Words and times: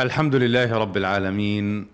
الحمد 0.00 0.34
لله 0.34 0.78
رب 0.78 0.96
العالمين 0.96 1.86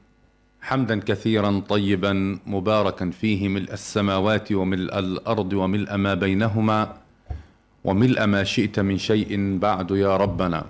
حمدا 0.61 1.01
كثيرا 1.01 1.63
طيبا 1.69 2.39
مباركا 2.47 3.11
فيه 3.11 3.49
ملء 3.49 3.73
السماوات 3.73 4.53
وملء 4.53 4.99
الأرض 4.99 5.53
وملء 5.53 5.97
ما 5.97 6.15
بينهما 6.15 6.97
وملء 7.85 8.27
ما 8.27 8.45
شئت 8.45 8.81
من 8.81 8.99
شيء 8.99 9.59
بعد 9.59 9.91
يا 9.91 10.17
ربنا. 10.17 10.67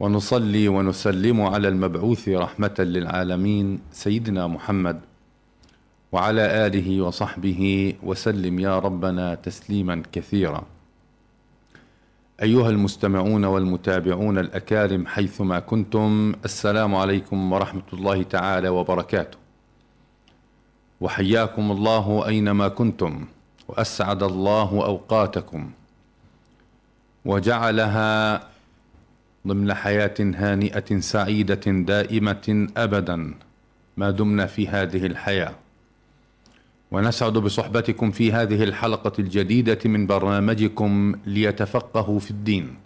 ونصلي 0.00 0.68
ونسلم 0.68 1.40
على 1.40 1.68
المبعوث 1.68 2.28
رحمة 2.28 2.74
للعالمين 2.78 3.80
سيدنا 3.92 4.46
محمد 4.46 5.00
وعلى 6.12 6.66
آله 6.66 7.02
وصحبه 7.02 7.94
وسلم 8.02 8.58
يا 8.58 8.78
ربنا 8.78 9.34
تسليما 9.34 10.02
كثيرا. 10.12 10.75
أيها 12.42 12.70
المستمعون 12.70 13.44
والمتابعون 13.44 14.38
الأكارم 14.38 15.06
حيثما 15.06 15.58
كنتم 15.60 16.34
السلام 16.44 16.94
عليكم 16.94 17.52
ورحمة 17.52 17.88
الله 17.92 18.22
تعالى 18.22 18.68
وبركاته. 18.68 19.38
وحياكم 21.00 21.70
الله 21.70 22.26
أينما 22.26 22.68
كنتم 22.68 23.24
وأسعد 23.68 24.22
الله 24.22 24.70
أوقاتكم. 24.84 25.70
وجعلها 27.24 28.40
ضمن 29.46 29.74
حياة 29.74 30.14
هانئة 30.20 31.00
سعيدة 31.00 31.64
دائمة 31.66 32.68
أبدا 32.76 33.34
ما 33.96 34.10
دمنا 34.10 34.46
في 34.46 34.68
هذه 34.68 35.06
الحياة. 35.06 35.54
ونسعد 36.90 37.32
بصحبتكم 37.32 38.10
في 38.10 38.32
هذه 38.32 38.62
الحلقة 38.64 39.12
الجديدة 39.18 39.78
من 39.84 40.06
برنامجكم 40.06 41.14
ليتفقهوا 41.26 42.18
في 42.18 42.30
الدين 42.30 42.76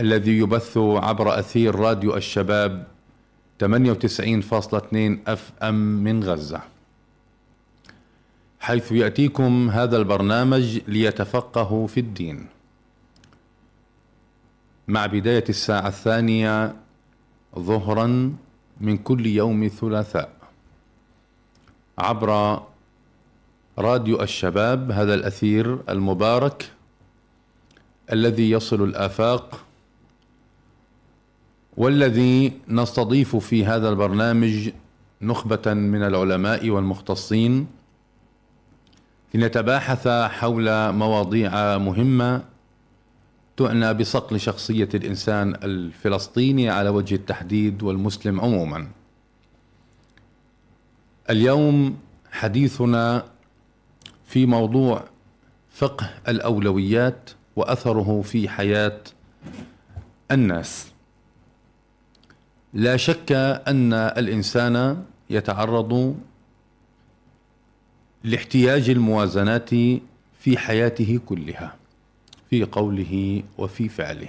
الذي 0.00 0.38
يبث 0.38 0.78
عبر 0.78 1.38
أثير 1.38 1.74
راديو 1.74 2.16
الشباب 2.16 2.86
98.2 3.58 3.66
أف 5.26 5.52
أم 5.62 5.74
من 6.04 6.24
غزة. 6.24 6.60
حيث 8.60 8.92
يأتيكم 8.92 9.70
هذا 9.70 9.96
البرنامج 9.96 10.78
ليتفقهوا 10.88 11.86
في 11.86 12.00
الدين. 12.00 12.46
مع 14.88 15.06
بداية 15.06 15.44
الساعة 15.48 15.88
الثانية 15.88 16.76
ظهرا 17.58 18.36
من 18.80 18.96
كل 18.96 19.26
يوم 19.26 19.68
ثلاثاء. 19.68 20.37
عبر 21.98 22.60
راديو 23.78 24.22
الشباب 24.22 24.90
هذا 24.90 25.14
الأثير 25.14 25.78
المبارك 25.88 26.72
الذي 28.12 28.50
يصل 28.50 28.84
الآفاق 28.84 29.64
والذي 31.76 32.52
نستضيف 32.68 33.36
في 33.36 33.64
هذا 33.64 33.88
البرنامج 33.88 34.70
نخبة 35.22 35.74
من 35.74 36.02
العلماء 36.02 36.70
والمختصين 36.70 37.66
لنتباحث 39.34 40.08
حول 40.08 40.92
مواضيع 40.92 41.78
مهمة 41.78 42.42
تعنى 43.56 43.94
بصقل 43.94 44.40
شخصية 44.40 44.88
الإنسان 44.94 45.54
الفلسطيني 45.62 46.70
على 46.70 46.88
وجه 46.88 47.14
التحديد 47.14 47.82
والمسلم 47.82 48.40
عموما. 48.40 48.97
اليوم 51.30 51.96
حديثنا 52.32 53.24
في 54.26 54.46
موضوع 54.46 55.04
فقه 55.70 56.10
الأولويات 56.28 57.30
وأثره 57.56 58.22
في 58.22 58.48
حياة 58.48 59.00
الناس. 60.30 60.86
لا 62.74 62.96
شك 62.96 63.32
أن 63.68 63.92
الإنسان 63.92 65.04
يتعرض 65.30 66.16
لاحتياج 68.24 68.90
الموازنات 68.90 69.70
في 70.40 70.56
حياته 70.58 71.20
كلها 71.26 71.76
في 72.50 72.64
قوله 72.64 73.42
وفي 73.58 73.88
فعله 73.88 74.28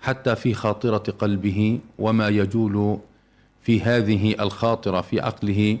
حتى 0.00 0.36
في 0.36 0.54
خاطرة 0.54 1.12
قلبه 1.18 1.80
وما 1.98 2.28
يجول 2.28 2.98
في 3.62 3.80
هذه 3.80 4.42
الخاطرة 4.42 5.00
في 5.00 5.20
عقله 5.20 5.78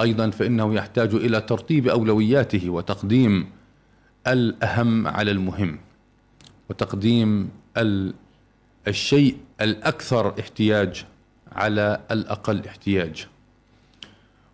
أيضا 0.00 0.30
فإنه 0.30 0.74
يحتاج 0.74 1.14
إلى 1.14 1.40
ترتيب 1.40 1.88
أولوياته 1.88 2.70
وتقديم 2.70 3.50
الأهم 4.26 5.06
على 5.06 5.30
المهم 5.30 5.78
وتقديم 6.70 7.50
الشيء 8.88 9.36
الأكثر 9.60 10.40
احتياج 10.40 11.04
على 11.52 12.00
الأقل 12.10 12.66
احتياج. 12.66 13.26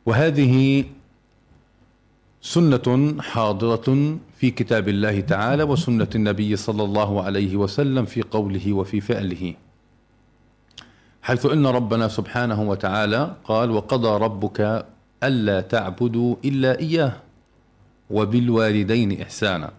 وهذه 0.07 0.85
سنة 2.43 3.17
حاضرة 3.23 4.19
في 4.39 4.51
كتاب 4.51 4.89
الله 4.89 5.21
تعالى 5.21 5.63
وسنة 5.63 6.09
النبي 6.15 6.57
صلى 6.57 6.85
الله 6.85 7.23
عليه 7.23 7.57
وسلم 7.57 8.05
في 8.05 8.23
قوله 8.23 8.73
وفي 8.73 9.01
فعله. 9.01 9.55
حيث 11.23 11.47
إن 11.47 11.67
ربنا 11.67 12.09
سبحانه 12.09 12.63
وتعالى 12.63 13.37
قال 13.45 13.71
وقضى 13.71 14.25
ربك 14.25 14.87
ألا 15.25 15.61
تعبدوا 15.61 16.37
إلا 16.45 16.79
إياه 16.79 17.13
وبالوالدين 18.11 19.21
إحسانا. 19.23 19.71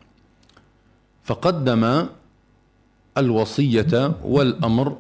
فقدم 1.23 2.06
الوصية 3.17 4.11
والأمر 4.23 4.97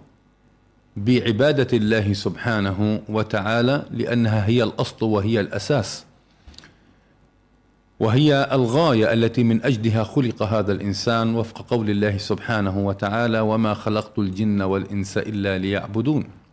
بعبادة 0.97 1.77
الله 1.77 2.13
سبحانه 2.13 3.01
وتعالى 3.09 3.85
لأنها 3.91 4.45
هي 4.45 4.63
الأصل 4.63 5.05
وهي 5.05 5.39
الأساس. 5.39 6.05
وهي 7.99 8.49
الغاية 8.51 9.13
التي 9.13 9.43
من 9.43 9.63
أجلها 9.63 10.03
خلق 10.03 10.43
هذا 10.43 10.71
الإنسان 10.71 11.35
وفق 11.35 11.61
قول 11.61 11.89
الله 11.89 12.17
سبحانه 12.17 12.79
وتعالى 12.87 13.39
وما 13.39 13.73
خلقت 13.73 14.19
الجن 14.19 14.61
والإنس 14.61 15.17
إلا 15.17 15.57
ليعبدون. 15.57 16.44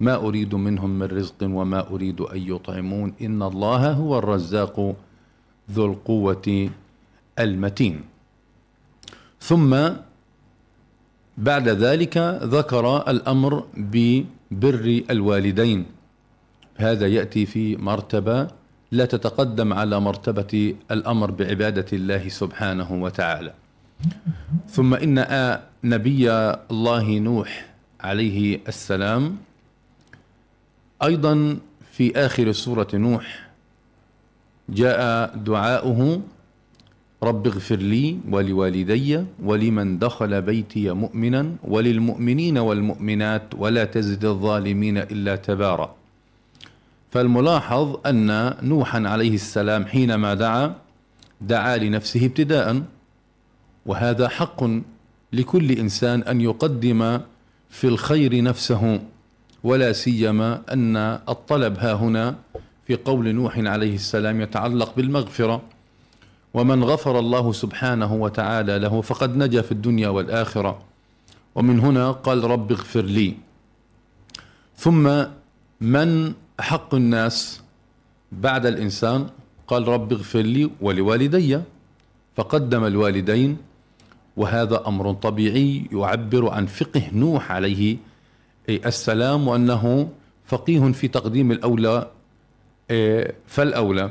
ما 0.00 0.14
أريد 0.16 0.54
منهم 0.54 0.90
من 0.90 1.06
رزق 1.06 1.40
وما 1.42 1.80
أريد 1.92 2.20
أن 2.20 2.40
يطعمون. 2.40 3.12
إن 3.22 3.42
الله 3.42 3.92
هو 3.92 4.18
الرزاق 4.18 4.96
ذو 5.70 5.84
القوة 5.86 6.70
المتين. 7.38 8.00
ثم 9.40 9.70
بعد 11.38 11.68
ذلك 11.68 12.16
ذكر 12.42 13.10
الأمر 13.10 13.64
ببر 13.76 15.02
الوالدين. 15.10 15.80
هذا 16.76 17.06
يأتي 17.06 17.46
في 17.46 17.76
مرتبة 17.76 18.48
لا 18.92 19.04
تتقدم 19.04 19.72
على 19.72 20.00
مرتبة 20.00 20.74
الأمر 20.90 21.30
بعبادة 21.30 21.86
الله 21.92 22.28
سبحانه 22.28 23.02
وتعالى. 23.02 23.52
ثم 24.68 24.94
إن 24.94 25.16
نبي 25.84 26.30
الله 26.70 27.06
نوح 27.18 27.50
عليه 28.00 28.60
السلام 28.68 29.36
أيضا 31.02 31.58
في 31.92 32.16
آخر 32.16 32.52
سورة 32.52 32.88
نوح 32.94 33.48
جاء 34.68 35.36
دعاؤه 35.36 36.20
رب 37.22 37.46
اغفر 37.46 37.76
لي 37.76 38.18
ولوالدي 38.30 39.24
ولمن 39.42 39.98
دخل 39.98 40.42
بيتي 40.42 40.90
مؤمنا 40.92 41.56
وللمؤمنين 41.64 42.58
والمؤمنات 42.58 43.42
ولا 43.58 43.84
تزد 43.84 44.24
الظالمين 44.24 44.98
إلا 44.98 45.36
تبارا. 45.36 45.94
فالملاحظ 47.10 47.96
أن 48.06 48.54
نوحا 48.62 49.08
عليه 49.08 49.34
السلام 49.34 49.86
حينما 49.86 50.34
دعا 50.34 50.74
دعا 51.40 51.76
لنفسه 51.76 52.26
ابتداء 52.26 52.82
وهذا 53.86 54.28
حق 54.28 54.64
لكل 55.32 55.70
إنسان 55.72 56.22
أن 56.22 56.40
يقدم 56.40 57.20
في 57.70 57.86
الخير 57.86 58.42
نفسه. 58.42 59.00
ولا 59.64 59.92
سيما 59.92 60.62
أن 60.72 60.96
الطلب 61.28 61.78
ها 61.78 61.92
هنا 61.92 62.36
في 62.86 62.96
قول 62.96 63.34
نوح 63.34 63.58
عليه 63.58 63.94
السلام 63.94 64.40
يتعلق 64.40 64.96
بالمغفرة. 64.96 65.62
ومن 66.54 66.84
غفر 66.84 67.18
الله 67.18 67.52
سبحانه 67.52 68.14
وتعالى 68.14 68.78
له 68.78 69.00
فقد 69.00 69.36
نجا 69.36 69.62
في 69.62 69.72
الدنيا 69.72 70.08
والآخرة. 70.08 70.82
ومن 71.54 71.80
هنا 71.80 72.10
قال 72.10 72.44
رب 72.44 72.72
اغفر 72.72 73.02
لي. 73.02 73.34
ثم 74.76 75.24
من 75.80 76.32
أحق 76.60 76.94
الناس 76.94 77.62
بعد 78.32 78.66
الإنسان؟ 78.66 79.26
قال 79.68 79.88
رب 79.88 80.12
اغفر 80.12 80.40
لي 80.40 80.70
ولوالدي. 80.80 81.60
فقدم 82.36 82.84
الوالدين. 82.84 83.56
وهذا 84.36 84.82
أمر 84.86 85.12
طبيعي 85.12 85.86
يعبر 85.92 86.48
عن 86.48 86.66
فقه 86.66 87.02
نوح 87.12 87.52
عليه 87.52 87.96
السلام 88.68 89.48
وأنه 89.48 90.08
فقيه 90.46 90.92
في 90.92 91.08
تقديم 91.08 91.52
الأولى 91.52 92.10
إيه، 92.90 93.34
فالأولى. 93.46 94.10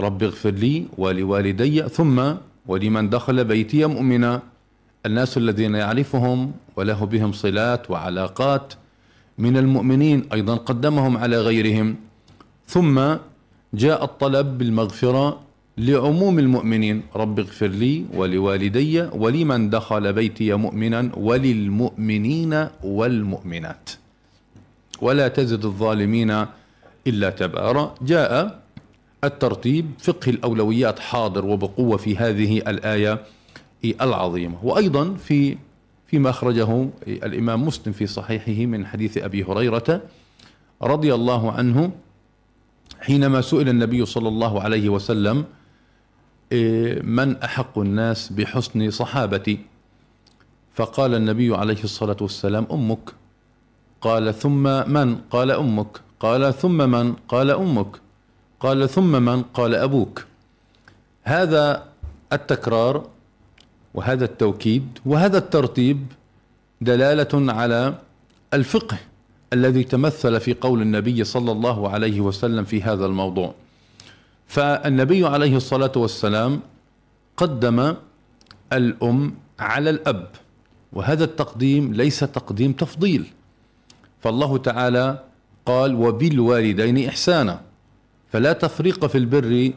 رب 0.00 0.22
اغفر 0.22 0.50
لي 0.50 0.86
ولوالدي 0.98 1.82
ثم 1.88 2.34
ولمن 2.66 3.10
دخل 3.10 3.44
بيتي 3.44 3.86
مؤمنا. 3.86 4.42
الناس 5.06 5.36
الذين 5.36 5.74
يعرفهم 5.74 6.52
وله 6.76 7.04
بهم 7.04 7.32
صلات 7.32 7.90
وعلاقات. 7.90 8.74
من 9.38 9.56
المؤمنين 9.56 10.28
أيضا 10.32 10.56
قدمهم 10.56 11.16
على 11.16 11.40
غيرهم. 11.40 11.96
ثم 12.66 13.00
جاء 13.74 14.04
الطلب 14.04 14.58
بالمغفرة 14.58 15.40
لعموم 15.78 16.38
المؤمنين 16.38 17.02
رب 17.16 17.38
اغفر 17.38 17.66
لي 17.66 18.04
ولوالدي 18.14 19.00
ولمن 19.00 19.70
دخل 19.70 20.12
بيتي 20.12 20.54
مؤمنا 20.54 21.10
وللمؤمنين 21.16 22.66
والمؤمنات. 22.82 23.90
ولا 25.00 25.28
تزد 25.28 25.64
الظالمين 25.64 26.46
إلا 27.06 27.30
تبارا. 27.30 27.94
جاء 28.02 28.60
الترتيب 29.24 29.90
فقه 29.98 30.30
الأولويات 30.30 30.98
حاضر 30.98 31.46
وبقوة 31.46 31.96
في 31.96 32.16
هذه 32.16 32.58
الآية 32.58 33.22
العظيمة. 33.84 34.64
وأيضا 34.64 35.14
في 35.14 35.56
فيما 36.06 36.30
أخرجه 36.30 36.88
الإمام 37.06 37.66
مسلم 37.66 37.92
في 37.92 38.06
صحيحه 38.06 38.66
من 38.66 38.86
حديث 38.86 39.18
أبي 39.18 39.44
هريرة 39.44 40.02
رضي 40.82 41.14
الله 41.14 41.52
عنه 41.52 41.90
حينما 43.00 43.40
سئل 43.40 43.68
النبي 43.68 44.06
صلى 44.06 44.28
الله 44.28 44.62
عليه 44.62 44.88
وسلم 44.88 45.44
من 47.02 47.36
أحق 47.36 47.78
الناس 47.78 48.32
بحسن 48.32 48.90
صحابتي؟ 48.90 49.58
فقال 50.74 51.14
النبي 51.14 51.54
عليه 51.56 51.84
الصلاة 51.84 52.16
والسلام 52.20 52.66
أمك. 52.72 53.10
قال 54.00 54.34
ثم 54.34 54.62
من؟ 54.92 55.16
قال 55.30 55.50
أمك. 55.50 56.00
قال 56.20 56.54
ثم 56.54 56.90
من؟ 56.90 57.14
قال 57.28 57.50
أمك. 57.50 58.00
قال 58.60 58.88
ثم 58.88 59.22
من؟ 59.22 59.42
قال 59.42 59.74
أبوك. 59.74 60.24
هذا 61.22 61.84
التكرار 62.32 63.06
وهذا 63.94 64.24
التوكيد 64.24 64.98
وهذا 65.06 65.38
الترتيب 65.38 66.06
دلالة 66.80 67.52
على 67.52 67.94
الفقه 68.54 68.98
الذي 69.52 69.84
تمثل 69.84 70.40
في 70.40 70.54
قول 70.54 70.82
النبي 70.82 71.24
صلى 71.24 71.52
الله 71.52 71.88
عليه 71.88 72.20
وسلم 72.20 72.64
في 72.64 72.82
هذا 72.82 73.06
الموضوع. 73.06 73.54
فالنبي 74.48 75.26
عليه 75.26 75.56
الصلاة 75.56 75.92
والسلام 75.96 76.60
قدم 77.36 77.94
الأم 78.72 79.34
على 79.60 79.90
الأب 79.90 80.26
وهذا 80.92 81.24
التقديم 81.24 81.94
ليس 81.94 82.20
تقديم 82.20 82.72
تفضيل. 82.72 83.24
فالله 84.20 84.58
تعالى 84.58 85.22
قال 85.66 85.94
وبالوالدين 85.94 87.08
إحسانا. 87.08 87.60
فلا 88.32 88.52
تفريق 88.52 89.06
في 89.06 89.18
البر 89.18 89.72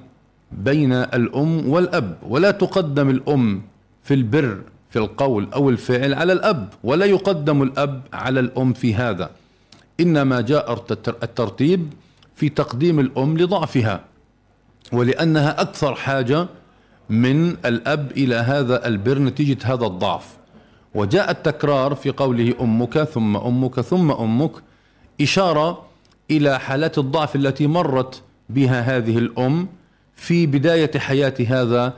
بين 0.52 0.94
الأم 0.94 1.70
والأب 1.70 2.18
ولا 2.28 2.52
تقدم 2.52 3.10
الأم 3.10 3.62
في 4.04 4.14
البر 4.14 4.62
في 4.90 5.00
القول 5.00 5.48
أو 5.54 5.70
الفعل 5.70 6.14
على 6.14 6.34
الأب 6.34 6.74
ولا 6.84 7.06
يقدم 7.06 7.64
الأب 7.64 8.02
على 8.14 8.40
الأم 8.40 8.74
في 8.74 8.96
هذا. 8.96 9.30
إنما 10.00 10.42
جاء 10.42 10.74
الترتيب 11.24 11.94
في 12.36 12.50
تقديم 12.50 13.00
الأم 13.00 13.38
لضعفها. 13.38 14.11
ولأنها 14.92 15.62
أكثر 15.62 15.96
حاجة 15.96 16.48
من 17.10 17.50
الأب 17.50 18.12
إلى 18.12 18.36
هذا 18.36 18.88
البر 18.88 19.20
نتيجة 19.20 19.58
هذا 19.64 19.86
الضعف. 19.86 20.38
وجاء 20.96 21.32
التكرار 21.32 21.96
في 21.96 22.10
قوله 22.10 22.54
أمك 22.62 23.04
ثم 23.04 23.38
أمك 23.38 23.82
ثم 23.82 24.12
أمك 24.12 24.52
إشارة 25.22 25.86
إلى 26.32 26.60
حالات 26.60 26.98
الضعف 26.98 27.36
التي 27.36 27.68
مرت 27.68 28.22
بها 28.50 28.82
هذه 28.82 29.18
الأم 29.18 29.68
في 30.16 30.46
بداية 30.46 31.00
حياة 31.00 31.34
هذا 31.48 31.94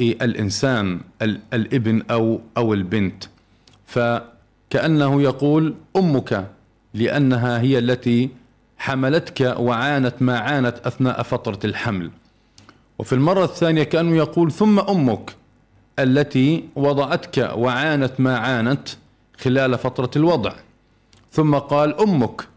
الإنسان 0.00 1.00
الابن 1.52 2.02
أو 2.10 2.40
أو 2.56 2.74
البنت. 2.74 3.24
فكأنه 3.86 5.22
يقول 5.22 5.74
أمك 5.96 6.46
لأنها 6.94 7.60
هي 7.60 7.78
التي 7.78 8.30
حملتك 8.78 9.54
وعانت 9.58 10.14
ما 10.20 10.38
عانت 10.38 10.86
أثناء 10.86 11.22
فترة 11.22 11.58
الحمل. 11.64 12.10
وفي 12.98 13.12
المرة 13.14 13.44
الثانية 13.44 13.82
كأنه 13.82 14.16
يقول 14.16 14.52
ثم 14.52 14.78
أمك 14.78 15.34
التي 15.98 16.64
وضعتك 16.76 17.50
وعانت 17.56 18.12
ما 18.20 18.38
عانت 18.38 18.88
خلال 19.38 19.78
فترة 19.78 20.10
الوضع. 20.16 20.52
ثم 21.32 21.54
قال 21.54 22.00
أمك 22.00 22.48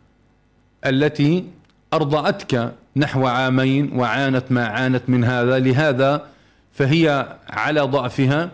التي 0.86 1.46
أرضعتك 1.94 2.74
نحو 2.96 3.28
عامين 3.28 3.92
وعانت 4.00 4.52
ما 4.52 4.66
عانت 4.66 5.04
من 5.08 5.24
هذا 5.24 5.60
لهذا 5.60 6.28
فهي 6.72 7.38
على 7.50 7.82
ضعفها 7.82 8.52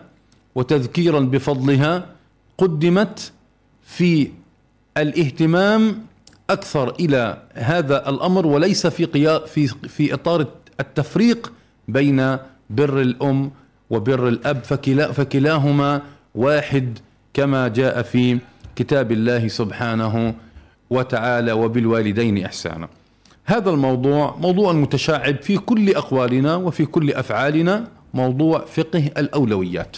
وتذكيرا 0.54 1.20
بفضلها 1.20 2.06
قدمت 2.58 3.32
في 3.82 4.30
الاهتمام 4.96 6.06
أكثر 6.50 6.94
إلى 7.00 7.42
هذا 7.52 8.08
الأمر 8.08 8.46
وليس 8.46 8.86
في 8.86 9.06
في 9.46 9.66
في 9.66 10.14
إطار 10.14 10.46
التفريق 10.80 11.52
بين 11.88 12.36
بر 12.70 13.00
الأم 13.00 13.50
وبر 13.90 14.28
الأب 14.28 14.64
فكلا 14.64 15.12
فكلاهما 15.12 16.02
واحد 16.34 16.98
كما 17.34 17.68
جاء 17.68 18.02
في 18.02 18.38
كتاب 18.76 19.12
الله 19.12 19.48
سبحانه 19.48 20.34
وتعالى 20.90 21.52
وبالوالدين 21.52 22.44
إحسانا. 22.44 22.88
هذا 23.44 23.70
الموضوع 23.70 24.36
موضوع 24.40 24.72
متشعب 24.72 25.42
في 25.42 25.58
كل 25.58 25.94
أقوالنا 25.94 26.56
وفي 26.56 26.84
كل 26.86 27.12
أفعالنا 27.12 27.88
موضوع 28.14 28.64
فقه 28.64 29.10
الأولويات. 29.18 29.96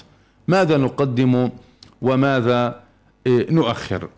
ماذا 0.49 0.76
نقدم 0.76 1.50
وماذا 2.02 2.81
إيه، 3.26 3.50
نؤخر؟ 3.50 4.08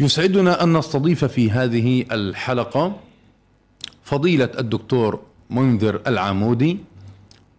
يسعدنا 0.00 0.62
أن 0.62 0.76
نستضيف 0.76 1.24
في 1.24 1.50
هذه 1.50 2.04
الحلقة 2.12 2.96
فضيلة 4.02 4.50
الدكتور 4.58 5.20
منذر 5.54 6.00
العمودي 6.06 6.78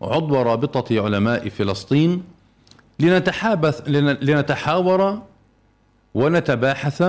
عضو 0.01 0.41
رابطة 0.41 1.03
علماء 1.03 1.49
فلسطين 1.49 2.23
لنتحابث 2.99 3.81
لنتحاور 4.21 5.21
ونتباحث 6.13 7.03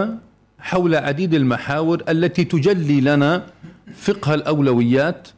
حول 0.58 0.94
عديد 0.94 1.34
المحاور 1.34 2.02
التي 2.08 2.44
تجلي 2.44 3.00
لنا 3.00 3.46
فقه 3.96 4.34
الأولويات 4.34 5.28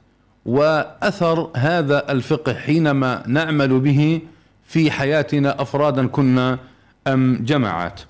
وأثر 0.47 1.51
هذا 1.57 2.13
الفقه 2.13 2.55
حينما 2.55 3.23
نعمل 3.27 3.81
به 3.81 4.21
في 4.65 4.91
حياتنا 4.91 5.63
أفرادا 5.63 6.07
كنا 6.07 6.59
أم 7.07 7.45
جماعات. 7.45 8.01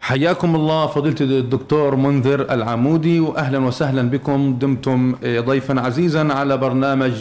حياكم 0.00 0.54
الله 0.54 0.86
فضيلة 0.86 1.16
الدكتور 1.20 1.96
منذر 1.96 2.52
العمودي 2.52 3.20
واهلا 3.20 3.58
وسهلا 3.58 4.02
بكم 4.10 4.58
دمتم 4.58 5.14
ضيفا 5.24 5.80
عزيزا 5.80 6.32
على 6.32 6.56
برنامج 6.56 7.12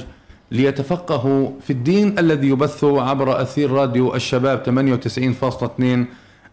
ليتفقهوا 0.52 1.50
في 1.62 1.70
الدين 1.74 2.20
الذي 2.20 2.48
يبث 2.48 2.84
عبر 2.84 3.42
أثير 3.42 3.72
راديو 3.72 4.16
الشباب 4.16 4.64
98.2 4.64 6.08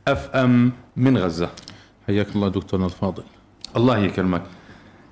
أف 0.09 0.30
أم 0.35 0.73
من 0.97 1.18
غزة. 1.18 1.49
حياك 2.06 2.26
الله 2.35 2.49
دكتورنا 2.49 2.87
الفاضل. 2.87 3.23
الله 3.76 3.99
يكرمك. 3.99 4.42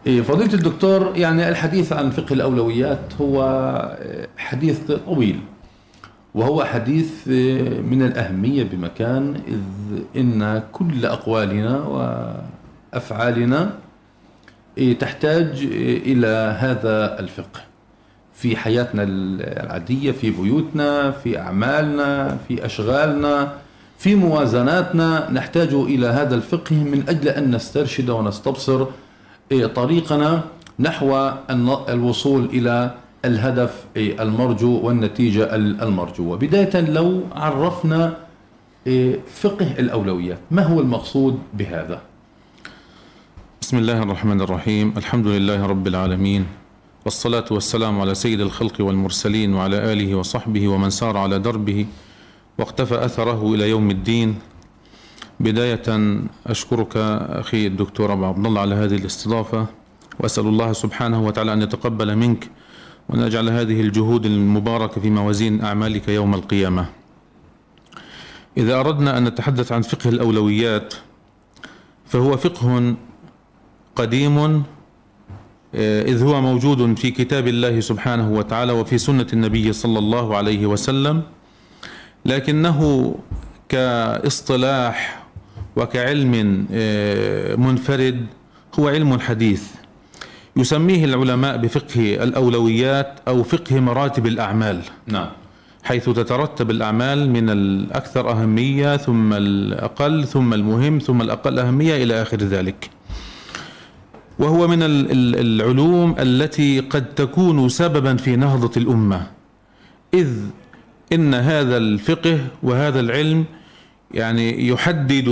إيه، 0.06 0.22
فضيلة 0.22 0.54
الدكتور 0.54 1.12
يعني 1.16 1.48
الحديث 1.48 1.92
عن 1.92 2.10
فقه 2.10 2.32
الأولويات 2.32 3.12
هو 3.20 3.98
حديث 4.36 4.80
طويل 5.06 5.40
وهو 6.34 6.64
حديث 6.64 7.28
من 7.90 8.02
الأهمية 8.02 8.62
بمكان 8.64 9.40
إذ 9.48 9.60
إن 10.16 10.62
كل 10.72 11.06
أقوالنا 11.06 11.78
وأفعالنا 12.92 13.70
إيه، 14.78 14.98
تحتاج 14.98 15.68
إلى 16.06 16.56
هذا 16.58 17.20
الفقه. 17.20 17.60
في 18.34 18.56
حياتنا 18.56 19.02
العادية 19.02 20.12
في 20.12 20.30
بيوتنا 20.30 21.10
في 21.10 21.38
أعمالنا 21.38 22.38
في 22.48 22.66
أشغالنا 22.66 23.52
في 23.98 24.14
موازناتنا 24.14 25.30
نحتاج 25.30 25.74
إلى 25.74 26.06
هذا 26.06 26.34
الفقه 26.34 26.74
من 26.76 27.04
أجل 27.08 27.28
أن 27.28 27.54
نسترشد 27.54 28.10
ونستبصر 28.10 28.86
إيه، 29.52 29.66
طريقنا 29.66 30.42
نحو 30.80 31.30
الوصول 31.88 32.44
إلى 32.44 32.94
الهدف 33.24 33.84
إيه، 33.96 34.22
المرجو 34.22 34.80
والنتيجة 34.80 35.54
المرجوة 35.56 36.36
بداية 36.36 36.80
لو 36.80 37.22
عرفنا 37.32 38.16
إيه، 38.86 39.20
فقه 39.34 39.70
الأولويات 39.78 40.38
ما 40.50 40.62
هو 40.62 40.80
المقصود 40.80 41.38
بهذا؟ 41.54 42.02
بسم 43.60 43.78
الله 43.78 44.02
الرحمن 44.02 44.40
الرحيم. 44.40 44.94
الحمد 44.96 45.26
لله 45.26 45.66
رب 45.66 45.86
العالمين 45.86 46.46
والصلاة 47.04 47.44
والسلام 47.50 48.00
على 48.00 48.14
سيد 48.14 48.40
الخلق 48.40 48.80
والمرسلين 48.80 49.54
وعلى 49.54 49.92
آله 49.92 50.14
وصحبه 50.14 50.68
ومن 50.68 50.90
سار 50.90 51.16
على 51.16 51.38
دربه 51.38 51.86
واقتفى 52.58 53.04
أثره 53.04 53.54
إلى 53.54 53.70
يوم 53.70 53.90
الدين. 53.90 54.38
بداية 55.40 55.82
أشكرك 56.46 56.96
أخي 57.42 57.66
الدكتور 57.66 58.12
أبو 58.12 58.24
عبد 58.24 58.46
الله 58.46 58.60
على 58.60 58.74
هذه 58.74 58.94
الاستضافة 58.94 59.66
وأسأل 60.20 60.46
الله 60.46 60.72
سبحانه 60.72 61.26
وتعالى 61.26 61.52
أن 61.52 61.62
يتقبل 61.62 62.16
منك 62.16 62.50
وأن 63.08 63.20
يجعل 63.20 63.48
هذه 63.48 63.80
الجهود 63.80 64.26
المباركة 64.26 65.00
في 65.00 65.10
موازين 65.10 65.60
أعمالك 65.64 66.08
يوم 66.08 66.34
القيامة. 66.34 66.86
إذا 68.56 68.80
أردنا 68.80 69.18
أن 69.18 69.24
نتحدث 69.24 69.72
عن 69.72 69.82
فقه 69.82 70.10
الأولويات 70.10 70.94
فهو 72.06 72.36
فقه 72.36 72.94
قديم 73.96 74.64
آه، 75.74 76.02
إذ 76.02 76.22
هو 76.22 76.40
موجود 76.40 76.98
في 76.98 77.10
كتاب 77.10 77.48
الله 77.48 77.80
سبحانه 77.80 78.32
وتعالى 78.32 78.72
وفي 78.72 78.98
سنة 78.98 79.26
النبي 79.32 79.72
صلى 79.72 79.98
الله 79.98 80.36
عليه 80.36 80.66
وسلم 80.66 81.22
لكنه 82.26 83.14
كاصطلاح 83.68 85.24
وكعلم 85.76 86.66
آه، 86.72 87.56
منفرد 87.56 88.26
هو 88.78 88.88
علم 88.88 89.20
حديث 89.20 89.64
يسميه 90.56 91.04
العلماء 91.04 91.56
بفقه 91.56 92.24
الأولويات 92.24 93.20
أو 93.28 93.42
فقه 93.42 93.80
مراتب 93.80 94.26
الأعمال. 94.26 94.80
نعم. 95.06 95.28
حيث 95.82 96.04
تترتب 96.04 96.70
الأعمال 96.70 97.30
من 97.30 97.50
الأكثر 97.50 98.30
أهمية 98.30 98.96
ثم 98.96 99.32
الأقل 99.32 100.24
ثم 100.24 100.54
المهم 100.54 100.98
ثم 100.98 101.22
الأقل 101.22 101.58
أهمية 101.58 102.02
إلى 102.02 102.22
آخر 102.22 102.36
ذلك. 102.36 102.90
وهو 104.38 104.68
من 104.68 104.78
العلوم 104.82 106.14
التي 106.18 106.80
قد 106.80 107.14
تكون 107.14 107.68
سببا 107.68 108.16
في 108.16 108.36
نهضة 108.36 108.70
الأمة. 108.76 109.26
إذ 110.14 110.28
إن 111.12 111.34
هذا 111.34 111.76
الفقه 111.76 112.38
وهذا 112.62 113.00
العلم 113.00 113.44
يعني 114.14 114.68
يحدد 114.68 115.28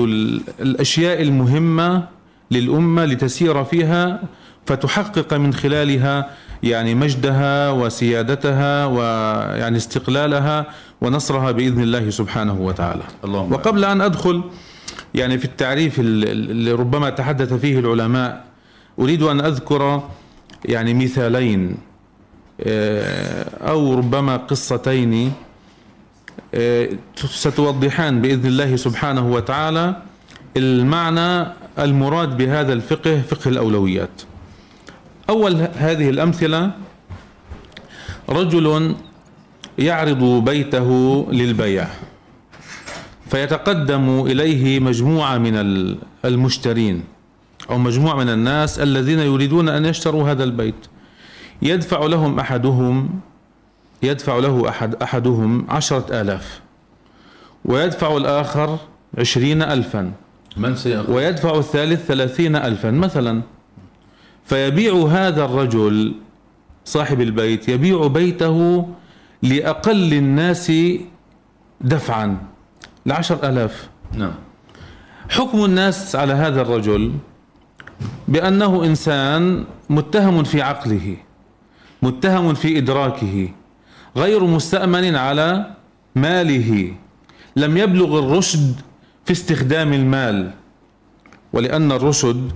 الأشياء 0.61 1.23
المهمة 1.23 2.09
للأمة 2.51 3.05
لتسير 3.05 3.65
فيها 3.65 4.23
فتحقق 4.67 5.35
من 5.35 5.55
خلالها 5.55 6.31
يعني 6.63 6.95
مجدها 6.95 7.71
وسيادتها 7.71 8.87
ويعني 8.87 9.77
استقلالها 9.77 10.67
ونصرها 11.01 11.51
بإذن 11.51 11.83
الله 11.83 12.11
سبحانه 12.11 12.61
وتعالى. 12.61 13.03
اللهم 13.25 13.53
وقبل 13.53 13.85
أن 13.85 14.01
أدخل 14.01 14.43
يعني 15.15 15.39
في 15.39 15.45
التعريف 15.45 16.01
اللي 16.01 16.73
ربما 16.73 17.11
تحدث 17.11 17.53
فيه 17.53 17.79
العلماء 17.79 18.45
أريد 18.99 19.23
أن 19.23 19.41
أذكر 19.41 20.09
يعني 20.65 20.95
مثالين 20.95 21.77
آه، 22.61 23.45
أو 23.69 23.95
ربما 23.95 24.37
قصتين 24.37 25.33
آه، 26.55 26.89
ستوضحان 27.17 28.21
بإذن 28.23 28.47
الله 28.47 28.77
سبحانه 28.77 29.33
وتعالى 29.33 29.97
المعنى 30.57 31.47
المراد 31.79 32.37
بهذا 32.37 32.73
الفقه 32.73 33.23
فقه 33.31 33.49
الأولويات. 33.49 34.23
أول 35.33 35.69
هذه 35.77 36.11
الأمثلة 36.11 36.71
رجل 38.29 38.95
يعرض 39.79 40.25
بيته 40.45 40.89
للبيع 41.33 41.87
فيتقدم 43.31 44.21
إليه 44.21 44.81
مجموعة 44.81 45.39
من 45.39 45.55
المشترين 46.25 47.05
أو 47.71 47.79
مجموعة 47.79 48.17
من 48.17 48.29
الناس 48.29 48.79
الذين 48.79 49.19
يريدون 49.19 49.69
أن 49.69 49.85
يشتروا 49.85 50.31
هذا 50.31 50.45
البيت 50.45 50.75
يدفع 51.63 52.07
لهم 52.07 52.41
أحدهم 52.41 53.21
يدفع 54.03 54.39
له 54.39 54.69
أحد 54.69 55.03
أحدهم 55.03 55.67
عشرة 55.69 56.21
آلاف 56.21 56.61
ويدفع 57.65 58.17
الآخر 58.17 58.79
عشرين 59.19 59.63
ألفا 59.63 60.13
من 60.57 60.77
سيأخذ؟ 60.77 61.13
ويدفع 61.13 61.59
الثالث 61.59 62.07
ثلاثين 62.07 62.57
ألفا 62.57 62.91
مثلا 62.91 63.43
فيبيع 64.45 64.95
هذا 64.95 65.45
الرجل 65.45 66.15
صاحب 66.85 67.21
البيت 67.21 67.69
يبيع 67.69 68.07
بيته 68.07 68.89
لأقل 69.43 70.13
الناس 70.13 70.73
دفعا 71.81 72.39
لعشر 73.07 73.49
ألاف. 73.49 73.89
نعم. 74.15 74.35
حكم 75.29 75.65
الناس 75.65 76.17
على 76.17 76.33
هذا 76.33 76.61
الرجل 76.63 77.13
بأنه 78.29 78.85
إنسان 78.85 79.65
متهم 79.91 80.45
في 80.45 80.63
عقله 80.63 81.17
متهم 82.03 82.55
في 82.55 82.79
إدراكه 82.79 83.49
غير 84.17 84.45
مستأمن 84.45 85.17
على 85.17 85.71
ماله 86.17 86.95
لم 87.57 87.77
يبلغ 87.77 88.19
الرشد 88.19 88.81
في 89.25 89.33
استخدام 89.33 89.93
المال. 89.93 90.51
ولأن 91.53 91.93
الرشد 91.93 92.53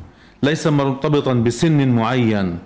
ليس 0.49 0.67
مرتبطا 0.67 1.35
بسن 1.35 1.89
معين 1.89 2.59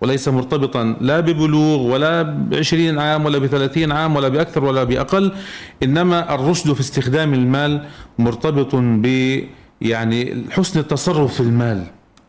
وليس 0.00 0.28
مرتبطا 0.28 0.96
لا 1.00 1.20
ببلوغ 1.20 1.80
ولا 1.92 2.22
بعشرين 2.22 2.98
عام 2.98 3.24
ولا 3.24 3.38
بثلاثين 3.38 3.92
عام 3.92 4.16
ولا 4.16 4.28
بأكثر 4.28 4.64
ولا 4.64 4.84
بأقل 4.84 5.32
إنما 5.82 6.34
الرشد 6.34 6.72
في 6.72 6.80
استخدام 6.80 7.34
المال 7.34 7.72
مرتبط 8.18 8.72
ب 8.74 9.06
يعني 9.80 10.44
حسن 10.50 10.80
التصرف 10.80 11.34
في 11.34 11.40
المال 11.40 11.80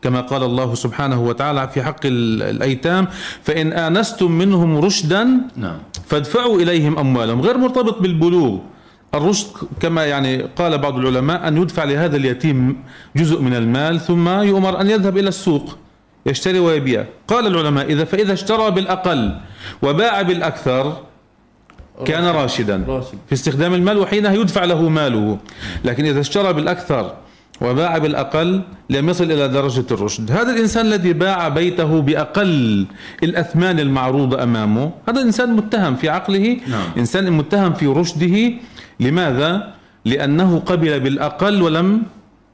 كما 0.02 0.20
قال 0.20 0.42
الله 0.42 0.74
سبحانه 0.74 1.20
وتعالى 1.28 1.68
في 1.68 1.82
حق 1.82 2.02
الأيتام 2.04 3.06
فإن 3.42 3.72
آنستم 3.72 4.32
منهم 4.32 4.78
رشدا 4.78 5.22
نعم. 5.56 5.78
فادفعوا 6.06 6.60
إليهم 6.60 6.98
أموالهم 6.98 7.40
غير 7.40 7.58
مرتبط 7.58 7.96
بالبلوغ 8.02 8.58
الرشد 9.16 9.48
كما 9.80 10.06
يعني 10.06 10.42
قال 10.42 10.78
بعض 10.78 10.98
العلماء 10.98 11.48
أن 11.48 11.56
يدفع 11.56 11.84
لهذا 11.84 12.16
اليتيم 12.16 12.82
جزء 13.16 13.40
من 13.40 13.54
المال 13.54 14.00
ثم 14.00 14.28
يؤمر 14.28 14.80
أن 14.80 14.90
يذهب 14.90 15.18
إلى 15.18 15.28
السوق 15.28 15.78
يشتري 16.26 16.58
ويبيع. 16.58 17.04
قال 17.28 17.46
العلماء 17.46 17.92
إذا 17.92 18.04
فإذا 18.04 18.32
اشترى 18.32 18.70
بالأقل 18.70 19.36
وباع 19.82 20.22
بالأكثر 20.22 20.96
كان 22.04 22.24
راشدا. 22.24 23.00
في 23.26 23.32
استخدام 23.32 23.74
المال 23.74 23.98
وحينها 23.98 24.32
يدفع 24.34 24.64
له 24.64 24.88
ماله. 24.88 25.38
لكن 25.84 26.04
إذا 26.04 26.20
اشترى 26.20 26.52
بالأكثر 26.52 27.14
وباع 27.60 27.98
بالأقل 27.98 28.62
لم 28.90 29.08
يصل 29.08 29.24
إلى 29.24 29.48
درجة 29.48 29.84
الرشد 29.90 30.32
هذا 30.32 30.52
الإنسان 30.52 30.86
الذي 30.86 31.12
باع 31.12 31.48
بيته 31.48 32.00
بأقل 32.00 32.86
الأثمان 33.22 33.80
المعروضة 33.80 34.42
أمامه 34.42 34.92
هذا 35.08 35.22
إنسان 35.22 35.56
متهم 35.56 35.96
في 35.96 36.08
عقله 36.08 36.60
نعم. 36.68 36.88
إنسان 36.98 37.32
متهم 37.32 37.72
في 37.72 37.86
رشده 37.86 38.52
لماذا؟ 39.00 39.74
لأنه 40.04 40.58
قبل 40.58 41.00
بالأقل 41.00 41.62
ولم 41.62 42.02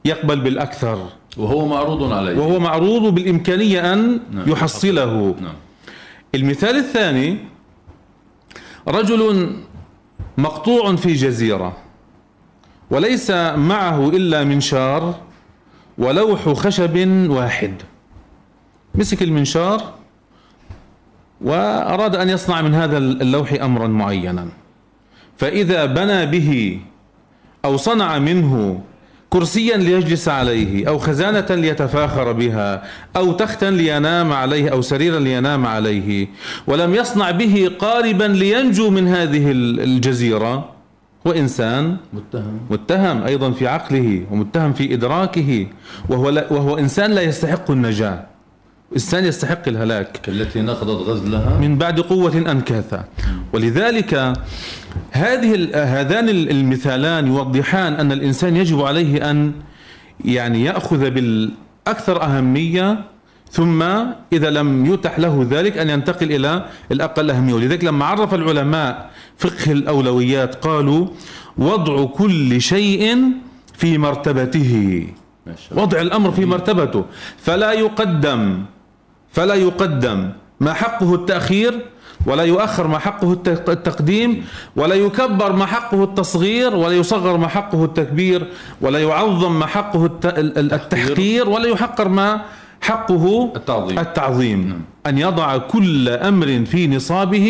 يقبل 0.05 0.39
بالأكثر 0.39 1.07
وهو 1.37 1.67
معروض 1.67 2.13
عليه 2.13 2.37
وهو 2.37 2.59
معروض 2.59 3.15
بالإمكانية 3.15 3.93
أن 3.93 4.19
نعم. 4.31 4.49
يحصله 4.49 5.35
نعم. 5.41 5.53
المثال 6.35 6.75
الثاني 6.77 7.37
رجل 8.87 9.51
مقطوع 10.37 10.95
في 10.95 11.13
جزيرة 11.13 11.82
وليس 12.93 13.31
معه 13.55 14.09
إلا 14.09 14.43
منشار 14.43 15.15
ولوح 15.97 16.49
خشب 16.49 17.07
واحد. 17.29 17.73
مسك 18.95 19.21
المنشار 19.23 19.93
وأراد 21.41 22.15
أن 22.15 22.29
يصنع 22.29 22.61
من 22.61 22.73
هذا 22.73 22.97
اللوح 22.97 23.53
أمرا 23.53 23.87
معينا. 23.87 24.47
فإذا 25.37 25.85
بنى 25.85 26.25
به 26.25 26.79
أو 27.65 27.77
صنع 27.77 28.19
منه 28.19 28.81
كرسيا 29.29 29.77
ليجلس 29.77 30.29
عليه 30.29 30.87
أو 30.87 30.97
خزانة 30.97 31.45
ليتفاخر 31.49 32.31
بها 32.31 32.83
أو 33.15 33.31
تختا 33.31 33.65
لينام 33.65 34.33
عليه 34.33 34.69
أو 34.69 34.81
سريرا 34.81 35.19
لينام 35.19 35.65
عليه 35.65 36.27
ولم 36.67 36.95
يصنع 36.95 37.31
به 37.31 37.71
قاربا 37.79 38.23
لينجو 38.23 38.89
من 38.89 39.07
هذه 39.07 39.51
الجزيرة 39.51 40.72
هو 41.27 41.31
إنسان 41.31 41.97
متهم. 42.13 42.59
متهم 42.69 43.23
أيضا 43.23 43.51
في 43.51 43.67
عقله 43.67 44.25
ومتهم 44.31 44.73
في 44.73 44.93
إدراكه. 44.93 45.67
وهو, 46.09 46.29
لا 46.29 46.53
وهو 46.53 46.77
إنسان 46.77 47.11
لا 47.11 47.21
يستحق 47.21 47.71
النجاة. 47.71 48.25
إنسان 48.93 49.25
يستحق 49.25 49.67
الهلاك. 49.67 50.29
التي 50.29 50.61
نقضت 50.61 51.09
غزلها. 51.09 51.57
من 51.57 51.77
بعد 51.77 51.99
قوة 51.99 52.51
أنكاثا 52.51 53.05
ولذلك 53.53 54.33
هذه 55.11 55.69
هذان 55.73 56.29
المثالان 56.29 57.27
يوضحان 57.27 57.93
أن 57.93 58.11
الإنسان 58.11 58.55
يجب 58.55 58.81
عليه 58.81 59.31
أن 59.31 59.51
يعني 60.25 60.63
يأخذ 60.63 61.09
بالأكثر 61.09 62.23
أهمية 62.23 63.12
ثم 63.53 63.81
إذا 64.33 64.49
لم 64.49 64.85
يتح 64.85 65.19
له 65.19 65.47
ذلك 65.49 65.77
أن 65.77 65.89
ينتقل 65.89 66.31
إلى 66.31 66.65
الأقل 66.91 67.29
أهمية. 67.31 67.53
ولذلك 67.53 67.83
لما 67.83 68.05
عرف 68.05 68.33
العلماء 68.33 69.09
فقه 69.37 69.71
الأولويات 69.71 70.55
قالوا 70.65 71.07
وضع 71.57 72.05
كل 72.05 72.61
شيء 72.61 73.17
في 73.77 73.97
مرتبته. 73.97 75.07
وضع 75.71 76.01
الأمر 76.01 76.31
في 76.31 76.45
مرتبته. 76.45 77.05
فلا 77.37 77.71
يقدم 77.71 78.41
فلا 79.31 79.53
يقدم 79.53 80.29
ما 80.59 80.73
حقه 80.73 81.15
التأخير 81.15 81.73
ولا 82.25 82.43
يؤخر 82.43 82.87
ما 82.87 82.99
حقه 82.99 83.33
الت- 83.33 83.69
التقديم 83.69 84.45
ولا 84.75 84.95
يكبر 84.95 85.53
ما 85.53 85.65
حقه 85.65 86.03
التصغير 86.03 86.75
ولا 86.75 86.91
يصغر 86.95 87.37
ما 87.37 87.47
حقه 87.47 87.85
التكبير 87.85 88.47
ولا 88.81 88.99
يعظم 88.99 89.59
ما 89.59 89.65
حقه 89.65 90.05
الت- 90.05 90.25
ال- 90.25 90.57
ال- 90.57 90.73
التحقير 90.73 91.49
ولا 91.49 91.67
يحقر 91.67 92.07
ما 92.09 92.41
حقه 92.83 93.53
التعظيم. 93.55 93.99
التعظيم. 93.99 94.61
أن 95.07 95.17
يضع 95.17 95.57
كل 95.57 96.09
أمر 96.09 96.65
في 96.65 96.87
نصابه 96.87 97.47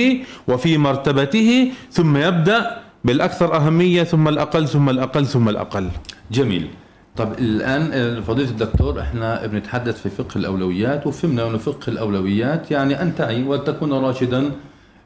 وفي 0.48 0.78
مرتبته 0.78 1.72
ثم 1.92 2.18
يبدأ 2.18 2.78
بالأكثر 3.04 3.56
أهمية 3.56 4.04
ثم 4.04 4.28
الأقل 4.28 4.68
ثم 4.68 4.90
الأقل 4.90 5.26
ثم 5.26 5.50
الأقل. 5.50 5.90
جميل. 6.32 6.68
طب 7.16 7.34
الآن 7.40 7.90
آه، 7.94 8.20
فضيلة 8.20 8.50
الدكتور 8.50 9.00
إحنا 9.00 9.46
بنتحدث 9.46 10.02
في 10.02 10.10
فقه 10.10 10.38
الأولويات 10.38 11.08
وفهمنا 11.08 11.48
أن 11.48 11.58
فقه 11.58 11.90
الأولويات 11.90 12.72
يعني 12.72 13.02
أن 13.02 13.16
تعي 13.16 13.44
وتكون 13.44 13.94
راشدا 13.94 14.52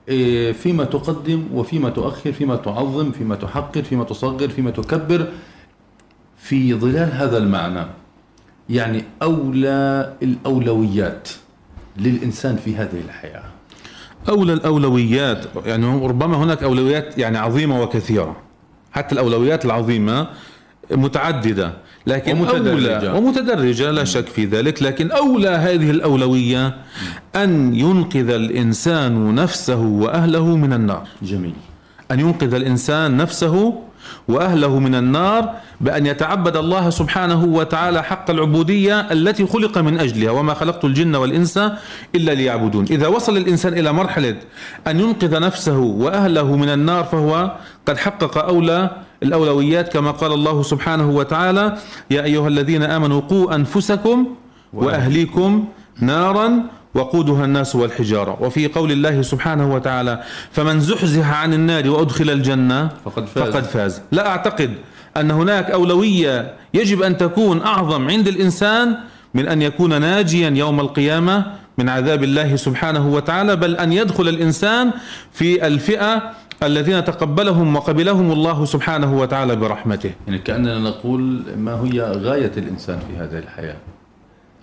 آه، 0.09 0.51
فيما 0.51 0.83
تقدم 0.83 1.43
وفيما 1.53 1.89
تؤخر 1.89 2.31
فيما 2.31 2.55
تعظم 2.55 3.11
فيما 3.11 3.35
تحقر 3.35 3.83
فيما 3.83 4.03
تصغر 4.03 4.49
فيما 4.49 4.71
تكبر 4.71 5.27
في 6.37 6.73
ظلال 6.73 7.11
هذا 7.11 7.37
المعنى. 7.37 7.85
يعني 8.69 9.03
أولى 9.21 10.13
الأولويات 10.23 11.29
للإنسان 11.97 12.55
في 12.55 12.75
هذه 12.75 13.01
الحياة. 13.05 13.43
أولى 14.29 14.53
الأولويات 14.53 15.45
يعني 15.65 16.07
ربما 16.07 16.37
هناك 16.37 16.63
أولويات 16.63 17.17
يعني 17.17 17.37
عظيمة 17.37 17.81
وكثيرة. 17.81 18.35
حتى 18.91 19.13
الأولويات 19.15 19.65
العظيمة 19.65 20.27
متعددة 20.91 21.73
لكن 22.07 22.39
ومتدرجة. 22.39 22.97
أولى 22.97 23.19
ومتدرجة 23.19 23.91
لا 23.91 24.03
شك 24.03 24.27
في 24.27 24.45
ذلك 24.45 24.83
لكن 24.83 25.11
أولى 25.11 25.49
هذه 25.49 25.91
الأولوية 25.91 26.75
أن 27.35 27.75
ينقذ 27.75 28.29
الإنسان 28.29 29.35
نفسه 29.35 29.79
وأهله 29.79 30.55
من 30.55 30.73
النار. 30.73 31.07
جميل. 31.21 31.53
أن 32.11 32.19
ينقذ 32.19 32.53
الإنسان 32.53 33.17
نفسه 33.17 33.81
وأهله 34.27 34.79
من 34.79 34.95
النار 34.95 35.53
بأن 35.81 36.05
يتعبد 36.05 36.57
الله 36.57 36.89
سبحانه 36.89 37.43
وتعالى 37.43 38.03
حق 38.03 38.29
العبودية 38.29 38.99
التي 39.11 39.45
خلق 39.47 39.77
من 39.77 39.99
أجلها 39.99 40.31
وما 40.31 40.53
خلقت 40.53 40.85
الجن 40.85 41.15
والإنس 41.15 41.57
إلا 42.15 42.31
ليعبدون. 42.31 42.85
إذا 42.91 43.07
وصل 43.07 43.37
الإنسان 43.37 43.73
إلى 43.73 43.93
مرحلة 43.93 44.35
أن 44.87 44.99
ينقذ 44.99 45.39
نفسه 45.39 45.77
وأهله 45.77 46.55
من 46.55 46.69
النار 46.69 47.03
فهو 47.03 47.51
قد 47.85 47.97
حقق 47.97 48.37
أولى 48.37 48.89
الأولويات 49.23 49.93
كما 49.93 50.11
قال 50.11 50.31
الله 50.33 50.63
سبحانه 50.63 51.09
وتعالى 51.09 51.77
يا 52.11 52.23
أيها 52.23 52.47
الذين 52.47 52.83
آمنوا 52.83 53.21
قوا 53.21 53.55
أنفسكم 53.55 54.27
وأهليكم 54.73 55.65
نارا 55.99 56.63
وقودها 56.97 57.45
الناس 57.45 57.75
والحجارة. 57.75 58.37
وفي 58.41 58.67
قول 58.67 58.91
الله 58.91 59.21
سبحانه 59.21 59.73
وتعالى 59.75 60.23
فمن 60.51 60.79
زحزح 60.79 61.41
عن 61.41 61.53
النار 61.53 61.89
وأدخل 61.89 62.29
الجنة 62.29 62.89
فقد 63.05 63.25
فاز. 63.25 63.43
فقد 63.43 63.63
فاز. 63.63 64.01
لا 64.11 64.27
أعتقد 64.27 64.73
أن 65.17 65.31
هناك 65.31 65.71
أولوية 65.71 66.53
يجب 66.73 67.01
أن 67.01 67.17
تكون 67.17 67.61
أعظم 67.61 68.07
عند 68.09 68.27
الإنسان 68.27 68.97
من 69.33 69.47
أن 69.47 69.61
يكون 69.61 70.01
ناجيا 70.01 70.49
يوم 70.49 70.79
القيامة 70.79 71.45
من 71.77 71.89
عذاب 71.89 72.23
الله 72.23 72.55
سبحانه 72.55 73.07
وتعالى 73.07 73.55
بل 73.55 73.75
أن 73.75 73.93
يدخل 73.93 74.27
الإنسان 74.27 74.91
في 75.31 75.67
الفئة 75.67 76.31
الذين 76.63 77.05
تقبلهم 77.05 77.75
وقبلهم 77.75 78.31
الله 78.31 78.65
سبحانه 78.65 79.19
وتعالى 79.19 79.55
برحمته. 79.55 80.11
يعني 80.27 80.39
كأننا 80.39 80.79
نقول 80.79 81.43
ما 81.57 81.81
هي 81.83 82.01
غاية 82.01 82.51
الإنسان 82.57 82.99
في 82.99 83.17
هذه 83.17 83.39
الحياة؟ 83.39 83.75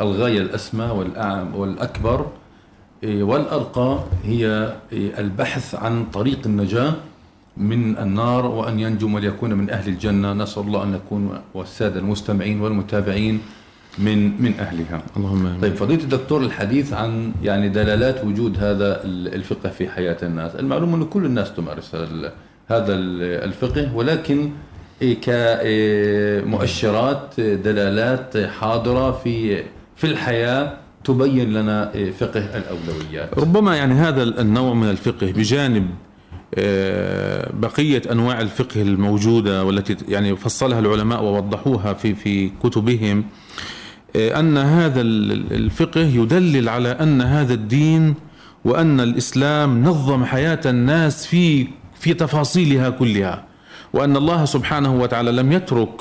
الغاية 0.01 0.39
الأسمى 0.41 0.85
والأعم 0.85 1.55
والأكبر 1.55 2.27
إيه، 3.05 3.23
والأرقى 3.23 3.99
هي 4.25 4.73
إيه، 4.93 5.19
البحث 5.21 5.75
عن 5.75 6.05
طريق 6.13 6.39
النجاة 6.47 6.93
من 7.57 7.99
النار 7.99 8.47
وأن 8.47 8.81
ينجو 8.81 9.17
وليكون 9.17 9.55
من 9.55 9.71
أهل 9.71 9.89
الجنة. 9.89 10.33
نسأل 10.33 10.63
الله 10.63 10.83
أن 10.83 10.93
نكون 10.93 11.39
والسادة 11.55 12.01
المستمعين 12.01 12.61
والمتابعين 12.61 13.41
من 13.99 14.43
من 14.43 14.55
أهلها. 14.61 15.03
اللهم 15.17 15.47
آمين. 15.47 15.61
طيب 15.61 15.75
فضيلة 15.75 16.03
الدكتور 16.03 16.41
الحديث 16.43 16.93
عن 16.93 17.33
يعني 17.43 17.69
دلالات 17.69 18.25
وجود 18.25 18.59
هذا 18.59 19.05
ال- 19.05 19.35
الفقه 19.35 19.69
في 19.71 19.89
حياة 19.89 20.17
الناس. 20.23 20.55
المعلوم 20.57 20.95
أن 20.95 21.05
كل 21.05 21.25
الناس 21.25 21.53
تمارس 21.55 21.95
هذا 22.69 22.95
ال- 22.95 23.45
الفقه 23.45 23.95
ولكن 23.97 24.51
إيه 25.03 25.21
كمؤشرات 26.43 27.41
دلالات 27.41 28.37
حاضرة 28.37 29.11
في 29.11 29.63
في 29.97 30.05
الحياة 30.07 30.77
تبين 31.05 31.53
لنا 31.53 31.95
إيه 31.95 32.11
فقه 32.11 32.41
الأولويات. 32.59 33.39
ربما 33.39 33.77
يعني 33.77 33.95
هذا 33.95 34.23
النوع 34.23 34.75
من 34.75 34.91
الفقه 34.91 35.27
بجانب 35.33 35.87
آه، 36.55 37.51
بقية 37.55 38.03
أنواع 38.13 38.41
الفقه 38.41 38.83
الموجودة 38.83 39.65
والتي 39.65 39.97
يعني 40.09 40.37
فصلها 40.37 40.79
العلماء 40.79 41.23
ووضحوها 41.23 41.93
في 41.93 42.15
في 42.15 42.51
كتبهم 42.63 43.25
آه، 44.17 44.41
أن 44.41 44.59
هذا 44.59 45.01
ال- 45.01 45.53
الفقه 45.53 46.01
يدلل 46.01 46.69
على 46.69 46.89
أن 46.89 47.23
هذا 47.23 47.55
الدين 47.55 48.15
وأن 48.65 49.01
الإسلام 49.01 49.85
نظم 49.85 50.25
حياة 50.25 50.61
الناس 50.67 51.27
في 51.27 51.67
في 52.01 52.15
تفاصيلها 52.15 52.91
كلها 52.91 53.45
وأن 53.93 54.17
الله 54.17 54.45
سبحانه 54.45 54.95
وتعالى 55.01 55.33
لم 55.33 55.53
يترك 55.53 56.01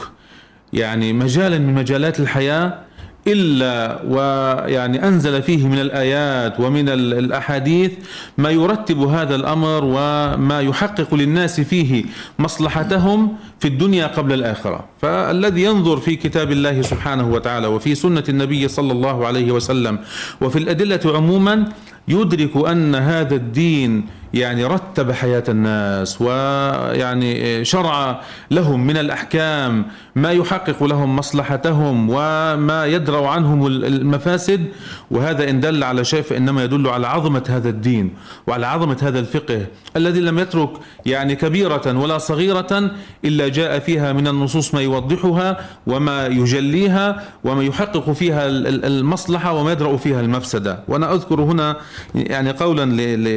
يعني 0.73 1.13
مجالا 1.13 1.57
من 1.57 1.73
مجالات 1.73 2.19
الحياة 2.19 2.79
إلا 3.27 3.99
ويعني 4.07 5.07
أنزل 5.07 5.41
فيه 5.43 5.67
من 5.67 5.79
الآيات 5.79 6.59
ومن 6.59 6.89
ال- 6.89 7.13
الأحاديث 7.13 7.91
ما 8.37 8.49
يرتب 8.49 8.99
هذا 8.99 9.35
الأمر 9.35 9.81
وما 9.83 10.59
يحقق 10.61 11.13
للناس 11.15 11.61
فيه 11.61 12.03
مصلحتهم 12.39 13.35
في 13.59 13.67
الدنيا 13.67 14.07
قبل 14.07 14.33
الآخرة. 14.33 14.85
فالذي 15.01 15.63
ينظر 15.63 15.97
في 15.97 16.15
كتاب 16.15 16.51
الله 16.51 16.81
سبحانه 16.81 17.27
وتعالى 17.31 17.67
وفي 17.67 17.95
سنة 17.95 18.23
النبي 18.29 18.67
صلى 18.67 18.91
الله 18.91 19.27
عليه 19.27 19.51
وسلم 19.51 19.99
وفي 20.41 20.59
الأدلة 20.59 20.99
عموما 21.05 21.65
يدرك 22.07 22.67
أن 22.67 22.95
هذا 22.95 23.35
الدين 23.35 24.05
يعني 24.33 24.65
رتب 24.65 25.11
حياة 25.11 25.43
الناس 25.49 26.21
ويعني 26.21 27.65
شرع 27.65 28.21
لهم 28.51 28.87
من 28.87 28.97
الأحكام 28.97 29.85
ما 30.15 30.31
يحقق 30.31 30.83
لهم 30.83 31.15
مصلحتهم 31.15 32.09
وما 32.09 32.85
يدرأ 32.85 33.27
عنهم 33.27 33.67
المفاسد 33.67 34.65
وهذا 35.11 35.49
إن 35.49 35.59
دل 35.59 35.83
على 35.83 36.03
شيء 36.03 36.21
فإنما 36.21 36.63
يدل 36.63 36.87
على 36.87 37.07
عظمة 37.07 37.43
هذا 37.49 37.69
الدين 37.69 38.13
وعلى 38.47 38.65
عظمة 38.67 38.97
هذا 39.01 39.19
الفقه 39.19 39.65
الذي 39.97 40.19
لم 40.19 40.39
يترك 40.39 40.69
يعني 41.05 41.35
كبيرة 41.35 41.97
ولا 41.99 42.17
صغيرة 42.17 42.91
إلا 43.25 43.47
جاء 43.47 43.79
فيها 43.79 44.13
من 44.13 44.27
النصوص 44.27 44.73
ما 44.73 44.81
يوضحها 44.81 45.57
وما 45.87 46.27
يجليها 46.27 47.23
وما 47.43 47.63
يحقق 47.63 48.11
فيها 48.11 48.47
ال- 48.47 48.67
ال- 48.67 48.85
المصلحة 48.85 49.53
وما 49.53 49.71
يدرأ 49.71 49.97
فيها 49.97 50.19
المفسدة. 50.21 50.79
وأنا 50.87 51.13
أذكر 51.13 51.41
هنا 51.41 51.75
يعني 52.15 52.51
قولا 52.51 52.85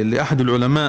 لأحد 0.03 0.41
العلماء 0.41 0.86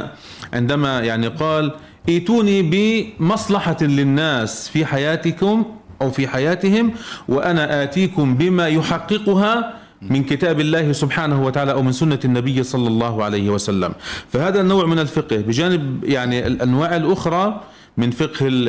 عندما 0.53 1.01
يعني 1.01 1.29
قال 1.29 1.73
ائتوني 2.09 2.59
بمصلحة 2.63 3.77
للناس 3.81 4.69
في 4.69 4.87
حياتكم 4.87 5.65
أو 6.03 6.11
في 6.11 6.29
حياتهم 6.29 6.93
وأنا 7.29 7.83
آتيكم 7.83 8.35
بما 8.35 8.69
يحققها 8.69 9.75
من 10.03 10.25
كتاب 10.25 10.61
الله 10.61 10.93
سبحانه 10.93 11.45
وتعالى 11.45 11.73
أو 11.73 11.83
من 11.83 11.93
سنة 11.93 12.19
النبي 12.25 12.63
صلى 12.63 12.89
الله 12.89 13.25
عليه 13.25 13.51
وسلم. 13.51 13.93
فهذا 14.33 14.61
النوع 14.61 14.87
من 14.87 14.99
الفقه. 14.99 15.37
بجانب 15.37 16.05
يعني 16.05 16.47
الأنواع 16.47 16.97
الأخرى 16.97 17.61
من 17.99 18.11
فقه 18.11 18.47
ال 18.53 18.69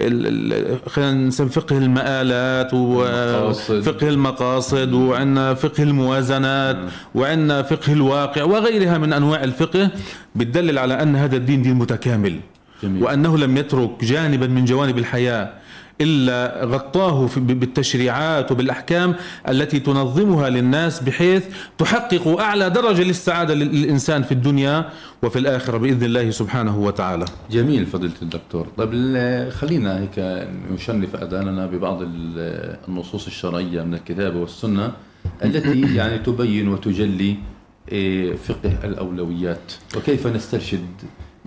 ال 0.00 0.52
ال 0.52 0.78
خلينا 0.92 1.12
نسمي 1.12 1.48
فقه 1.48 1.78
المآلات. 1.78 2.70
وفقه 2.74 4.08
المقاصد 4.08 4.92
وعندنا 4.92 5.54
فقه 5.54 5.82
الموازنات 5.82 6.76
وعندنا 7.14 7.62
فقه 7.62 7.92
الواقع 7.92 8.42
وغيرها 8.42 8.98
من 8.98 9.12
أنواع 9.12 9.44
الفقه 9.44 9.90
بتدلل 10.34 10.78
على 10.78 10.94
أن 11.02 11.16
هذا 11.16 11.36
الدين 11.36 11.62
دين 11.62 11.74
متكامل 11.74 12.34
جميل. 12.82 13.02
وأنه 13.02 13.38
لم 13.38 13.56
يترك 13.56 14.04
جانبا 14.04 14.46
من 14.46 14.64
جوانب 14.64 14.98
الحياة 14.98 15.48
إلا 16.00 16.64
غطاه 16.64 17.26
في- 17.26 17.40
بالتشريعات 17.40 18.52
وبالأحكام 18.52 19.14
التي 19.48 19.80
تنظمها 19.80 20.50
للناس 20.50 21.02
بحيث 21.02 21.44
تحقق 21.78 22.28
أعلى 22.40 22.70
درجة 22.70 23.02
للسعادة 23.02 23.54
لل- 23.54 23.74
للإنسان 23.82 24.22
في 24.22 24.32
الدنيا 24.32 24.88
وفي 25.22 25.38
الآخرة 25.38 25.78
بإذن 25.78 26.02
الله 26.04 26.30
سبحانه 26.30 26.78
وتعالى. 26.78 27.24
جميل 27.50 27.86
فضيلة 27.86 28.12
الدكتور. 28.22 28.66
طيب 28.76 28.90
خلينا 29.50 30.00
هيك 30.00 30.46
نشنف 30.74 31.16
أذاننا 31.16 31.66
ببعض 31.66 32.02
ال- 32.02 32.76
النصوص 32.88 33.26
الشرعية 33.26 33.82
من 33.82 33.94
الكتاب 33.94 34.36
والسنة 34.36 34.92
التي 35.44 35.80
يعني 35.98 36.18
تبين 36.18 36.68
وتجلي 36.68 37.36
إيه، 37.92 38.34
فقه 38.36 38.72
الأولويات 38.84 39.72
وكيف 39.96 40.26
نسترشد 40.26 40.86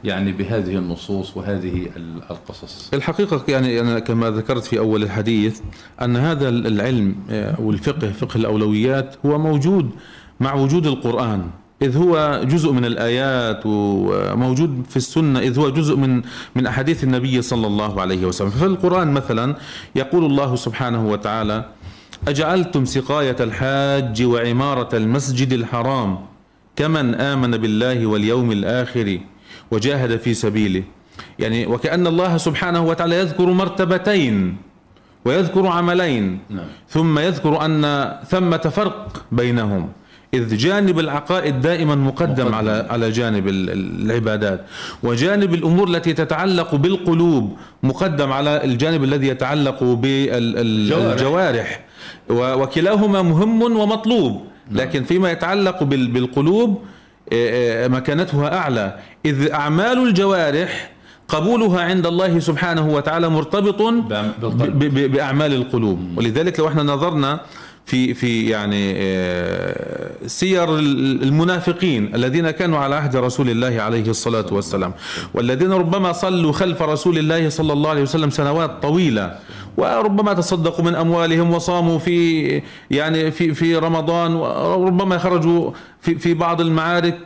يعني 0.04 0.32
بهذه 0.32 0.76
النصوص 0.78 1.38
وهذه 1.38 1.88
ال- 1.96 2.22
القصص. 2.32 2.90
الحقيقة 2.94 3.44
يعني 3.48 3.80
أنا 3.80 4.00
كما 4.00 4.32
ذكرت 4.32 4.64
في 4.64 4.80
أول 4.80 5.04
الحديث 5.04 5.60
أن 6.02 6.16
هذا 6.18 6.50
العلم 6.50 7.16
آه، 7.30 7.62
والفقه 7.62 8.12
فقه 8.12 8.38
الأولويات 8.38 9.16
هو 9.26 9.38
موجود 9.40 9.90
مع 10.40 10.54
وجود 10.54 10.88
القرآن. 10.88 11.50
إذ 11.82 11.98
هو 11.98 12.42
جزء 12.44 12.72
من 12.72 12.86
الآيات 12.86 13.62
وموجود 13.66 14.84
في 14.90 14.98
السنة 14.98 15.40
إذ 15.40 15.60
هو 15.60 15.70
جزء 15.70 15.96
من 15.96 16.22
من 16.56 16.68
أحاديث 16.68 17.04
النبي 17.04 17.42
صلى 17.42 17.68
الله 17.68 18.02
عليه 18.02 18.26
وسلم. 18.26 18.50
ففي 18.50 18.66
القرآن 18.66 19.12
مثلا 19.14 19.56
يقول 19.96 20.26
الله 20.26 20.56
سبحانه 20.56 21.08
وتعالى 21.10 21.66
أجعلتم 22.28 22.86
سقاية 22.86 23.36
الحاج 23.40 24.24
وعمارة 24.24 24.98
المسجد 24.98 25.54
الحرام 25.54 26.18
كمن 26.76 27.16
آمن 27.16 27.52
بالله 27.52 28.06
واليوم 28.06 28.52
الآخر 28.52 29.20
وجاهد 29.72 30.18
في 30.20 30.34
سبيله. 30.34 30.84
يعني 31.40 31.66
وكأن 31.66 32.08
الله 32.08 32.38
سبحانه 32.38 32.86
وتعالى 32.86 33.16
يذكر 33.16 33.46
مرتبتين 33.46 34.58
ويذكر 35.26 35.68
عملين. 35.68 36.40
نعم. 36.50 36.66
ثم 36.90 37.20
يذكر 37.20 37.66
أن 37.66 38.12
ثمة 38.30 38.58
فرق 38.58 39.24
بينهم. 39.32 39.90
إذ 40.34 40.58
جانب 40.58 41.00
العقائد 41.00 41.62
دائما 41.62 41.96
مقدم, 41.96 42.44
مقدم. 42.46 42.56
على 42.56 42.88
على 42.90 43.12
جانب 43.12 43.48
ال- 43.48 43.70
ال- 43.70 44.06
العبادات. 44.06 44.66
وجانب 45.04 45.54
الأمور 45.54 45.88
التي 45.88 46.14
تتعلق 46.14 46.76
بالقلوب 46.76 47.58
مقدم 47.84 48.32
على 48.32 48.64
الجانب 48.64 49.04
الذي 49.04 49.28
يتعلق 49.28 49.84
الجوارح. 49.84 51.10
بالجوارح 51.14 51.80
وكلاهما 52.30 53.22
مهم 53.22 53.62
ومطلوب. 53.62 54.42
لكن 54.72 55.04
فيما 55.04 55.32
يتعلق 55.32 55.84
بال- 55.84 56.08
بالقلوب 56.08 56.82
مكانتها 57.90 58.58
أعلى. 58.58 58.96
إذ 59.26 59.52
أعمال 59.52 60.08
الجوارح 60.08 60.92
قبولها 61.28 61.82
عند 61.82 62.08
الله 62.08 62.40
سبحانه 62.40 62.88
وتعالى 62.90 63.30
مرتبط 63.30 63.82
بأعمال 65.14 65.54
القلوب. 65.54 66.18
ولذلك 66.18 66.60
لو 66.60 66.68
إحنا 66.68 66.84
نظرنا 66.84 67.40
في 67.86 68.14
في 68.14 68.50
يعني 68.50 68.94
آه، 68.98 70.12
سير 70.28 70.80
ال- 70.80 71.24
المنافقين 71.24 72.16
الذين 72.16 72.52
كانوا 72.52 72.80
على 72.80 72.96
عهد 72.96 73.16
رسول 73.16 73.50
الله 73.50 73.82
عليه 73.82 74.10
الصلاة 74.10 74.46
والسلام 74.52 74.94
والذين 75.34 75.72
ربما 75.72 76.12
صلوا 76.12 76.52
خلف 76.52 76.82
رسول 76.82 77.18
الله 77.18 77.50
صلى 77.50 77.74
الله 77.74 77.90
عليه 77.90 78.02
وسلم 78.02 78.30
سنوات 78.30 78.72
طويلة 78.82 79.36
وربما 79.78 80.34
تصدقوا 80.34 80.86
من 80.86 80.96
أموالهم 80.96 81.54
وصاموا 81.54 82.00
في 82.00 82.62
يعني 82.92 83.32
في 83.32 83.54
في 83.54 83.76
رمضان 83.76 84.36
وربما 84.36 85.18
خرجوا 85.18 85.72
في 86.02 86.16
في 86.16 86.34
بعض 86.34 86.62
المعارك. 86.62 87.18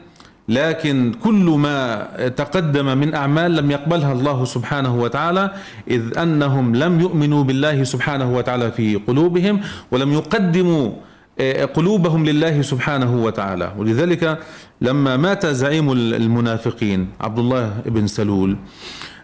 لكن 0.49 1.13
كل 1.23 1.45
ما 1.65 2.07
تقدم 2.29 2.97
من 2.97 3.13
أعمال 3.13 3.55
لم 3.55 3.71
يقبلها 3.71 4.13
الله 4.13 4.45
سبحانه 4.45 4.95
وتعالى 4.95 5.51
إذ 5.87 6.17
أنهم 6.17 6.75
لم 6.75 6.99
يؤمنوا 6.99 7.43
بالله 7.43 7.83
سبحانه 7.83 8.35
وتعالى 8.37 8.71
في 8.71 8.95
قلوبهم 8.95 9.61
ولم 9.91 10.13
يقدموا 10.13 10.91
آه، 11.39 11.65
قلوبهم 11.65 12.25
لله 12.25 12.61
سبحانه 12.61 13.23
وتعالى. 13.23 13.73
ولذلك 13.77 14.39
لما 14.81 15.17
مات 15.17 15.45
زعيم 15.45 15.91
المنافقين 15.91 17.07
عبد 17.21 17.39
الله 17.39 17.73
بن 17.85 18.07
سلول 18.07 18.57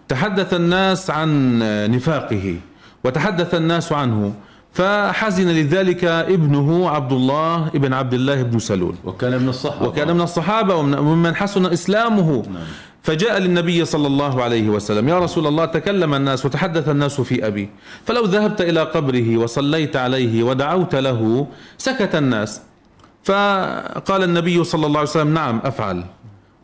تحدث 0.08 0.54
الناس 0.54 1.10
عن 1.10 1.58
نفاقه. 1.92 2.56
وتحدث 3.04 3.54
الناس 3.54 3.92
عنه 3.92 4.32
فحزن 4.72 5.48
لذلك 5.48 6.04
ابنه 6.04 6.88
عبد 6.90 7.12
الله 7.12 7.66
ابن 7.68 7.92
عبد 7.92 8.14
الله 8.14 8.42
بن 8.42 8.58
سلول. 8.58 8.94
وكان 9.04 9.42
من 9.42 9.48
الصحابة. 9.48 9.88
وكان 9.88 10.14
من 10.14 10.20
الصحابة 10.20 10.74
ومن- 10.74 11.34
حسن 11.36 11.66
إسلامه. 11.66 12.42
فجاء 13.02 13.38
للنبي 13.38 13.84
صلى 13.84 14.06
الله 14.06 14.42
عليه 14.42 14.68
وسلم 14.68 15.08
يا 15.08 15.18
رسول 15.18 15.46
الله 15.46 15.64
تكلم 15.64 16.14
الناس 16.14 16.46
وتحدث 16.46 16.88
الناس 16.88 17.20
في 17.20 17.46
أبي. 17.46 17.70
فلو 18.04 18.24
ذهبت 18.24 18.60
إلى 18.60 18.80
قبره 18.82 19.36
وصليت 19.36 19.96
عليه 19.96 20.42
ودعوت 20.42 20.94
له 20.94 21.46
سكت 21.78 22.14
الناس. 22.14 22.60
فقال 23.24 24.22
النبي 24.24 24.64
صلى 24.64 24.86
الله 24.86 24.98
عليه 24.98 25.08
وسلم 25.10 25.34
نعم 25.34 25.60
أفعل. 25.64 26.04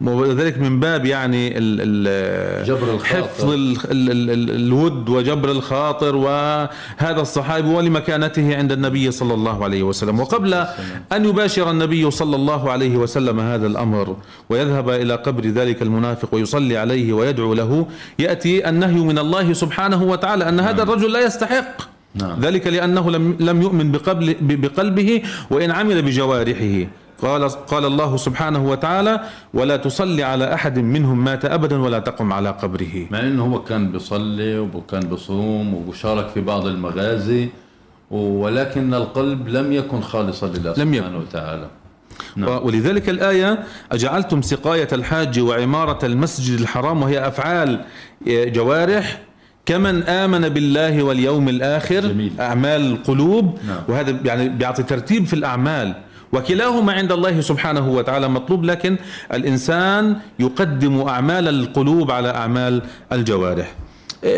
وذلك 0.01 0.59
من 0.59 0.81
باب 0.81 1.07
يعني 1.07 1.59
ال 1.59 1.79
ال 1.81 2.65
جبر 2.67 2.95
الخاطر. 2.95 3.23
حفظ 3.23 3.51
ال 3.53 3.77
ال 3.91 4.11
ال 4.11 4.31
ال 4.31 4.51
الود 4.51 5.09
وجبر 5.09 5.51
الخاطر 5.51 6.17
وهذا 6.17 7.21
الصحابي 7.21 7.69
ولمكانته 7.69 8.57
عند 8.57 8.73
النبي 8.73 9.11
صلى 9.11 9.35
الله 9.35 9.65
عليه 9.65 9.83
وسلم 9.83 10.21
وقبل 10.21 10.55
أن 11.13 11.25
يباشر 11.25 11.71
النبي 11.71 12.11
صلى 12.11 12.37
الله 12.37 12.71
عليه 12.73 12.97
وسلم 12.97 13.41
هذا 13.41 13.67
الأمر 13.67 14.17
ويذهب 14.51 14.91
إلى 14.91 15.15
قبر 15.15 15.45
ذلك 15.47 15.83
المنافق 15.83 16.35
ويصلي 16.35 16.77
عليه 16.77 17.13
ويدعو 17.13 17.55
له 17.55 17.87
يأتي 18.19 18.69
النهي 18.69 19.01
من 19.01 19.19
الله 19.19 19.53
سبحانه 19.53 20.03
وتعالى 20.03 20.49
أن 20.49 20.61
هذا 20.61 20.83
الرجل 20.83 21.13
لا 21.13 21.21
يستحق 21.21 21.95
نعم. 22.15 22.41
ذلك 22.41 22.67
لأنه 22.67 23.11
لم 23.11 23.37
لم 23.41 23.63
يؤمن 23.63 23.93
بقبل 23.93 24.37
بقلبه 24.41 25.23
وإن 25.51 25.71
عمل 25.71 26.03
بجوارحه 26.03 26.87
قال 27.25 27.49
قال 27.49 27.85
الله 27.85 28.17
سبحانه 28.17 28.69
وتعالى 28.71 29.21
ولا 29.55 29.77
تصلي 29.77 30.23
على 30.23 30.55
أحد 30.55 30.79
منهم 30.79 31.25
مات 31.25 31.45
أبدا 31.45 31.77
ولا 31.77 31.99
تقم 31.99 32.33
على 32.33 32.51
قبره 32.51 33.07
مع 33.11 33.21
إنه 33.21 33.45
هو 33.45 33.63
كان 33.63 33.93
بيصلي 33.93 34.59
وكان 34.59 35.01
بيصوم 35.01 35.75
وشارك 35.75 36.29
في 36.29 36.41
بعض 36.41 36.67
المغازي 36.67 37.49
ولكن 38.11 38.95
القلب 38.95 39.49
لم 39.49 39.73
يكن 39.73 40.01
خالصا 40.01 40.47
لله 40.47 40.75
لم 40.79 40.95
سبحانه 40.95 41.19
وتعالى 41.19 41.69
نعم. 42.37 42.67
ولذلك 42.67 43.09
الآية 43.09 43.65
أجعلتم 43.93 44.43
سقاية 44.43 44.89
الحاج 44.93 45.41
وعمارة 45.41 46.07
المسجد 46.07 46.61
الحرام 46.61 47.03
وهي 47.03 47.29
أفعال 47.29 47.85
جوارح 48.27 49.21
كمن 49.67 50.03
آمن 50.03 50.49
بالله 50.49 51.03
واليوم 51.03 51.49
الآخر 51.49 52.01
جميل. 52.01 52.33
أعمال 52.41 52.81
القلوب 52.81 53.59
نعم. 53.69 53.81
وهذا 53.89 54.17
يعني 54.25 54.49
بيعطي 54.49 54.83
ترتيب 54.83 55.27
في 55.27 55.35
الأعمال 55.35 55.95
وكلاهما 56.35 56.93
عند 56.93 57.13
الله 57.13 57.41
سبحانه 57.41 57.89
وتعالى 57.89 58.29
مطلوب 58.29 58.65
لكن 58.65 58.97
الإنسان 59.33 60.17
يقدم 60.39 61.01
أعمال 61.01 61.49
القلوب 61.49 62.11
على 62.11 62.29
أعمال 62.29 62.83
الجوارح. 63.13 63.75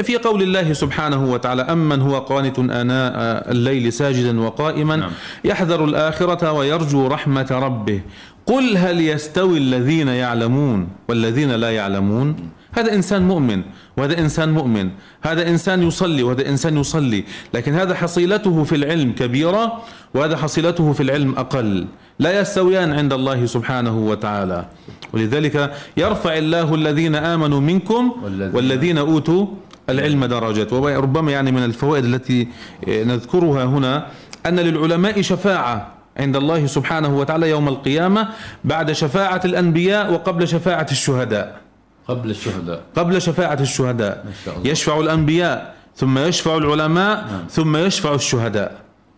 في 0.02 0.16
قول 0.16 0.42
الله 0.42 0.72
سبحانه 0.72 1.32
وتعالى 1.32 1.62
أمن 1.62 2.00
هو 2.00 2.18
قانت 2.18 2.59
آناء 2.59 3.12
الليل 3.50 3.92
ساجدا 3.92 4.40
وقائما 4.40 4.96
نعم. 4.96 5.11
يحذر 5.44 5.85
الآخرة 5.85 6.52
ويرجو 6.52 7.06
رحمة 7.06 7.46
ربه. 7.50 8.00
قل 8.46 8.76
هل 8.76 9.00
يستوي 9.00 9.59
الذين 9.59 10.09
يعلمون 10.09 10.88
والذين 11.09 11.50
لا 11.50 11.70
يعلمون؟ 11.70 12.37
هذا 12.72 12.94
إنسان 12.94 13.22
مؤمن 13.22 13.62
وهذا 13.96 14.18
إنسان 14.18 14.52
مؤمن 14.52 14.90
هذا 15.22 15.48
إنسان 15.48 15.83
يصلي 15.83 16.22
وهذا 16.22 16.48
إنسان 16.48 16.76
يصلي 16.76 17.24
لكن 17.55 17.74
هذا 17.74 17.94
حصيلته 17.94 18.64
في 18.64 18.76
العلم 18.76 19.12
كبيرة 19.12 19.83
وهذا 20.14 20.37
حصيلته 20.37 20.92
في 20.92 21.02
العلم 21.02 21.35
أقل 21.38 21.87
لا 22.18 22.40
يستويان 22.40 22.92
عند 22.92 23.12
الله 23.12 23.46
سبحانه 23.46 23.98
وتعالى. 23.98 24.64
ولذلك 25.12 25.72
يرفع 25.96 26.37
الله 26.38 26.74
الذين 26.74 27.14
آمنوا 27.14 27.61
منكم 27.61 28.12
والذين- 28.55 28.98
أوتوا 28.98 29.46
العلم 29.90 30.24
درجات. 30.24 30.72
وربما 30.72 31.33
يعني 31.33 31.52
من 31.52 31.64
الفوائد 31.64 32.05
التي 32.05 32.48
نذكرها 32.88 33.64
هنا 33.64 34.07
أن 34.46 34.61
للعلماء 34.61 35.20
شفاعة 35.22 35.92
عند 36.16 36.37
الله 36.37 36.66
سبحانه 36.66 37.18
وتعالى 37.18 37.50
يوم 37.50 37.68
القيامة 37.68 38.29
بعد 38.64 38.92
شفاعة 38.92 39.40
الأنبياء 39.44 40.12
وقبل 40.12 40.48
شفاعة 40.48 40.87
الشهداء. 40.90 41.61
قبل 42.08 42.30
الشهداء. 42.30 42.80
قبل 42.96 43.22
شفاعة 43.22 43.58
الشهداء. 43.60 44.24
شاء 44.44 44.56
الله. 44.56 44.70
يشفع 44.70 45.00
الأنبياء 45.00 45.74
ثم 45.96 46.18
يشفع 46.18 46.56
العلماء 46.56 47.44
ثم 47.50 47.76
يشفع 47.76 48.14
الشهداء. 48.14 48.72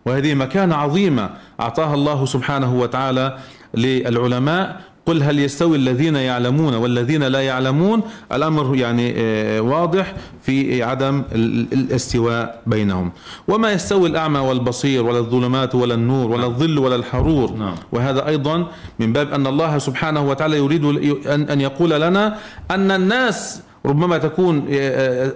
وهذه 0.05 0.33
مكانة 0.33 0.75
عظيمة 0.75 1.29
أعطاها 1.59 1.93
الله 1.93 2.25
سبحانه 2.25 2.73
وتعالى 2.75 3.37
للعلماء 3.73 4.81
قل 5.09 5.23
هل 5.23 5.39
يستوي 5.39 5.77
الذين 5.77 6.15
يعلمون 6.15 6.73
والذين 6.73 7.23
لا 7.23 7.41
يعلمون؟ 7.41 8.01
الأمر 8.33 8.75
يعني 8.75 9.13
آه، 9.17 9.61
واضح 9.61 10.13
في 10.43 10.83
عدم 10.83 11.23
ال- 11.31 11.59
ال- 11.61 11.73
الاستواء 11.73 12.61
بينهم. 12.67 13.11
وما 13.47 13.71
يستوي 13.71 14.09
الأعمى 14.09 14.39
والبصير 14.39 15.03
ولا 15.05 15.19
الظلمات 15.19 15.75
ولا 15.75 15.93
النور 15.93 16.31
ولا 16.31 16.45
الظل 16.45 16.77
ولا 16.79 16.95
الحرور. 16.95 17.51
نعم. 17.51 17.75
وهذا 17.91 18.27
أيضا 18.27 18.67
من 18.99 19.13
باب 19.13 19.33
أن 19.33 19.47
الله 19.47 19.77
سبحانه 19.77 20.29
وتعالى 20.29 20.57
يريد 20.57 20.85
أن 21.27 21.61
يقول 21.61 21.89
لنا 21.89 22.37
أن 22.71 22.91
الناس 22.91 23.61
ربما 23.85 24.17
تكون 24.17 24.65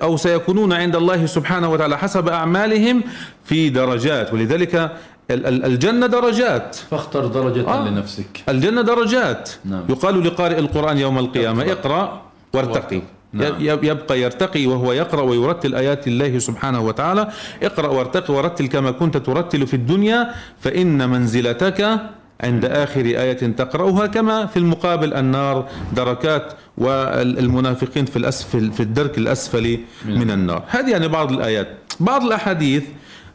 أو 0.02 0.18
سيكونون 0.18 0.74
عند 0.74 0.96
الله 0.96 1.26
سبحانه 1.26 1.72
وتعالى 1.72 1.98
حسب 1.98 2.28
أعمالهم 2.28 3.04
في 3.46 3.70
درجات. 3.70 4.34
ولذلك 4.34 4.92
الجنة 5.30 6.08
درجات. 6.08 6.76
فاختر 6.92 7.26
درجة 7.28 7.68
آه. 7.70 7.90
لنفسك. 7.90 8.44
الجنة 8.50 8.82
درجات. 8.82 9.50
نعم. 9.66 9.84
يقال 9.90 10.24
لقارئ 10.28 10.60
القرآن 10.60 10.98
يوم 10.98 11.20
القيامة 11.20 11.64
اقرأ. 11.64 11.72
اقرأ 11.74 12.22
وارتقي. 12.54 13.02
نعم. 13.34 13.54
يب- 13.60 13.84
يبقى 13.84 14.22
يرتقي 14.22 14.66
وهو 14.66 14.94
يقرأ 14.94 15.22
ويرتل 15.22 15.76
آيات 15.76 16.08
الله 16.08 16.40
سبحانه 16.40 16.82
وتعالى. 16.82 17.28
اقرأ 17.64 17.88
وارتقي 17.88 18.34
ورتل 18.34 18.68
كما 18.68 18.92
كنت 18.92 19.18
ترتل 19.18 19.68
في 19.68 19.74
الدنيا 19.74 20.30
فإن 20.62 21.10
منزلتك 21.10 22.00
عند 22.44 22.66
آخر 22.66 23.02
آية 23.06 23.34
تقرأها 23.34 24.06
كما 24.08 24.46
في 24.46 24.58
المقابل 24.58 25.14
النار 25.14 25.68
دركات 25.96 26.54
والمنافقين 26.78 28.06
في 28.06 28.18
الأسفل 28.18 28.72
في 28.72 28.80
الدرك 28.84 29.18
الأسفل 29.18 29.80
من 30.06 30.32
النار. 30.32 30.64
هذه 30.68 30.90
يعني 30.92 31.08
بعض 31.08 31.32
الآيات. 31.32 31.68
بعض 32.00 32.24
الأحاديث 32.24 32.84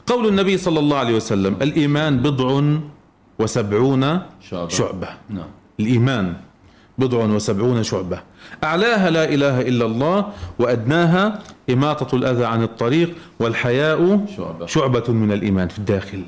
قول 0.09 0.27
النبي 0.29 0.57
صلى 0.59 0.79
الله 0.81 0.97
عليه 0.97 1.17
وسلم 1.17 1.57
الإيمان 1.63 2.19
بضع 2.19 2.63
وسبعون 3.39 4.21
شعبة. 4.51 4.69
شعبة. 4.69 5.09
نعم. 5.31 5.47
الإيمان 5.81 6.35
بضع 6.99 7.19
وسبعون 7.25 7.83
شعبة. 7.83 8.19
أعلاها 8.65 9.11
لا 9.11 9.25
إله 9.35 9.61
إلا 9.61 9.85
الله 9.85 10.27
وأدناها 10.59 11.39
إماطة 11.71 12.17
الأذى 12.17 12.45
عن 12.45 12.63
الطريق 12.63 13.15
والحياء 13.41 14.27
شعبة. 14.37 14.67
شعبة 14.67 15.13
من 15.13 15.33
الإيمان 15.33 15.69
في 15.69 15.79
الداخل. 15.79 16.23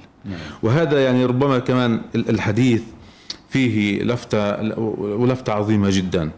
وهذا 0.62 1.05
يعني 1.05 1.25
ربما 1.25 1.59
كمان 1.59 2.01
ال- 2.14 2.29
الحديث 2.31 2.83
فيه 3.49 4.03
لفتة 4.03 4.79
ولفتة 5.01 5.53
عظيمة 5.53 5.90
جدا. 5.90 6.31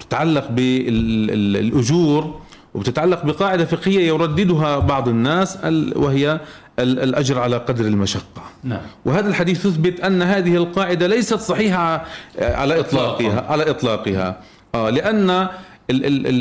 تتعلق 0.00 0.48
بالأجور 0.50 2.40
وبتتعلق 2.74 3.24
بقاعدة 3.24 3.64
فقهية 3.64 4.08
يرددها 4.08 4.78
بعض 4.78 5.08
الناس 5.08 5.56
ال- 5.56 5.98
وهي 5.98 6.40
الأجر 6.78 7.38
على 7.38 7.56
قدر 7.56 7.84
المشقة. 7.84 8.42
نعم. 8.64 8.80
وهذا 9.04 9.28
الحديث 9.28 9.66
يثبت 9.66 10.00
أن 10.00 10.22
هذه 10.22 10.56
القاعدة 10.56 11.06
ليست 11.06 11.34
صحيحة 11.34 12.04
على 12.40 12.80
إطلاقها 12.80 13.46
على 13.48 13.70
إطلاقها. 13.70 14.40
آه 14.74 14.88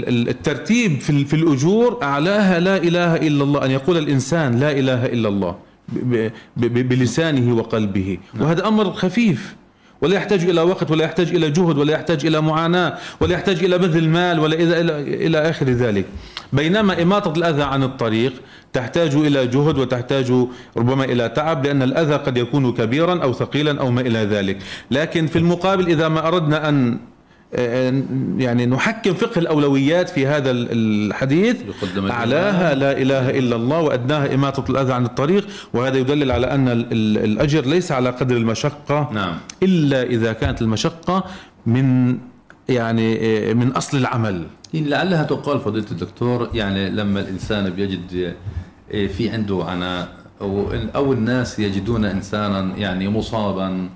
ال- 0.07 0.29
الترتيب 0.29 0.99
في 1.01 1.09
ال- 1.09 1.25
في 1.25 1.35
الأجور 1.35 1.99
أعلاها 2.03 2.59
لا 2.59 2.77
إله 2.77 3.15
إلا 3.15 3.43
الله 3.43 3.65
أن 3.65 3.71
يقول 3.71 3.97
الإنسان 3.97 4.59
لا 4.59 4.71
إله 4.71 5.05
إلا 5.05 5.29
الله 5.29 5.55
بلسانه 6.57 7.55
وقلبه. 7.55 8.17
وهذا 8.39 8.67
أمر 8.67 8.93
خفيف. 8.93 9.55
ولا 10.01 10.15
يحتاج 10.15 10.43
إلى 10.49 10.61
وقت 10.61 10.91
ولا 10.91 11.03
يحتاج 11.05 11.29
إلى 11.35 11.49
جهد 11.49 11.77
ولا 11.77 11.93
يحتاج 11.93 12.25
إلى 12.25 12.41
معاناة 12.41 12.97
ولا 13.19 13.33
يحتاج 13.33 13.63
إلى 13.63 13.77
بذل 13.77 14.09
مال 14.09 14.39
ولا 14.39 14.55
إلى 14.55 14.81
إلى, 14.81 15.25
إلى 15.27 15.37
آخر 15.49 15.65
ذلك. 15.65 16.05
بينما 16.53 17.01
إماطة 17.01 17.33
الأذى 17.37 17.63
عن 17.63 17.83
الطريق 17.83 18.33
تحتاج 18.73 19.15
إلى 19.15 19.47
جهد 19.47 19.77
وتحتاج 19.77 20.33
ربما 20.77 21.03
إلى 21.05 21.29
تعب 21.29 21.65
لأن 21.65 21.81
الأذى 21.81 22.13
قد 22.15 22.37
يكون 22.37 22.71
كبيرا 22.73 23.23
أو 23.23 23.33
ثقيلا 23.33 23.79
أو 23.81 23.91
ما 23.91 24.01
إلى 24.01 24.19
ذلك. 24.19 24.57
لكن 24.91 25.27
في 25.27 25.35
المقابل 25.35 25.87
إذا 25.87 26.07
ما 26.07 26.27
أردنا 26.27 26.69
أن 26.69 26.97
آه، 27.55 28.03
يعني 28.37 28.65
نحكم 28.65 29.13
فقه 29.13 29.39
الأولويات 29.39 30.09
في 30.09 30.27
هذا 30.27 30.51
ال- 30.51 30.67
الحديث 30.71 31.57
يقدم 31.61 32.11
أعلاها 32.11 32.75
لا 32.75 32.91
إله 33.01 33.29
إلا 33.29 33.55
الله 33.55 33.79
وأدناها 33.79 34.33
إماطة 34.33 34.71
الأذى 34.71 34.93
عن 34.93 35.05
الطريق 35.05 35.47
وهذا 35.73 35.97
يدلل 35.97 36.31
على 36.31 36.47
أن 36.51 36.67
ال- 36.67 36.87
ال- 36.91 37.17
الأجر 37.23 37.65
ليس 37.65 37.91
على 37.91 38.09
قدر 38.09 38.37
المشقة 38.37 39.09
نعم. 39.13 39.33
إلا 39.63 40.03
إذا 40.03 40.33
كانت 40.33 40.61
المشقة 40.61 41.23
من 41.65 42.17
يعني 42.69 43.17
آه، 43.49 43.53
من 43.53 43.71
أصل 43.71 43.97
العمل. 43.97 44.43
لعلها 44.73 45.23
تقال 45.23 45.59
فضيلة 45.59 45.85
الدكتور 45.91 46.49
يعني 46.53 46.89
لما 46.89 47.19
الإنسان 47.19 47.69
بيجد 47.69 48.33
إيه، 48.91 49.07
في 49.07 49.29
عنده 49.29 49.63
عناء 49.63 50.07
أو 50.41 50.67
أو 50.95 51.13
الناس 51.13 51.59
يجدون 51.59 52.05
إنسانا 52.05 52.77
يعني 52.77 53.09
مصابا 53.09 53.89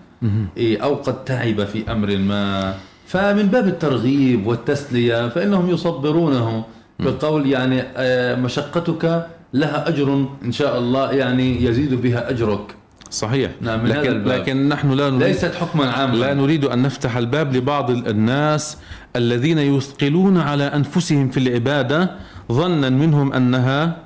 إيه، 0.57 0.83
أو 0.83 0.95
قد 0.95 1.25
تعب 1.25 1.65
في 1.65 1.91
أمر 1.91 2.17
ما. 2.17 2.73
فمن 3.07 3.43
باب 3.43 3.67
الترغيب 3.67 4.47
والتسلية 4.47 5.29
فإنهم 5.29 5.69
يصبرونه 5.69 6.63
بقول 6.99 7.47
يعني 7.47 7.81
آه، 7.97 8.35
مشقتك 8.35 9.27
لها 9.53 9.87
أجر 9.87 10.25
إن 10.45 10.51
شاء 10.51 10.79
الله 10.79 11.11
يعني 11.11 11.63
يزيد 11.63 11.93
بها 12.01 12.29
أجرك. 12.29 12.75
صحيح 13.09 13.51
نعم، 13.61 13.87
لكن 13.87 14.11
الباب. 14.11 14.39
لكن 14.39 14.69
نحن 14.69 14.91
لا 14.91 15.09
نريد 15.09 15.23
ليست 15.23 15.55
حكما 15.55 15.91
عاما 15.91 16.15
لا 16.15 16.33
نريد 16.33 16.65
أن 16.65 16.81
نفتح 16.81 17.17
الباب 17.17 17.55
لبعض 17.55 17.89
الناس 17.89 18.77
الذين 19.15 19.57
يثقلون 19.57 20.37
على 20.37 20.63
أنفسهم 20.63 21.29
في 21.29 21.37
العبادة 21.37 22.11
ظنا 22.51 22.89
منهم 22.89 23.33
انها 23.33 23.97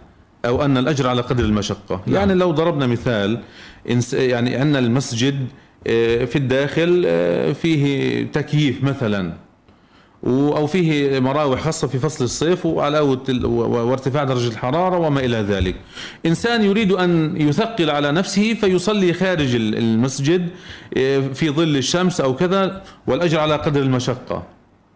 أو 0.45 0.65
أن 0.65 0.77
الأجر 0.77 1.07
على 1.07 1.21
قدر 1.21 1.43
المشقة، 1.43 2.01
نعم. 2.07 2.15
يعني 2.15 2.33
لو 2.33 2.51
ضربنا 2.51 2.87
مثال 2.87 3.39
يعني 4.13 4.55
عندنا 4.55 4.79
المسجد 4.79 5.47
آه، 5.87 6.25
في 6.25 6.35
الداخل 6.35 7.03
آه، 7.07 7.53
فيه 7.53 8.23
تكييف 8.23 8.83
مثلا 8.83 9.33
أو 10.27 10.67
فيه 10.67 11.19
مراوح 11.19 11.61
خاصة 11.61 11.87
في 11.87 11.99
فصل 11.99 12.23
الصيف 12.23 12.65
وعلاوه 12.65 13.21
وارتفاع 13.45 14.23
درجة 14.23 14.47
الحرارة 14.47 14.97
وما 14.97 15.19
إلى 15.19 15.37
ذلك. 15.37 15.75
إنسان 16.25 16.63
يريد 16.63 16.91
أن 16.91 17.41
يثقل 17.41 17.89
على 17.89 18.11
نفسه 18.11 18.53
فيصلي 18.53 19.13
خارج 19.13 19.55
ال- 19.55 19.77
المسجد 19.77 20.49
إيه، 20.95 21.33
في 21.33 21.49
ظل 21.49 21.77
الشمس 21.77 22.21
أو 22.21 22.35
كذا 22.35 22.81
والأجر 23.07 23.39
على 23.39 23.55
قدر 23.55 23.81
المشقة. 23.81 24.43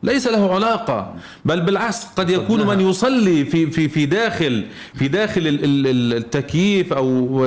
ليس 0.03 0.27
له 0.27 0.53
علاقة 0.55 1.13
بل 1.45 1.61
بالعكس 1.61 2.05
قد 2.15 2.29
يكون 2.29 2.67
من 2.67 2.89
يصلي 2.89 3.45
في 3.45 3.71
في 3.71 3.89
في 3.89 4.05
داخل 4.05 4.65
في 4.93 5.07
داخل 5.07 5.47
ال- 5.47 5.63
ال- 5.63 5.87
ال- 5.87 6.13
التكييف 6.17 6.93
أو 6.93 7.37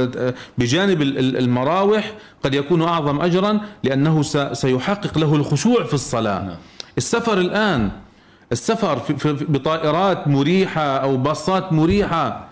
بجانب 0.59 1.03
ال- 1.03 1.19
ال- 1.19 1.37
المراوح 1.37 2.13
قد 2.45 2.55
يكون 2.55 2.83
أعظم 2.83 3.21
اجرا 3.21 3.61
لأنه 3.85 4.23
س- 4.23 4.37
سيحقق 4.53 5.19
له 5.19 5.35
الخشوع 5.35 5.85
في 5.85 5.95
الصلاة. 5.95 6.57
السفر 6.99 7.39
الآن 7.39 7.91
السفر 8.53 8.99
في 8.99 9.17
في 9.17 9.33
بطائرات 9.33 10.29
مريحة 10.29 10.97
أو 10.97 11.17
باصات 11.17 11.73
مريحة. 11.73 12.49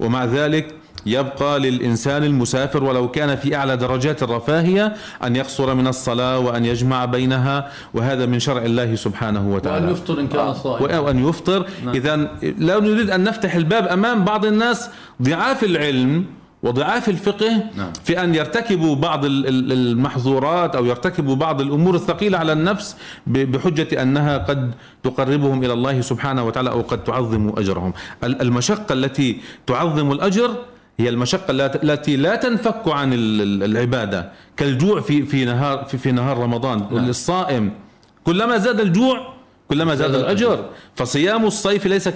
ومع 0.00 0.24
ذلك 0.24 0.74
يبقى 1.06 1.58
للإنسان 1.58 2.24
المسافر 2.24 2.84
ولو 2.84 3.10
كان 3.10 3.36
في 3.36 3.56
أعلى 3.56 3.76
درجات 3.76 4.22
الرفاهية 4.22 4.94
أن 5.24 5.36
يقصر 5.36 5.74
من 5.74 5.86
الصلاة 5.86 6.38
وأن 6.38 6.64
يجمع 6.64 7.04
بينها. 7.04 7.70
وهذا 7.94 8.26
من 8.26 8.38
شرع 8.38 8.62
الله 8.62 8.94
سبحانه 8.94 9.48
وتعالى. 9.54 9.86
وأن 9.86 9.92
يفطر 9.92 10.20
إن 10.20 10.28
كان 10.28 10.54
صائما 10.54 10.98
وأن 10.98 11.28
يفطر. 11.28 11.66
إذا 11.94 12.16
لا 12.58 12.80
نريد 12.80 13.10
أن 13.10 13.24
نفتح 13.24 13.54
الباب 13.54 13.86
أمام 13.86 14.24
بعض 14.24 14.44
الناس 14.44 14.90
ضعاف 15.22 15.64
العلم. 15.64 16.37
وضعاف 16.62 17.08
الفقه 17.08 17.62
نعم. 17.76 17.92
في 18.04 18.24
أن 18.24 18.34
يرتكبوا 18.34 18.94
بعض 18.96 19.24
ال- 19.24 19.46
ال- 19.46 19.72
المحظورات 19.72 20.76
أو 20.76 20.84
يرتكبوا 20.86 21.36
بعض 21.36 21.60
الأمور 21.60 21.94
الثقيلة 21.94 22.38
على 22.38 22.52
النفس 22.52 22.96
بحجة 23.26 24.02
أنها 24.02 24.38
قد 24.38 24.74
تقربهم 25.02 25.64
إلى 25.64 25.72
الله 25.72 26.00
سبحانه 26.00 26.44
وتعالى 26.44 26.70
أو 26.70 26.80
قد 26.80 27.04
تعظم 27.04 27.52
أجرهم. 27.58 27.92
ال- 28.24 28.42
المشقة 28.42 28.92
التي 28.92 29.40
تعظم 29.66 30.12
الأجر 30.12 30.50
هي 31.00 31.08
المشقة 31.08 31.50
الت- 31.50 31.84
التي 31.84 32.16
لا 32.16 32.36
تنفك 32.36 32.82
عن 32.88 33.12
ال- 33.12 33.40
ال- 33.42 33.62
العبادة. 33.64 34.32
كالجوع 34.56 35.00
في 35.00 35.22
في 35.22 35.44
نهار 35.44 35.84
في, 35.84 35.98
في 35.98 36.12
نهار 36.12 36.38
رمضان. 36.38 36.86
الصائم 37.08 37.70
كلما 38.24 38.58
زاد 38.58 38.80
الجوع 38.80 39.37
كلما 39.68 39.94
زاد 39.94 40.14
الأجر. 40.14 40.64
فصيام 40.94 41.44
الصيف 41.46 41.86
ليس 41.86 42.08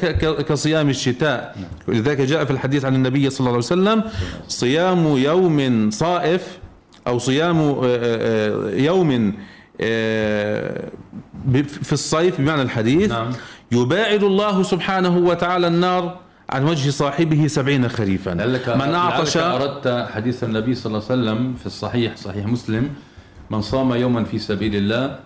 كصيام 0.49 0.89
الشتاء. 0.91 1.57
ولذلك 1.89 2.21
جاء 2.21 2.45
في 2.45 2.51
الحديث 2.51 2.85
عن 2.85 2.95
النبي 2.95 3.31
صلى 3.31 3.41
الله 3.41 3.51
عليه 3.51 3.59
وسلم 3.59 4.05
صيام 4.49 5.07
يوم 5.17 5.91
صائف 5.91 6.59
أو 7.07 7.19
صيام 7.19 7.61
آه، 7.61 7.77
آه، 7.85 8.71
يوم 8.71 9.33
آه، 9.81 10.89
ب- 11.45 11.63
في 11.67 11.93
الصيف 11.93 12.41
بمعنى 12.41 12.63
الحديث 12.63 13.11
نعم. 13.11 13.31
يباعد 13.73 14.23
الله 14.23 14.63
سبحانه 14.63 15.19
وتعالى 15.19 15.67
النار 15.67 16.17
عن 16.51 16.65
وجه 16.69 16.91
صاحبه 16.91 17.47
سبعين 17.47 17.89
خريفا. 17.89 18.35
من 18.35 18.95
أعطش 18.95 19.37
أردت 19.37 20.09
حديث 20.15 20.45
النبي 20.45 20.75
صلى 20.75 20.87
الله 20.87 21.03
عليه 21.11 21.23
وسلم 21.23 21.55
في 21.55 21.67
الصحيح 21.67 22.17
صحيح 22.17 22.47
مسلم 22.47 22.89
من 23.51 23.61
صام 23.63 23.93
يوما 23.95 24.25
في 24.25 24.39
سبيل 24.39 24.77
الله 24.77 25.19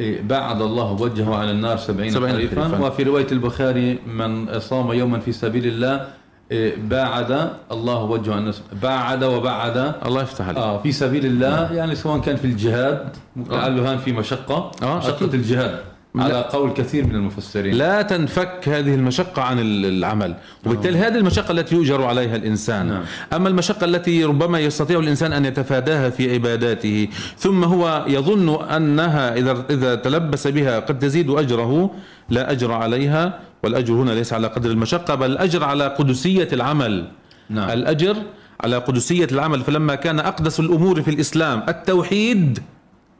بعد 0.00 0.62
الله 0.62 0.92
وجهه 0.92 1.34
على 1.36 1.50
النار 1.50 1.76
سبعين, 1.76 2.12
سبعين 2.12 2.34
خريفا 2.34 2.68
خريفاً. 2.68 2.86
وفي 2.86 3.02
رواية 3.02 3.26
البخاري 3.32 3.98
من 4.06 4.60
صام 4.60 4.92
يوما 4.92 5.18
في 5.20 5.32
سبيل 5.32 5.66
الله 5.66 6.06
إيه، 6.50 6.76
باعد 6.76 7.50
الله 7.72 8.02
وجهه 8.02 8.32
عن 8.32 8.38
الناس 8.38 8.62
باعد 8.82 9.24
وبعد 9.24 9.94
الله 10.06 10.22
يفتح 10.22 10.44
عليك 10.48 10.58
آه 10.58 10.78
في 10.82 10.92
سبيل 10.92 11.26
الله 11.26 11.72
يعني 11.72 11.94
سواء 11.94 12.18
كان 12.20 12.36
في 12.36 12.44
الجهاد 12.44 13.16
لعله 13.50 13.92
هان 13.92 13.98
في 13.98 14.12
مشقة 14.12 14.70
آه، 14.82 14.98
مشقة 14.98 15.16
أكيد. 15.16 15.34
الجهاد 15.34 15.78
على 16.16 16.40
قول 16.52 16.72
كثير 16.72 17.06
من 17.06 17.14
المفسرين. 17.14 17.74
لا 17.74 18.02
تنفك 18.02 18.68
هذه 18.68 18.94
المشقة 18.94 19.42
عن 19.42 19.58
ال- 19.58 19.84
العمل. 19.86 20.34
وبالتالي 20.66 20.98
هذه 20.98 21.14
المشقة 21.16 21.52
التي 21.52 21.74
يؤجر 21.74 22.04
عليها 22.04 22.36
الإنسان. 22.36 22.86
نعم. 22.86 23.02
أما 23.32 23.48
المشقة 23.48 23.84
التي 23.84 24.24
ربما 24.24 24.58
يستطيع 24.60 24.98
الإنسان 24.98 25.32
أن 25.32 25.44
يتفاداها 25.44 26.10
في 26.10 26.32
عباداته 26.34 27.08
ثم 27.38 27.64
هو 27.64 28.04
يظن 28.08 28.64
أنها 28.64 29.34
إذا 29.34 29.64
إذا 29.70 29.94
تلبس 29.94 30.46
بها 30.46 30.78
قد 30.80 30.98
تزيد 30.98 31.30
أجره 31.30 31.90
لا 32.28 32.50
أجر 32.50 32.72
عليها 32.72 33.38
والأجر 33.62 33.94
هنا 33.94 34.10
ليس 34.10 34.32
على 34.32 34.46
قدر 34.46 34.70
المشقة 34.70 35.14
بل 35.14 35.30
الأجر 35.30 35.64
على 35.64 35.86
قدسية 35.86 36.48
العمل. 36.52 37.08
نعم. 37.50 37.70
الأجر 37.70 38.16
على 38.60 38.76
قدسية 38.76 39.28
العمل. 39.32 39.60
فلما 39.60 39.94
كان 39.94 40.20
أقدس 40.20 40.60
الأمور 40.60 41.02
في 41.02 41.10
الإسلام 41.10 41.62
التوحيد 41.68 42.58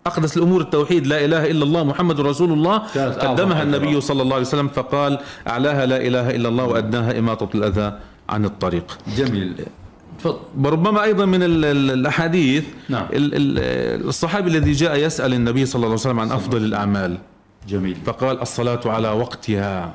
أقدس 0.07 0.37
الأمور 0.37 0.61
التوحيد 0.61 1.07
لا 1.07 1.25
إله 1.25 1.51
إلا 1.51 1.65
الله 1.65 1.85
محمد 1.85 2.21
رسول 2.21 2.53
الله 2.53 2.79
قدمها. 3.23 3.63
النبي 3.63 4.01
صلى 4.01 4.23
الله 4.23 4.35
عليه 4.35 4.47
وسلم 4.47 4.69
فقال 4.69 5.19
أعلاها 5.49 5.87
لا 5.87 5.97
إله 5.97 6.31
إلا 6.31 6.49
الله 6.49 6.65
وأدناها 6.65 7.19
إماطة 7.19 7.49
الأذى 7.55 7.93
عن 8.29 8.45
الطريق. 8.45 8.99
جميل. 9.17 9.55
تفضل 10.19 10.39
وربما 10.65 11.03
أيضا 11.03 11.25
من 11.25 11.43
ال- 11.43 11.65
ال- 11.65 11.91
الأحاديث 11.91 12.65
نعم. 12.89 13.07
ال- 13.13 13.35
ال- 13.35 14.09
الصحابي 14.09 14.51
الذي 14.51 14.73
جاء 14.73 14.97
يسأل 14.99 15.35
النبي 15.35 15.67
صلى 15.67 15.75
الله 15.75 15.87
عليه 15.89 15.95
وسلم 16.07 16.21
عن 16.21 16.33
أفضل 16.33 16.65
الأعمال. 16.65 17.19
جميل. 17.69 17.97
فقال 18.07 18.41
الصلاة 18.43 18.81
على 18.87 19.09
وقتها. 19.11 19.95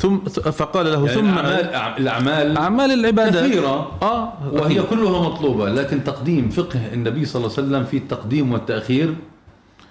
ثم 0.00 0.16
فقال 0.60 0.86
له 0.86 1.06
يعني 1.06 1.08
ثم 1.08 1.38
الأعمال, 1.38 1.98
الأعمال 1.98 2.58
أعمال 2.58 2.90
العبادات 2.92 3.50
كثيرة 3.50 3.90
آه. 4.02 4.32
وهي 4.52 4.82
كلها 4.82 5.20
مطلوبة 5.28 5.70
لكن 5.70 6.04
تقديم 6.04 6.48
فقه 6.48 6.80
النبي 6.92 7.24
صلى 7.24 7.40
الله 7.44 7.56
عليه 7.56 7.66
وسلم 7.68 7.84
في 7.84 7.96
التقديم 7.96 8.52
والتأخير 8.52 9.14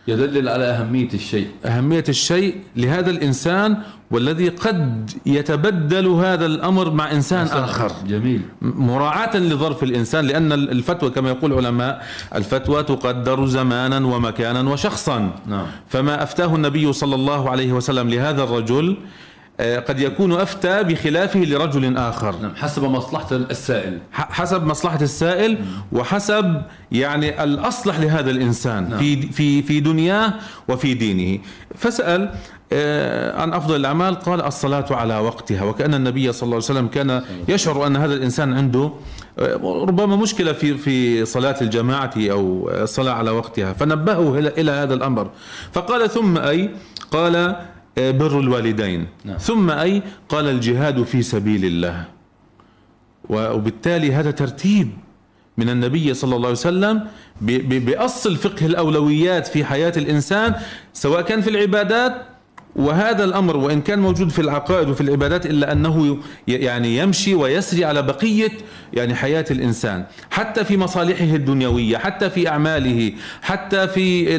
يدلل 0.07 0.49
على 0.49 0.63
أهمية 0.63 1.07
الشيء. 1.13 1.47
أهمية 1.65 2.03
الشيء 2.09 2.55
لهذا 2.75 3.09
الإنسان 3.09 3.77
والذي 4.11 4.49
قد 4.49 5.11
يتبدل 5.25 6.07
هذا 6.07 6.45
الأمر 6.45 6.91
مع 6.91 7.11
إنسان 7.11 7.47
آخر. 7.47 7.91
جميل. 8.07 8.41
مراعاة 8.61 9.37
لظرف 9.37 9.83
الإنسان 9.83 10.25
لأن 10.25 10.51
الفتوى 10.51 11.09
كما 11.09 11.29
يقول 11.29 11.53
العلماء 11.53 12.05
الفتوى 12.35 12.83
تقدر 12.83 13.45
زمانا 13.45 13.97
ومكانا 14.07 14.69
وشخصا. 14.69 15.31
نعم. 15.47 15.65
فما 15.87 16.23
أفتاه 16.23 16.55
النبي 16.55 16.93
صلى 16.93 17.15
الله 17.15 17.49
عليه 17.49 17.73
وسلم 17.73 18.09
لهذا 18.09 18.43
الرجل 18.43 18.97
قد 19.59 19.99
يكون 19.99 20.33
أفتى 20.33 20.83
بخلافه 20.83 21.39
لرجل 21.39 21.97
آخر. 21.97 22.35
نعم 22.41 22.55
حسب 22.55 22.83
مصلحة 22.83 23.27
السائل. 23.31 23.99
حسب 24.11 24.65
مصلحة 24.65 25.01
السائل 25.01 25.57
وحسب 25.91 26.61
يعني 26.91 27.43
الأصلح 27.43 27.99
لهذا 27.99 28.31
الإنسان 28.31 28.89
نعم. 28.89 28.99
في 28.99 29.21
في 29.21 29.61
في 29.61 29.79
دنياه 29.79 30.33
وفي 30.67 30.93
دينه. 30.93 31.39
فسأل 31.75 32.29
آه، 32.73 33.41
عن 33.41 33.53
أفضل 33.53 33.75
الأعمال 33.75 34.15
قال 34.15 34.41
الصلاة 34.41 34.85
على 34.91 35.17
وقتها. 35.17 35.63
وكأن 35.63 35.93
النبي 35.93 36.31
صلى 36.31 36.43
الله 36.43 36.55
عليه 36.55 36.65
وسلم 36.65 36.87
كان 36.87 37.21
يشعر 37.47 37.87
أن 37.87 37.95
هذا 37.95 38.13
الإنسان 38.13 38.53
عنده 38.53 38.91
آه، 39.39 39.85
ربما 39.87 40.15
مشكلة 40.15 40.53
في 40.53 40.77
في 40.77 41.25
صلاة 41.25 41.55
الجماعة 41.61 42.13
أو 42.17 42.69
الصلاة 42.73 43.13
على 43.13 43.31
وقتها. 43.31 43.73
فنبهه 43.73 44.39
إلى 44.39 44.71
هذا 44.71 44.93
الأمر. 44.93 45.29
فقال 45.73 46.09
ثم 46.09 46.37
أي؟ 46.37 46.69
قال 47.11 47.35
آه، 47.35 47.55
بر 47.99 48.39
الوالدين 48.39 49.07
نعم. 49.25 49.37
ثم 49.37 49.71
أي 49.71 50.01
قال 50.29 50.45
الجهاد 50.45 51.03
في 51.03 51.21
سبيل 51.21 51.65
الله 51.65 52.05
وبالتالي 53.29 54.13
هذا 54.13 54.31
ترتيب 54.31 54.89
من 55.57 55.69
النبي 55.69 56.13
صلى 56.13 56.35
الله 56.35 56.47
عليه 56.47 56.57
وسلم 56.57 57.07
بأصل 57.41 58.35
فقه 58.35 58.65
الأولويات 58.65 59.47
في 59.47 59.65
حياة 59.65 59.93
الإنسان 59.97 60.55
سواء 60.93 61.21
كان 61.21 61.41
في 61.41 61.49
العبادات 61.49 62.28
وهذا 62.75 63.23
الأمر 63.23 63.57
وإن 63.57 63.81
كان 63.81 63.99
موجود 63.99 64.29
في 64.29 64.39
العقائد 64.41 64.89
وفي 64.89 65.01
العبادات 65.01 65.45
إلا 65.45 65.71
أنه 65.71 66.17
يعني 66.47 66.97
يمشي 66.97 67.35
ويسري 67.35 67.85
على 67.85 68.01
بقية 68.01 68.51
يعني 68.93 69.15
حياة 69.15 69.45
الإنسان. 69.51 70.05
حتى 70.31 70.65
في 70.65 70.77
مصالحه 70.77 71.23
الدنيوية 71.35 71.97
حتى 71.97 72.29
في 72.29 72.49
أعماله 72.49 73.13
حتى 73.41 73.87
في 73.87 74.37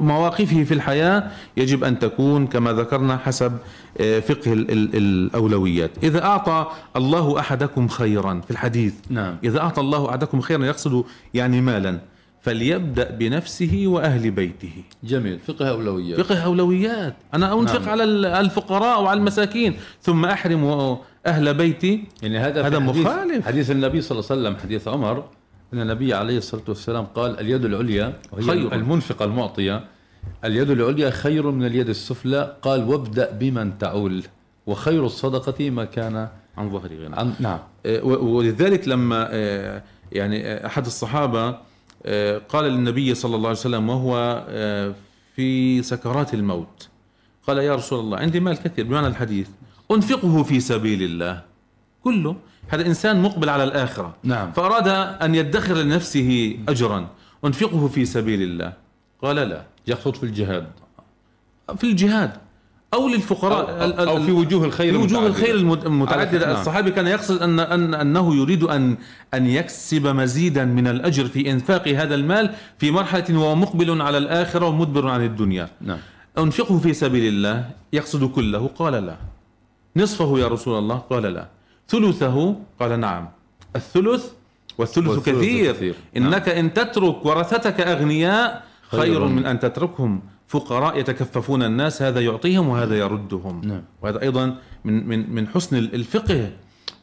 مواقفه 0.00 0.64
في 0.64 0.74
الحياة 0.74 1.30
يجب 1.56 1.84
أن 1.84 1.98
تكون 1.98 2.46
كما 2.46 2.72
ذكرنا 2.72 3.16
حسب 3.16 3.52
آه، 4.00 4.20
فقه 4.20 4.52
ال- 4.52 4.70
ال- 4.70 4.96
الأولويات. 4.96 5.90
إذا 6.02 6.24
أعطى 6.24 6.66
الله 6.96 7.38
أحدكم 7.40 7.88
خيرا 7.88 8.40
في 8.44 8.50
الحديث 8.50 8.94
نعم. 9.10 9.36
إذا 9.44 9.60
أعطى 9.60 9.80
الله 9.80 10.10
أحدكم 10.10 10.40
خيرا 10.40 10.64
يقصد 10.66 11.04
يعني 11.34 11.60
مالا. 11.60 11.98
فليبدأ 12.42 13.10
بنفسه 13.10 13.82
وأهل 13.86 14.30
بيته. 14.30 14.72
جميل. 15.04 15.38
فقه 15.38 15.68
أولويات. 15.70 16.20
فقه 16.20 16.38
أولويات. 16.44 17.16
أنا 17.34 17.60
أنفق 17.60 17.80
نعم. 17.80 17.88
على 17.88 18.04
ال- 18.04 18.26
الفقراء 18.26 19.02
وعلى 19.02 19.18
المساكين 19.20 19.76
ثم 20.02 20.24
أحرم 20.24 20.96
أهل 21.26 21.54
بيتي. 21.54 22.04
يعني 22.22 22.38
هذا 22.38 22.66
هذا 22.66 22.80
حديث 22.80 23.06
مخالف. 23.06 23.46
حديث 23.46 23.70
النبي 23.70 24.00
صلى 24.00 24.18
الله 24.18 24.30
عليه 24.30 24.40
وسلم 24.40 24.56
حديث 24.62 24.88
عمر 24.88 25.24
أن 25.74 25.80
النبي 25.80 26.14
عليه 26.14 26.38
الصلاة 26.38 26.62
والسلام 26.68 27.04
قال 27.04 27.40
اليد 27.40 27.64
العليا 27.64 28.12
وهي 28.32 28.42
خير. 28.42 28.74
المنفقة 28.74 29.24
المعطية. 29.24 29.84
اليد 30.44 30.70
العليا 30.70 31.10
خير 31.10 31.50
من 31.50 31.66
اليد 31.66 31.88
السفلى. 31.88 32.56
قال 32.62 32.84
وابدأ 32.88 33.30
بمن 33.30 33.78
تعول 33.78 34.22
وخير 34.66 35.06
الصدقة 35.06 35.70
ما 35.70 35.84
كان 35.84 36.28
عن 36.58 36.70
ظهر 36.70 36.90
غنى 37.04 37.16
عن 37.16 37.32
نعم. 37.40 37.58
آه، 37.86 38.02
ولذلك 38.04 38.88
لما 38.88 39.28
آه، 39.30 39.82
يعني 40.12 40.46
آه، 40.46 40.66
أحد 40.66 40.86
الصحابة 40.86 41.69
قال 42.48 42.64
للنبي 42.64 43.14
صلى 43.14 43.36
الله 43.36 43.48
عليه 43.48 43.58
وسلم 43.58 43.88
وهو 43.88 44.44
آه، 44.48 44.94
في 45.36 45.82
سكرات 45.82 46.34
الموت. 46.34 46.88
قال 47.46 47.58
يا 47.58 47.74
رسول 47.74 48.00
الله 48.00 48.18
عندي 48.18 48.40
مال 48.40 48.56
كثير 48.56 48.84
بمعنى 48.84 49.06
الحديث. 49.06 49.48
أنفقه 49.90 50.42
في 50.42 50.60
سبيل 50.60 51.02
الله. 51.02 51.42
كله. 52.04 52.36
هذا 52.68 52.86
إنسان 52.86 53.22
مقبل 53.22 53.48
على 53.48 53.64
الآخرة. 53.64 54.16
نعم. 54.22 54.52
فأراد 54.52 54.88
أن 55.22 55.34
يدخر 55.34 55.74
لنفسه 55.74 56.58
أجرا. 56.68 57.08
أنفقه 57.44 57.88
في 57.88 58.04
سبيل 58.04 58.42
الله. 58.42 58.72
قال 59.22 59.36
لا. 59.36 59.62
يقصد 59.86 60.16
في 60.16 60.22
الجهاد. 60.22 60.66
في 61.76 61.84
الجهاد. 61.84 62.32
أو 62.94 63.08
للفقراء 63.08 63.66
أو- 63.66 63.82
ال- 63.82 64.08
أو 64.08 64.22
في 64.22 64.32
وجوه 64.32 64.64
الخير 64.64 64.92
في 64.92 64.98
وجوه. 64.98 65.26
الخير 65.26 65.54
المت- 65.54 65.78
على 65.78 65.86
المتعددة 65.86 66.26
فكرة، 66.38 66.46
نعم. 66.46 66.60
الصحابي 66.60 66.90
كان 66.90 67.06
يقصد 67.06 67.42
أن 67.42 67.60
أن 67.60 67.94
أنه 67.94 68.34
يريد 68.36 68.62
أن 68.64 68.96
أن 69.34 69.46
يكسب 69.46 70.06
مزيدا 70.06 70.64
من 70.64 70.86
الأجر 70.86 71.24
في 71.24 71.50
إنفاق 71.50 71.88
هذا 71.88 72.14
المال 72.14 72.50
في 72.78 72.90
مرحلة 72.90 73.38
وهو 73.38 73.54
مقبل 73.54 74.02
على 74.02 74.18
الآخرة 74.18 74.66
ومدبر 74.66 75.08
عن 75.08 75.24
الدنيا. 75.24 75.68
نعم. 75.80 75.98
أنفقه 76.38 76.78
في 76.78 76.94
سبيل 76.94 77.24
الله 77.34 77.70
يقصد 77.92 78.24
كله؟ 78.30 78.70
قال 78.78 78.92
لا. 78.92 79.16
نصفه 79.96 80.38
يا 80.38 80.48
رسول 80.48 80.78
الله؟ 80.78 80.96
قال 80.96 81.22
لا. 81.22 81.48
ثلثه؟ 81.88 82.56
قال 82.80 83.00
نعم. 83.00 83.28
الثلث 83.76 84.24
والثلث, 84.78 85.08
والثلث 85.08 85.36
كثير, 85.38 85.72
كثير. 85.72 85.94
إنك 86.16 86.48
إن 86.48 86.74
تترك 86.74 87.26
ورثتك 87.26 87.80
أغنياء 87.80 88.64
خير, 88.90 89.00
خير. 89.00 89.24
من 89.24 89.46
أن 89.46 89.60
تتركهم. 89.60 90.20
فقراء 90.50 90.98
يتكففون 90.98 91.62
الناس 91.62 92.02
هذا 92.02 92.20
يعطيهم 92.20 92.68
وهذا 92.68 92.98
يردهم 92.98 93.60
نعم. 93.64 93.82
وهذا 94.02 94.22
أيضا 94.22 94.56
من 94.84 95.08
من 95.08 95.34
من 95.34 95.48
حسن 95.48 95.76
الفقه 95.76 96.50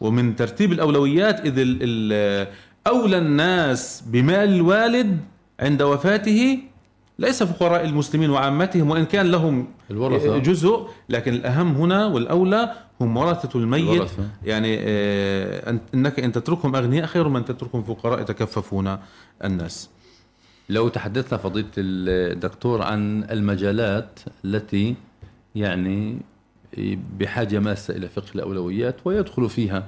ومن 0.01 0.35
ترتيب 0.35 0.71
الأولويات 0.71 1.39
إذ 1.45 1.59
ال- 1.59 1.77
ال- 1.81 2.47
أولى 2.87 3.17
الناس 3.17 4.03
بمال 4.07 4.49
الوالد 4.53 5.17
عند 5.59 5.81
وفاته 5.81 6.59
ليس 7.19 7.43
فقراء 7.43 7.85
المسلمين 7.85 8.29
وعامتهم 8.29 8.89
وإن 8.89 9.05
كان 9.05 9.31
لهم 9.31 9.67
الورثة. 9.91 10.37
جزء 10.37 10.87
لكن 11.09 11.33
الأهم 11.33 11.75
هنا 11.75 12.05
والأولى 12.05 12.71
هم 13.01 13.17
ورثة 13.17 13.59
الميت 13.59 13.89
الورثة. 13.95 14.23
يعني 14.45 14.77
آه، 14.81 15.79
أنك 15.93 16.19
إن 16.19 16.31
تتركهم 16.31 16.75
أغنياء 16.75 17.05
خير 17.05 17.27
من 17.29 17.45
تتركهم 17.45 17.81
فقراء 17.83 18.21
يتكففون 18.21 18.97
الناس 19.43 19.89
لو 20.69 20.87
تحدثنا 20.87 21.37
فضيلة 21.37 21.67
الدكتور 21.77 22.81
عن 22.81 23.23
المجالات 23.23 24.19
التي 24.45 24.95
يعني 25.55 26.17
بحاجة 27.19 27.59
ماسة 27.59 27.95
إلى 27.95 28.09
فقه 28.09 28.25
الأولويات 28.35 28.95
ويدخل 29.05 29.49
فيها 29.49 29.87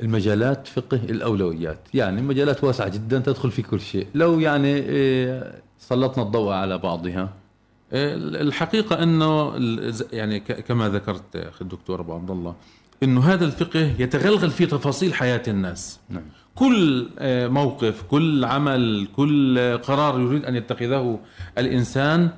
المجالات 0.00 0.66
فقه 0.66 0.96
الأولويات. 0.96 1.78
يعني 1.94 2.22
مجالات 2.22 2.64
واسعة 2.64 2.88
جدا 2.88 3.18
تدخل 3.18 3.50
في 3.50 3.62
كل 3.62 3.80
شيء. 3.80 4.06
لو 4.14 4.40
يعني 4.40 4.74
إيه، 4.74 5.52
سلطنا 5.78 6.24
الضوء 6.24 6.52
على 6.52 6.78
بعضها. 6.78 7.32
الحقيقة 7.92 9.02
أنه 9.02 9.54
يعني 10.12 10.40
كما 10.40 10.88
ذكرت 10.88 11.36
أخي 11.36 11.62
الدكتور 11.62 12.00
أبو 12.00 12.14
عبد 12.14 12.30
الله 12.30 12.54
أنه 13.02 13.20
هذا 13.32 13.44
الفقه 13.44 13.92
يتغلغل 13.98 14.50
في 14.50 14.66
تفاصيل 14.66 15.14
حياة 15.14 15.42
الناس. 15.48 16.00
نعم. 16.10 16.22
كل 16.54 17.08
آه، 17.18 17.48
موقف 17.48 18.02
كل 18.02 18.44
عمل 18.44 19.08
كل 19.16 19.58
قرار 19.78 20.20
يريد 20.20 20.44
أن 20.44 20.56
يتخذه 20.56 21.18
الإنسان 21.58 22.30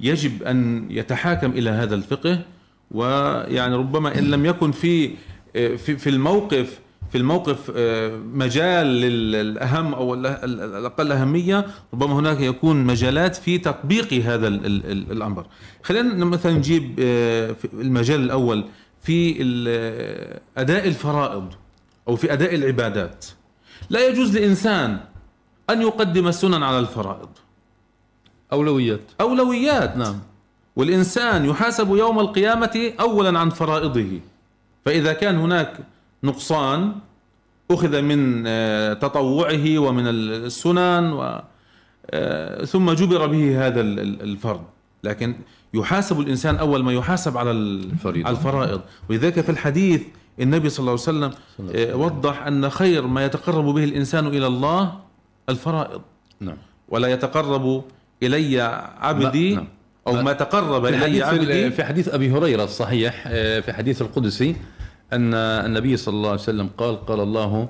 يجب 0.00 0.42
أن 0.42 0.86
يتحاكم 0.90 1.50
إلى 1.50 1.70
هذا 1.70 1.94
الفقه. 1.94 2.40
ويعني 2.90 3.74
ربما 3.76 4.18
إن 4.18 4.24
لم 4.24 4.46
يكن 4.46 4.70
في 4.72 5.10
آه، 5.56 5.76
في 5.76 5.96
في 5.96 6.10
الموقف 6.10 6.78
في 7.10 7.18
الموقف 7.18 7.72
آه، 7.76 8.16
مجال 8.16 8.86
للأهم 8.86 9.94
أو 9.94 10.14
ال- 10.14 10.26
ال- 10.26 10.60
الأقل 10.60 11.12
أهمية 11.12 11.66
ربما 11.94 12.14
هناك 12.14 12.40
يكون 12.40 12.84
مجالات 12.84 13.36
في 13.36 13.58
تطبيق 13.58 14.12
هذا 14.12 14.48
ال- 14.48 14.66
ال- 14.66 14.90
ال- 14.92 15.12
الأمر. 15.12 15.46
خلينا 15.82 16.24
مثلا 16.24 16.52
نجيب 16.52 16.94
المجال 17.72 18.20
الأول. 18.20 18.64
في 19.02 19.42
أداء 20.56 20.88
الفرائض 20.88 21.48
أو 22.08 22.16
في 22.16 22.32
أداء 22.32 22.54
العبادات. 22.54 23.26
لا 23.90 24.06
يجوز 24.08 24.36
لإنسان 24.38 25.00
أن 25.70 25.82
يقدم 25.82 26.28
السنن 26.28 26.62
على 26.62 26.78
الفرائض. 26.78 27.28
أولويات. 28.52 29.00
أولويات. 29.20 29.96
نعم. 29.96 30.18
والإنسان 30.76 31.44
يحاسب 31.44 31.96
يوم 31.96 32.18
القيامة 32.18 32.92
أولا 33.00 33.38
عن 33.38 33.50
فرائضه. 33.50 34.20
فإذا 34.84 35.12
كان 35.12 35.36
هناك 35.38 35.76
نقصان 36.24 36.92
أخذ 37.70 38.00
من 38.02 38.44
آه، 38.46 38.92
تطوعه 38.92 39.78
ومن 39.78 40.06
السنن 40.06 41.12
و 41.12 41.42
آه، 42.10 42.64
ثم 42.64 42.90
جبر 42.92 43.26
به 43.26 43.66
هذا 43.66 43.80
ال- 43.80 44.00
ال- 44.00 44.22
الفرض 44.22 44.64
لكن 45.04 45.34
يحاسب 45.74 46.20
الإنسان 46.20 46.56
أول 46.56 46.84
ما 46.84 46.92
يحاسب 46.92 47.38
على 47.38 47.50
ال- 47.50 47.90
الفريضة. 47.92 48.28
على 48.28 48.36
الفرائض 48.36 48.80
ولذلك 49.10 49.40
في 49.40 49.48
الحديث 49.50 50.02
النبي 50.40 50.68
صلى 50.68 50.78
الله 50.80 50.90
عليه 50.92 51.00
وسلم 51.02 51.30
وضح 52.00 52.46
أن 52.46 52.70
خير 52.70 53.06
ما 53.06 53.24
يتقرب 53.24 53.64
به 53.64 53.84
الإنسان 53.84 54.26
إلى 54.26 54.46
الله 54.46 54.92
الفرائض 55.48 56.00
نعم 56.40 56.56
ولا 56.88 57.08
يتقرب 57.08 57.84
إلي 58.22 58.60
عبدي 59.00 59.54
نعم. 59.54 59.68
أو 60.06 60.12
ما 60.22 60.32
تقرب 60.32 60.86
إلي 60.86 61.22
عبدي 61.22 61.70
في 61.70 61.84
حديث 61.84 62.08
أبي 62.08 62.30
هريرة 62.30 62.64
الصحيح 62.64 63.24
آه، 63.26 63.60
في 63.60 63.72
حديث 63.72 64.02
القدسي 64.02 64.56
أن 65.12 65.34
النبي 65.34 65.96
صلى 65.96 66.14
الله 66.14 66.30
عليه 66.30 66.40
وسلم 66.40 66.68
قال 66.78 67.06
قال 67.06 67.20
الله 67.20 67.68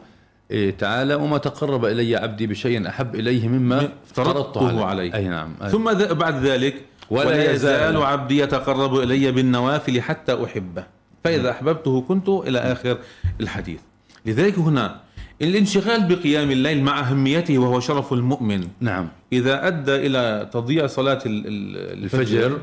آه، 0.50 0.70
تعالى 0.70 1.14
وما 1.14 1.38
تقرب 1.38 1.84
إلي 1.84 2.16
عبدي 2.16 2.46
بشيء 2.46 2.88
أحب 2.88 3.14
إليه 3.14 3.48
مما 3.48 3.88
افترضته 4.07 4.84
عليه. 4.84 5.14
أي 5.14 5.28
نعم 5.28 5.55
أي. 5.62 5.70
ثم 5.70 5.92
بعد 6.14 6.44
ذلك 6.44 6.74
ولا 7.11 7.53
يزال. 7.53 7.96
عبدي 7.96 8.38
يتقرب 8.38 8.98
إلي 8.98 9.32
بالنوافل 9.32 10.00
حتى 10.00 10.44
أحبه. 10.44 10.84
فإذا 11.24 11.50
أحببته 11.50 12.00
كنت 12.00 12.28
إلى 12.28 12.59
آخر 12.59 12.98
الحديث. 13.40 13.80
لذلك 14.26 14.59
هنا 14.59 15.00
الانشغال 15.42 16.09
بقيام 16.09 16.50
الليل 16.50 16.82
مع 16.82 17.00
أهميته 17.00 17.59
وهو 17.59 17.80
شرف 17.80 18.12
المؤمن. 18.12 18.68
نعم. 18.80 19.09
إذا 19.32 19.66
أدى 19.66 19.94
إلى 19.94 20.50
تضييع 20.53 20.86
صلاة 20.86 21.18
ال- 21.26 21.46
ال- 21.46 22.05
الفجر 22.05 22.59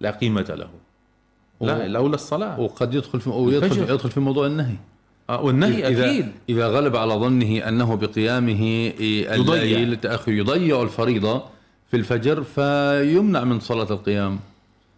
لا 0.00 0.10
قيمة 0.10 0.46
له. 0.48 0.70
لا 1.60 1.86
الأولى 1.86 2.14
الصلاة. 2.14 2.60
وقد 2.60 2.94
يدخل 2.94 3.20
في 3.20 3.30
ويدخل. 3.30 3.78
يدخل 3.78 4.10
في 4.10 4.20
موضوع 4.20 4.46
النهي. 4.46 4.74
آه، 5.30 5.42
والنهي 5.42 5.88
إذا 5.88 6.06
أكيد. 6.06 6.28
إذا 6.48 6.68
غلب 6.68 6.96
على 6.96 7.14
ظنه 7.14 7.68
أنه 7.68 7.94
بقيامه 7.94 8.62
يضيع. 9.00 9.62
الليل 9.62 9.96
تأخر 9.96 10.32
يضيع 10.32 10.82
الفريضة 10.82 11.42
في 11.90 11.96
الفجر 11.96 12.42
فيمنع 12.42 13.44
من 13.44 13.60
صلاة 13.60 13.90
القيام. 13.90 14.38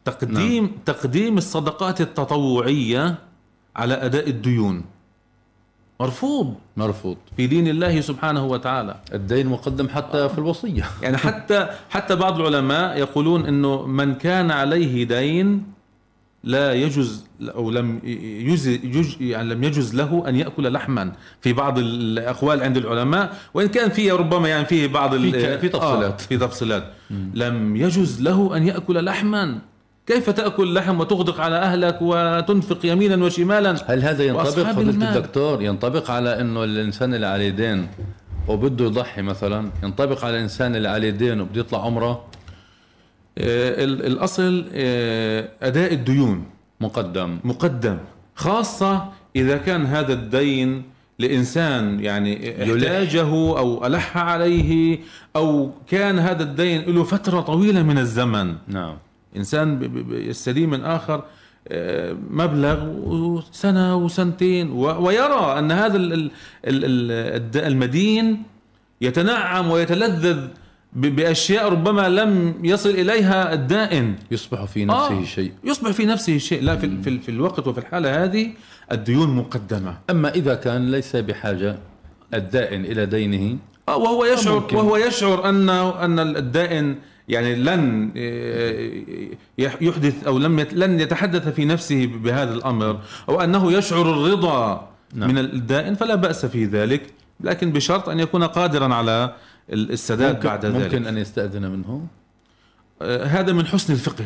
تقديم 0.05 0.65
نعم. 0.65 0.73
تقديم 0.85 1.39
الصدقات 1.39 2.01
التطوعية 2.01 3.19
على 3.77 3.95
أداء 3.95 4.29
الديون. 4.29 4.85
مرفوض. 6.01 6.55
مرفوض. 6.77 7.17
في 7.37 7.47
دين 7.47 7.69
الله 7.69 8.01
سبحانه 8.01 8.45
وتعالى. 8.47 8.97
الدين 9.15 9.47
مقدم 9.47 9.89
حتى 9.89 10.29
في 10.29 10.39
الوصية. 10.39 10.85
يعني 11.03 11.17
حتى 11.17 11.69
حتى 11.91 12.17
بعض 12.17 12.41
العلماء 12.41 12.99
يقولون 12.99 13.47
إنه 13.47 13.87
من 13.87 14.15
كان 14.15 14.51
عليه 14.51 15.05
دين 15.05 15.65
لا 16.45 16.73
يجوز 16.73 17.25
أو 17.43 17.71
لم 17.71 18.01
يجز 18.05 18.67
يج 18.69 19.21
يعني 19.21 19.49
لم 19.55 19.65
يجوز 19.65 19.95
له 19.95 20.25
أن 20.29 20.37
يأكل 20.37 20.73
لحما 20.73 21.13
في 21.41 21.53
بعض 21.53 21.79
الأقوال 21.79 22.63
عند 22.63 22.77
العلماء 22.77 23.37
وإن 23.55 23.69
كان 23.69 23.91
فيه 23.91 24.13
ربما 24.13 24.49
يعني 24.49 24.65
فيه 24.65 24.87
بعض 24.87 25.17
في- 25.17 25.59
في 25.59 25.69
تفصيلات. 25.69 26.21
آه 26.23 26.27
في 26.27 26.39
تفصيلات 26.39 26.85
لم 27.35 27.77
يجوز 27.77 28.23
له 28.23 28.57
أن 28.57 28.67
يأكل 28.67 29.05
لحما 29.05 29.59
كيف 30.07 30.31
تأكل 30.31 30.75
لحم 30.75 31.01
وتغدق 31.01 31.41
على 31.41 31.57
أهلك 31.57 31.99
وتنفق 32.03 32.79
يمينا 32.87 33.25
وشمالا 33.25 33.77
هل 33.87 34.03
هذا 34.03 34.25
ينطبق 34.25 34.79
المال. 34.79 35.03
الدكتور 35.17 35.63
ينطبق 35.63 36.11
على 36.11 36.41
إنه 36.41 36.65
الإنسان 36.65 37.15
اللي 37.15 37.27
عليه 37.27 37.49
دين 37.51 37.87
وبده 38.49 38.85
يضحي 38.85 39.23
مثلا 39.23 39.71
ينطبق 39.83 40.25
على 40.25 40.37
الإنسان 40.37 40.77
اللي 40.77 40.89
عليه 40.89 41.11
دين 41.11 41.41
وبده 41.41 41.61
يطلع 41.61 41.85
عمره 41.87 42.25
الأصل 43.39 44.65
آه، 44.75 45.49
أداء 45.63 45.93
الديون 45.95 46.45
مقدم. 46.81 47.39
مقدم 47.45 47.99
خاصة 48.35 49.09
إذا 49.37 49.57
كان 49.57 49.87
هذا 49.87 50.13
الدين 50.13 50.83
لإنسان 51.19 52.01
يعني 52.01 52.63
احتاجه 52.63 53.25
أو 53.59 53.87
ألح 53.87 54.17
عليه 54.17 54.99
أو 55.37 55.71
كان 55.89 56.19
هذا 56.19 56.43
الدين 56.43 56.81
له 56.95 57.03
فترة 57.05 57.41
طويلة 57.41 57.83
من 57.83 57.99
الزمن. 57.99 58.55
نعم. 58.69 58.97
ب- 59.35 60.13
يستدين 60.13 60.71
من 60.71 60.85
آخر 60.85 61.25
آه، 61.69 62.17
مبلغ 62.31 62.79
سنة 63.53 63.97
وسنتين 63.97 64.71
ويرى 64.71 65.59
أن 65.59 65.73
هذا 65.73 65.97
المدين 67.57 68.43
يتنعم 69.01 69.71
ويتلذذ 69.71 70.49
ب- 70.93 71.17
بأشياء 71.17 71.69
ربما 71.73 72.09
لم 72.09 72.55
يصل 72.65 72.89
إليها 72.91 73.53
الدائن. 73.53 74.15
يصبح 74.31 74.65
في 74.65 74.85
نفسه 74.85 75.21
آه، 75.21 75.25
شيء. 75.25 75.53
يصبح 75.65 75.91
في 75.91 76.07
نفسه 76.07 76.39
شيء. 76.39 76.63
لا 76.63 76.77
في, 76.77 77.03
في, 77.03 77.19
في 77.19 77.29
الوقت 77.29 77.67
وفي 77.67 77.79
الحالة 77.79 78.25
هذه 78.25 78.51
الديون 78.93 79.37
مقدمة. 79.37 79.99
أما 80.11 80.35
إذا 80.35 80.55
كان 80.55 80.91
ليس 80.91 81.17
بحاجة 81.17 81.77
الدائن 82.35 82.85
إلى 82.85 83.07
دينه 83.07 83.57
آه 83.89 83.97
وهو 83.97 84.25
يشعر 84.25 84.55
ممكن. 84.55 84.77
وهو 84.77 84.97
يشعر 84.97 85.49
أن 85.49 85.69
أن 85.69 86.19
الدائن 86.37 86.97
يعني 87.29 87.55
لن 87.55 88.11
آه، 88.17 88.91
يح- 89.59 89.79
يحدث 89.83 90.25
أو 90.27 90.39
لم 90.39 90.61
لن 90.61 91.01
يتحدث 91.01 91.49
في 91.49 91.65
نفسه 91.65 92.07
بهذا 92.07 92.55
الأمر 92.55 92.99
أو 93.29 93.41
أنه 93.41 93.73
يشعر 93.73 94.03
الرضا 94.03 94.89
نعم. 95.15 95.29
من 95.31 95.39
الدائن 95.39 95.95
فلا 95.95 96.15
بأس 96.15 96.47
في 96.47 96.65
ذلك. 96.65 97.03
لكن 97.41 97.73
بشرط 97.73 98.09
أن 98.09 98.21
يكون 98.21 98.45
قادرا 98.45 98.95
على 98.95 99.35
السداد 99.73 100.35
ممكن, 100.37 100.49
بعد 100.49 100.67
ذلك. 100.67 100.77
ممكن 100.95 101.07
أن 101.07 101.19
يستأذن 101.19 101.71
منه 101.71 102.07
آه، 103.03 103.25
هذا 103.25 103.53
من 103.53 103.67
حسن 103.67 103.93
الفقه. 103.93 104.25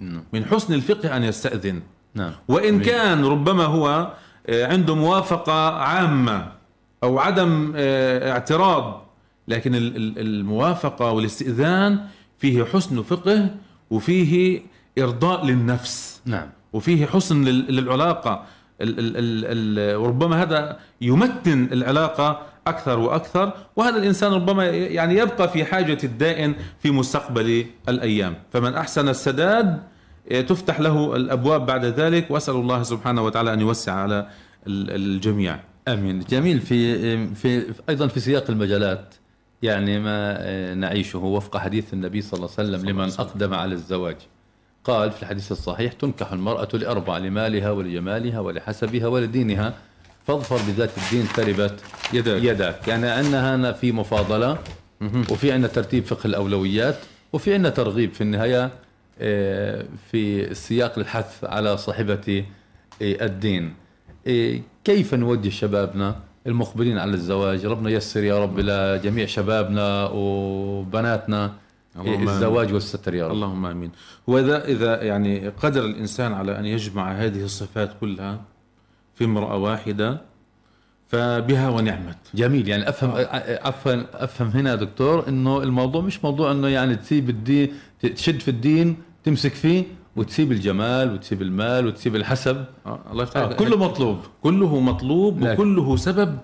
نعم. 0.00 0.22
من 0.32 0.44
حسن 0.44 0.74
الفقه 0.74 1.16
أن 1.16 1.22
يستأذن. 1.24 1.82
نعم. 2.14 2.32
وإن. 2.48 2.80
كان 2.80 3.24
ربما 3.24 3.64
هو 3.64 4.12
آه، 4.46 4.66
عنده 4.66 4.94
موافقة 4.94 5.70
عامة 5.74 6.52
أو 7.02 7.18
عدم 7.18 7.72
آه، 7.76 8.32
اعتراض 8.32 9.06
لكن 9.48 9.74
ال- 9.74 9.96
ال- 9.96 10.18
الموافقة 10.18 11.10
والاستئذان 11.12 11.98
فيه 12.38 12.64
حسن 12.64 13.02
فقه 13.02 13.50
وفيه 13.90 14.62
إرضاء 14.98 15.44
للنفس. 15.46 16.20
نعم. 16.24 16.48
وفيه 16.72 17.06
حسن 17.06 17.44
لل- 17.44 17.76
للعلاقة. 17.76 18.44
ال 18.80 18.98
ال 18.98 19.16
ال 19.16 19.78
ال 19.78 19.96
وربما 19.96 20.42
هذا 20.42 20.78
يمتن 21.00 21.68
العلاقة 21.72 22.42
أكثر 22.68 22.98
وأكثر 22.98 23.52
وهذا 23.76 23.96
الإنسان 23.96 24.32
ربما 24.32 24.66
يعني 24.66 25.16
يبقى 25.16 25.48
في 25.48 25.64
حاجة 25.64 25.98
الدائن 26.04 26.54
في 26.82 26.90
مستقبل 26.90 27.66
الأيام. 27.88 28.34
فمن 28.52 28.74
أحسن 28.74 29.08
السداد 29.08 29.82
آه، 30.32 30.40
تفتح 30.40 30.80
له 30.80 31.16
الأبواب 31.16 31.66
بعد 31.66 31.84
ذلك 31.84 32.30
وأسأل 32.30 32.54
الله 32.54 32.82
سبحانه 32.82 33.22
وتعالى 33.22 33.52
أن 33.52 33.60
يوسع 33.60 33.92
على 33.92 34.18
ال- 34.66 34.90
الجميع. 34.90 35.58
آمين. 35.88 36.20
جميل. 36.20 36.60
في 36.60 37.34
في 37.34 37.64
أيضا 37.88 38.06
في 38.06 38.20
سياق 38.20 38.44
المجالات 38.50 39.14
يعني 39.62 39.98
ما 40.00 40.36
آه، 40.40 40.74
نعيشه 40.74 41.18
وفق 41.18 41.56
حديث 41.56 41.92
النبي 41.94 42.20
صلى 42.22 42.38
الله 42.38 42.50
عليه 42.58 42.68
وسلم 42.68 42.88
لمن 42.90 43.04
أقدم 43.18 43.54
على 43.54 43.74
الزواج. 43.74 44.16
قال 44.84 45.10
في 45.10 45.22
الحديث 45.22 45.52
الصحيح 45.52 45.92
تنكح 45.92 46.32
المرأة 46.32 46.68
لأربع 46.72 47.18
لمالها 47.18 47.70
ولجمالها 47.70 48.40
ولحسبها 48.40 49.06
ولدينها 49.06 49.74
فاظفر 50.28 50.72
بذات 50.72 50.90
الدين 50.98 51.28
تربت 51.36 51.80
يداك. 52.12 52.42
يداك. 52.42 52.88
يعني 52.88 53.08
عندنا 53.08 53.54
هنا 53.54 53.72
في 53.72 53.92
مفاضلة 53.92 54.58
وفي 55.30 55.52
عندنا 55.52 55.68
ترتيب 55.68 56.04
فقه 56.04 56.26
الأولويات 56.26 56.96
وفي 57.32 57.54
عندنا 57.54 57.70
ترغيب 57.70 58.12
في 58.12 58.20
النهاية 58.20 58.70
آه، 59.20 59.84
في 60.10 60.54
سياق 60.54 60.98
الحث 60.98 61.44
على 61.44 61.76
صاحبة 61.76 62.44
آه، 63.02 63.24
الدين. 63.26 63.74
آه، 64.26 64.60
كيف 64.84 65.14
نوجه 65.14 65.48
شبابنا 65.48 66.16
المقبلين 66.46 66.98
على 66.98 67.14
الزواج؟ 67.14 67.66
ربنا 67.66 67.90
يسر 67.90 68.24
يا 68.24 68.42
رب 68.42 68.58
لجميع 68.60 69.26
شبابنا 69.26 70.10
وبناتنا 70.12 71.52
اللهم 71.98 72.28
الزواج 72.28 72.72
والستر 72.72 73.14
يا 73.14 73.26
رب. 73.28 73.32
اللهم 73.32 73.66
آمين. 73.66 73.90
وإذا 74.26 74.64
إذا 74.64 75.02
يعني 75.02 75.48
قدر 75.48 75.84
الإنسان 75.84 76.32
على 76.32 76.58
أن 76.58 76.66
يجمع 76.66 77.12
هذه 77.12 77.44
الصفات 77.44 77.90
كلها 78.00 78.40
في 79.18 79.24
امرأة 79.24 79.56
واحدة 79.56 80.20
فبها 81.08 81.68
ونعمت. 81.68 82.16
جميل. 82.34 82.68
يعني 82.68 82.88
أفهم 82.88 83.10
افهم 83.14 84.06
أفهم 84.14 84.48
هنا 84.48 84.74
دكتور 84.74 85.28
إنه 85.28 85.62
الموضوع 85.62 86.00
مش 86.02 86.24
موضوع 86.24 86.50
إنه 86.52 86.68
يعني 86.68 86.96
تسيب 86.96 87.30
الدين 87.30 87.72
تشد 88.14 88.40
في 88.40 88.48
الدين 88.48 88.96
تمسك 89.24 89.52
فيه 89.54 89.84
وتسيب 90.16 90.52
الجمال 90.52 91.12
وتسيب 91.14 91.42
المال 91.42 91.86
وتسيب 91.86 92.16
الحسب. 92.16 92.64
آه 92.86 93.00
الله 93.12 93.22
يفتح 93.22 93.40
آه. 93.40 93.52
كله 93.52 93.76
مطلوب. 93.76 94.18
كله 94.42 94.80
مطلوب 94.80 95.40
لكن- 95.40 95.52
وكله 95.52 95.96
سبب 95.96 96.38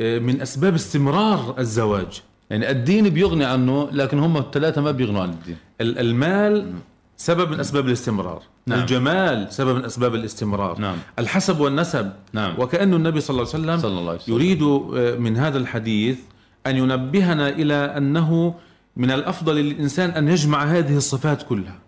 آه، 0.00 0.18
من 0.18 0.40
أسباب 0.40 0.74
استمرار 0.74 1.54
الزواج. 1.58 2.22
يعني 2.50 2.70
الدين 2.70 3.08
بيغني 3.08 3.44
عنه 3.44 3.88
لكن 3.92 4.18
هم 4.18 4.36
الثلاثة 4.36 4.80
ما 4.80 4.90
بيغنوا 4.90 5.22
عن 5.22 5.30
الدين. 5.30 5.56
ال- 5.80 5.98
المال 5.98 6.72
سبب 7.16 7.50
من 7.50 7.60
أسباب 7.60 7.86
الاستمرار. 7.86 8.42
نعم. 8.66 8.80
الجمال 8.80 9.52
سبب 9.52 9.76
من 9.76 9.84
أسباب 9.84 10.14
الاستمرار 10.14 10.78
نعم. 10.78 10.96
الحسب 11.18 11.60
والنسب 11.60 12.12
نعم. 12.32 12.54
وكأن 12.58 12.94
النبي 12.94 13.20
صلى 13.20 13.34
الله 13.34 13.48
عليه 13.54 13.64
وسلم 13.64 13.78
صلى 13.78 13.98
الله 13.98 14.10
عليه 14.10 14.20
وسلم. 14.20 14.34
يريد 14.34 14.62
آه، 14.62 15.16
من 15.16 15.36
هذا 15.36 15.58
الحديث 15.58 16.18
أن 16.66 16.76
ينبهنا 16.76 17.48
إلى 17.48 17.74
أنه 17.74 18.54
من 18.96 19.10
الأفضل 19.10 19.56
للإنسان 19.56 20.10
أن 20.10 20.28
يجمع 20.28 20.64
هذه 20.64 20.96
الصفات 20.96 21.42
كلها 21.42 21.78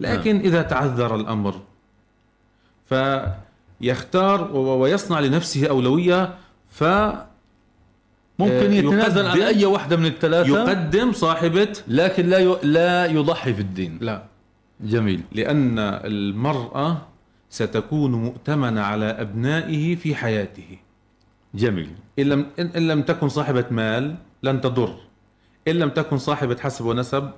لكن 0.00 0.36
إذا 0.40 0.62
تعذر 0.62 1.14
الأمر 1.14 1.60
فيختار 2.88 4.56
ويصنع 4.56 5.20
لنفسه 5.20 5.66
أولوية 5.66 6.34
ف 6.70 6.84
ممكن 8.38 8.70
آه، 8.70 8.74
يتنازل 8.74 9.26
عن 9.26 9.42
أي 9.42 9.64
واحدة 9.64 9.96
من 9.96 10.06
الثلاثة 10.06 10.48
يقدم 10.48 11.12
صاحبة 11.12 11.72
لكن 11.88 12.26
لا 12.26 12.38
ي... 12.38 12.56
لا 12.62 13.06
يضحي 13.06 13.54
في 13.54 13.60
الدين 13.60 13.98
لا 14.00 14.31
جميل. 14.82 15.20
لأن 15.32 15.78
المرأة 15.78 17.02
ستكون 17.50 18.12
مؤتمنة 18.12 18.80
على 18.80 19.04
أبنائه 19.04 19.94
في 19.94 20.14
حياته. 20.14 20.78
جميل. 21.54 21.90
إن 22.18 22.24
لم, 22.24 22.46
إن 22.58 22.88
لم 22.88 23.02
تكن 23.02 23.28
صاحبة 23.28 23.64
مال 23.70 24.14
لن 24.42 24.60
تضر. 24.60 24.94
إن 25.68 25.74
لم 25.74 25.88
تكن 25.88 26.18
صاحبة 26.18 26.56
حسب 26.60 26.84
ونسب 26.84 27.30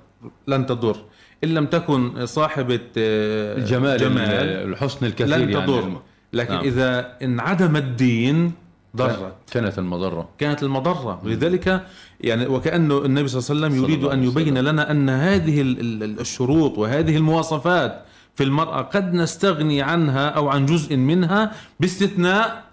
لن 0.47 0.65
تضر. 0.65 0.97
إن 1.43 1.49
لم 1.49 1.65
تكن 1.65 2.25
صاحبة 2.25 2.79
آه، 2.97 3.57
الجمال 3.57 3.97
جمال 3.97 4.69
الحسن 4.69 5.05
الكثير 5.05 5.37
لن 5.37 5.51
تضر. 5.53 5.79
يعني 5.79 5.95
لكن 6.33 6.53
نعم. 6.53 6.63
إذا 6.63 7.17
انعدم 7.21 7.75
الدين 7.75 8.51
ضرت 8.95 9.33
كانت 9.51 9.79
المضرة. 9.79 10.29
كانت 10.37 10.63
المضرة. 10.63 11.21
ولذلك 11.23 11.85
يعني 12.21 12.47
وكأنه 12.47 13.05
النبي 13.05 13.27
صلى 13.27 13.55
الله 13.55 13.67
عليه 13.67 13.75
وسلم 13.75 13.83
يريد 13.83 14.03
أن 14.03 14.23
يبين 14.23 14.57
لنا 14.57 14.91
أن 14.91 15.09
هذه 15.09 15.61
الشروط 15.61 16.77
وهذه 16.77 17.17
المواصفات 17.17 18.05
في 18.35 18.43
المرأة 18.43 18.81
قد 18.81 19.13
نستغني 19.13 19.81
عنها 19.81 20.29
أو 20.29 20.49
عن 20.49 20.65
جزء 20.65 20.95
منها 20.95 21.51
باستثناء 21.79 22.63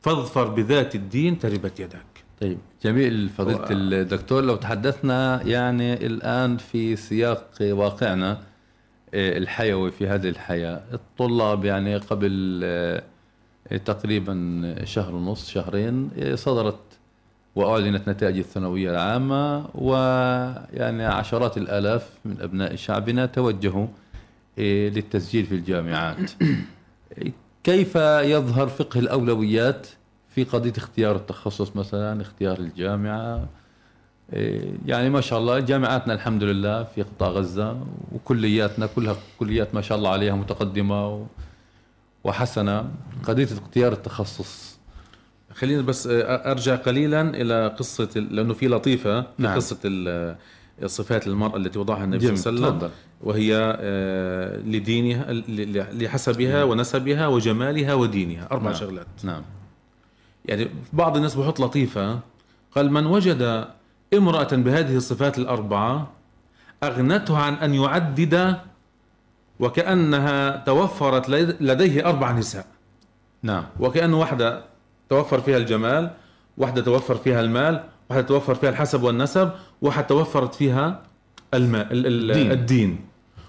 فاظفر 0.00 0.48
بذات 0.48 0.94
الدين 0.94 1.38
تربت 1.38 1.80
يدك 1.80 2.06
طيب 2.40 2.58
جميل 2.84 3.28
فضيلة. 3.28 3.66
الدكتور 3.70 4.44
لو 4.44 4.56
تحدثنا 4.56 5.42
يعني 5.42 6.06
الآن 6.06 6.56
في 6.56 6.96
سياق 6.96 7.48
واقعنا 7.60 8.38
آه، 9.14 9.38
الحيوي 9.38 9.90
في 9.90 10.06
هذه 10.08 10.28
الحياة 10.28 10.82
الطلاب 10.92 11.64
يعني 11.64 11.96
قبل 11.96 12.60
آه، 12.64 13.02
تقريبا 13.84 14.74
شهر 14.84 15.14
ونص 15.14 15.50
شهرين 15.50 16.10
صدرت 16.34 16.78
وأعلنت 17.56 18.08
نتائج 18.08 18.38
الثانوية 18.38 18.90
العامة 18.90 19.66
ويعني 19.74 21.04
عشرات 21.04 21.56
الآلاف 21.56 22.10
من 22.24 22.40
أبناء 22.40 22.76
شعبنا 22.76 23.26
توجهوا 23.26 23.86
للتسجيل 24.58 25.46
في 25.46 25.54
الجامعات. 25.54 26.30
كيف 27.64 27.96
يظهر 28.22 28.68
فقه 28.68 29.00
الأولويات 29.00 29.86
في 30.28 30.44
قضية 30.44 30.72
اختيار 30.76 31.16
التخصص 31.16 31.76
مثلا 31.76 32.22
اختيار 32.22 32.58
الجامعة؟ 32.58 33.48
إيه، 34.32 34.72
يعني 34.86 35.10
ما 35.10 35.20
شاء 35.20 35.38
الله 35.38 35.58
جامعاتنا 35.60 36.14
الحمد 36.14 36.42
لله 36.42 36.84
في 36.84 37.02
قطاع 37.02 37.28
غزة 37.28 37.80
وكلياتنا 38.12 38.86
كلها 38.86 39.16
كليات 39.38 39.74
ما 39.74 39.80
شاء 39.80 39.98
الله 39.98 40.10
عليها 40.10 40.34
متقدمة 40.34 41.26
وحسنة 42.28 42.90
قضية 43.24 43.44
اختيار 43.44 43.92
التخصص. 43.92 44.78
خلينا 45.54 45.82
بس 45.82 46.08
أرجع 46.10 46.76
قليلا 46.76 47.20
إلى 47.20 47.74
قصة 47.78 48.08
لأنه 48.16 48.54
في 48.54 48.68
لطيفة 48.68 49.20
في 49.20 49.28
نعم. 49.38 49.56
قصة 49.56 49.78
صفات 50.86 51.26
المرأة 51.26 51.56
التي 51.56 51.78
وضعها 51.78 52.04
النبي 52.04 52.36
صلى 52.36 52.56
الله 52.56 52.66
عليه 52.66 52.76
وسلم 52.76 52.90
وهي 53.20 53.76
آه، 53.80 54.56
لدينها 54.56 55.32
لحسبها 55.92 56.64
ونسبها 56.64 57.26
وجمالها 57.26 57.94
ودينها. 57.94 58.48
أربع 58.52 58.70
نعم. 58.70 58.74
شغلات. 58.80 59.06
نعم. 59.22 59.42
يعني 60.44 60.68
بعض 60.92 61.16
الناس 61.16 61.34
بحط 61.34 61.60
لطيفة 61.60 62.20
قال 62.74 62.92
من 62.92 63.06
وجد 63.06 63.68
امرأة 64.14 64.56
بهذه 64.56 64.96
الصفات 64.96 65.38
الأربعة 65.38 66.10
أغنته 66.82 67.38
عن 67.38 67.54
أن 67.54 67.74
يعدد 67.74 68.56
وكأنها 69.60 70.56
توفرت 70.56 71.28
لديه 71.60 72.08
أربع 72.08 72.32
نساء. 72.32 72.66
نعم. 73.42 73.64
وكأنه 73.80 74.20
واحدة 74.20 74.64
توفر 75.10 75.40
فيها 75.40 75.56
الجمال 75.56 76.10
واحدة 76.58 76.82
توفر 76.82 77.14
فيها 77.14 77.40
المال 77.40 77.84
واحدة 78.10 78.26
توفر 78.26 78.54
فيها 78.54 78.70
الحسب 78.70 79.02
والنسب 79.02 79.50
واحدة 79.82 80.06
توفرت 80.06 80.54
فيها 80.54 81.02
الماء 81.54 81.88
الدين. 81.92 82.50
الدين. 82.50 82.98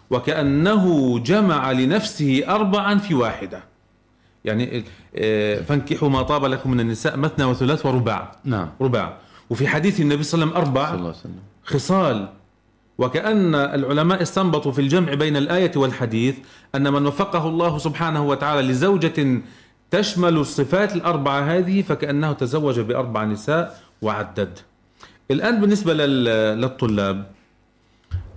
وكأنه 0.10 1.20
جمع 1.20 1.72
لنفسه 1.72 2.44
أربعا 2.48 2.98
في 2.98 3.16
واحدة. 3.16 3.64
يعني 4.46 4.84
آه، 5.16 5.62
فانكحوا 5.62 6.10
ما 6.10 6.22
طاب 6.22 6.46
لكم 6.46 6.72
من 6.72 6.80
النساء 6.80 7.18
مثنى 7.18 7.46
وثلاث 7.46 7.86
ورباع. 7.86 8.32
نعم. 8.44 8.70
رباع. 8.82 9.18
وفي 9.50 9.68
حديث 9.68 10.00
النبي 10.02 10.24
صلى 10.24 10.44
الله 10.44 10.56
عليه 10.56 10.62
وسلم 10.62 10.68
أربع 10.68 10.86
صلى 10.86 10.96
الله 10.96 11.08
عليه 11.08 11.20
وسلم. 11.20 11.40
خصال 11.64 12.28
وكأن 13.00 13.56
العلماء 13.56 14.22
استنبطوا 14.22 14.72
في 14.72 14.82
الجمع 14.82 15.14
بين 15.14 15.38
الآية 15.38 15.72
والحديث 15.76 16.36
أن 16.76 16.94
من 16.94 17.06
وفقه 17.06 17.48
الله 17.48 17.78
سبحانه 17.78 18.28
وتعالى 18.28 18.68
لزوجة 18.68 19.42
تشمل 19.92 20.38
الصفات 20.38 20.96
الأربعة 20.96 21.42
هذه 21.42 21.82
فكأنه 21.82 22.34
تزوج 22.34 22.80
بأربع 22.80 23.24
نساء 23.24 23.82
وعدد. 24.02 24.60
الآن 25.32 25.62
بالنسبة 25.62 25.94
للطلاب 25.94 27.32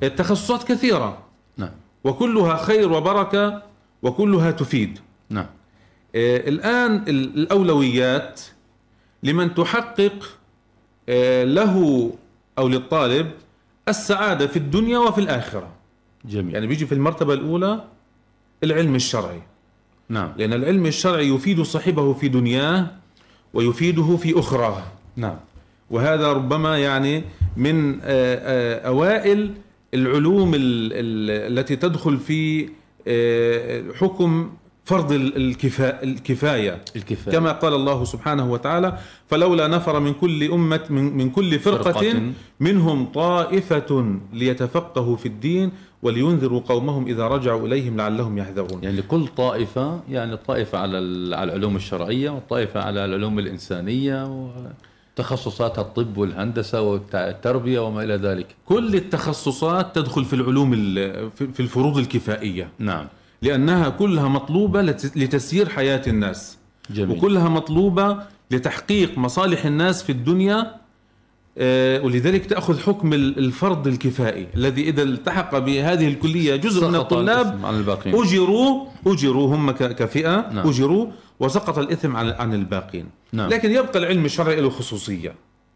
التخصصات 0.02 0.64
كثيرة. 0.64 1.18
نعم. 1.56 1.70
وكلها 2.04 2.56
خير 2.56 2.92
وبركة 2.92 3.62
وكلها 4.02 4.50
تفيد. 4.50 4.98
نعم. 5.30 5.46
آه، 6.14 6.48
الآن 6.48 7.04
الأولويات 7.08 8.40
لمن 9.22 9.54
تحقق 9.54 10.38
آه، 11.08 11.44
له 11.44 12.10
أو 12.58 12.68
للطالب 12.68 13.30
السعادة 13.96 14.46
في 14.46 14.56
الدنيا 14.56 14.98
وفي 14.98 15.20
الآخرة. 15.20 15.68
جميل. 16.24 16.54
يعني 16.54 16.66
بيجي 16.66 16.86
في 16.86 16.94
المرتبة 16.94 17.34
الأولى 17.34 17.84
العلم 18.64 18.94
الشرعي. 18.94 19.42
نعم. 20.08 20.32
لأن 20.36 20.52
العلم 20.52 20.86
الشرعي 20.86 21.28
يفيد 21.28 21.62
صاحبه 21.62 22.12
في 22.12 22.28
دنياه 22.28 22.86
ويفيده 23.54 24.16
في 24.16 24.38
أخراه. 24.38 24.82
نعم. 25.16 25.36
وهذا 25.90 26.32
ربما 26.32 26.78
يعني 26.78 27.24
من 27.56 28.00
آه، 28.02 28.86
أوائل 28.86 29.54
العلوم 29.94 30.52
التي 30.56 31.76
تدخل 31.76 32.18
في 32.18 32.68
حكم 34.00 34.50
فرض 34.84 35.12
الكفا 35.12 36.02
الكفاية. 36.02 36.84
الكفاية. 36.96 37.32
كما 37.34 37.52
قال 37.52 37.74
الله 37.74 38.04
سبحانه 38.04 38.52
وتعالى 38.52 38.98
فلولا 39.26 39.68
نفر 39.68 40.00
من 40.00 40.14
كل 40.14 40.52
أمة 40.52 40.80
من, 40.90 41.16
من 41.16 41.30
كل 41.30 41.58
فرقة, 41.58 41.92
فرقة. 41.92 42.32
منهم 42.60 43.06
طائفة 43.06 44.18
ليتفقهوا 44.32 45.16
في 45.16 45.26
الدين 45.26 45.72
ولينذروا 46.02 46.60
قومهم 46.60 47.06
إذا 47.06 47.26
رجعوا 47.28 47.66
إليهم 47.66 47.96
لعلهم 47.96 48.38
يحذرون. 48.38 48.82
يعني 48.82 48.96
لكل 48.96 49.26
طائفة 49.26 50.00
يعني 50.10 50.32
الطائفة 50.32 50.78
على 50.78 50.96
على 51.36 51.52
العلوم 51.52 51.76
الشرعية 51.76 52.30
والطائفة 52.30 52.80
على 52.80 53.04
العلوم 53.04 53.38
الإنسانية 53.38 54.48
تخصصات 55.16 55.78
الطب 55.78 56.16
والهندسة 56.16 56.82
والتربية 56.82 57.80
وما 57.80 58.04
إلى 58.04 58.14
ذلك. 58.16 58.46
كل 58.66 58.94
التخصصات 58.94 59.94
تدخل 59.94 60.24
في 60.24 60.32
العلوم 60.32 60.70
في 61.30 61.60
الفروض 61.60 61.98
الكفائية. 61.98 62.68
نعم. 62.78 63.06
لأنها 63.42 63.88
كلها 63.88 64.28
مطلوبة 64.28 64.82
لتسيير 65.16 65.68
حياة 65.68 66.02
الناس 66.06 66.58
جميل. 66.90 67.18
وكلها 67.18 67.48
مطلوبة 67.48 68.18
لتحقيق 68.50 69.18
مصالح 69.18 69.64
الناس 69.66 70.02
في 70.02 70.12
الدنيا 70.12 70.82
آه، 71.58 72.00
ولذلك 72.00 72.46
تأخذ 72.46 72.80
حكم 72.80 73.12
الفرض 73.12 73.86
الكفائي 73.86 74.46
الذي 74.54 74.82
إذا 74.82 75.02
التحق 75.02 75.58
بهذه 75.58 76.08
الكلية 76.08 76.56
جزء 76.56 76.88
من 76.88 76.94
الطلاب 76.94 77.60
عن 77.64 77.74
الباقين. 77.74 78.14
أجروا 78.14 78.86
أجروا 79.06 79.56
هم 79.56 79.70
كفئة 79.70 80.50
نعم. 80.52 80.68
أجروا 80.68 81.06
وسقط 81.40 81.78
الإثم 81.78 82.16
عن 82.16 82.30
عن 82.30 82.54
الباقين 82.54 83.06
نعم. 83.32 83.50
لكن 83.50 83.70
يبقى 83.70 83.98
العلم 83.98 84.24
الشرعي 84.24 84.60
له 84.60 84.70
خصوصية 84.70 85.34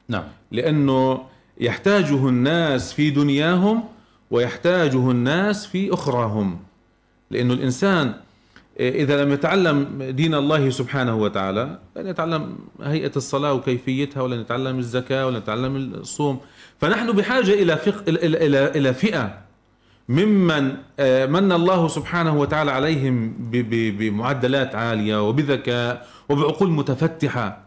نعم. 0.09 0.25
لأنه 0.53 1.23
يحتاجه 1.61 2.29
الناس 2.29 2.93
في 2.93 3.11
دنياهم 3.11 3.85
ويحتاجه 4.31 5.11
الناس 5.11 5.67
في 5.67 5.95
أخراهم 5.95 6.59
لأنه 7.31 7.55
الإنسان 7.55 8.15
إذا 8.81 9.25
لم 9.25 9.33
يتعلم 9.33 10.03
دين 10.03 10.35
الله 10.35 10.71
سبحانه 10.71 11.17
وتعالى 11.17 11.79
لن 11.97 12.07
يتعلم 12.07 12.59
هيئة 12.83 13.13
الصلاة 13.17 13.53
وكيفيتها 13.53 14.23
ولا 14.23 14.41
يتعلم 14.41 14.79
الزكاة 14.79 15.27
ولا 15.27 15.39
يتعلم 15.39 15.77
الصوم 15.77 16.41
فنحن 16.81 17.13
بحاجة 17.13 17.53
إلى 17.53 17.77
فق... 17.77 18.05
إلى 18.09 18.47
إلى 18.47 18.69
إلى 18.69 18.95
فئة 18.95 19.39
ممن 20.09 20.77
آه، 20.99 21.27
من 21.27 21.53
الله 21.53 21.89
سبحانه 21.89 22.41
وتعالى 22.41 22.71
عليهم 22.71 23.35
بمعدلات 23.99 24.75
عالية 24.75 25.29
وبذكاء 25.29 26.07
وبعقول 26.29 26.71
متفتحة 26.71 27.59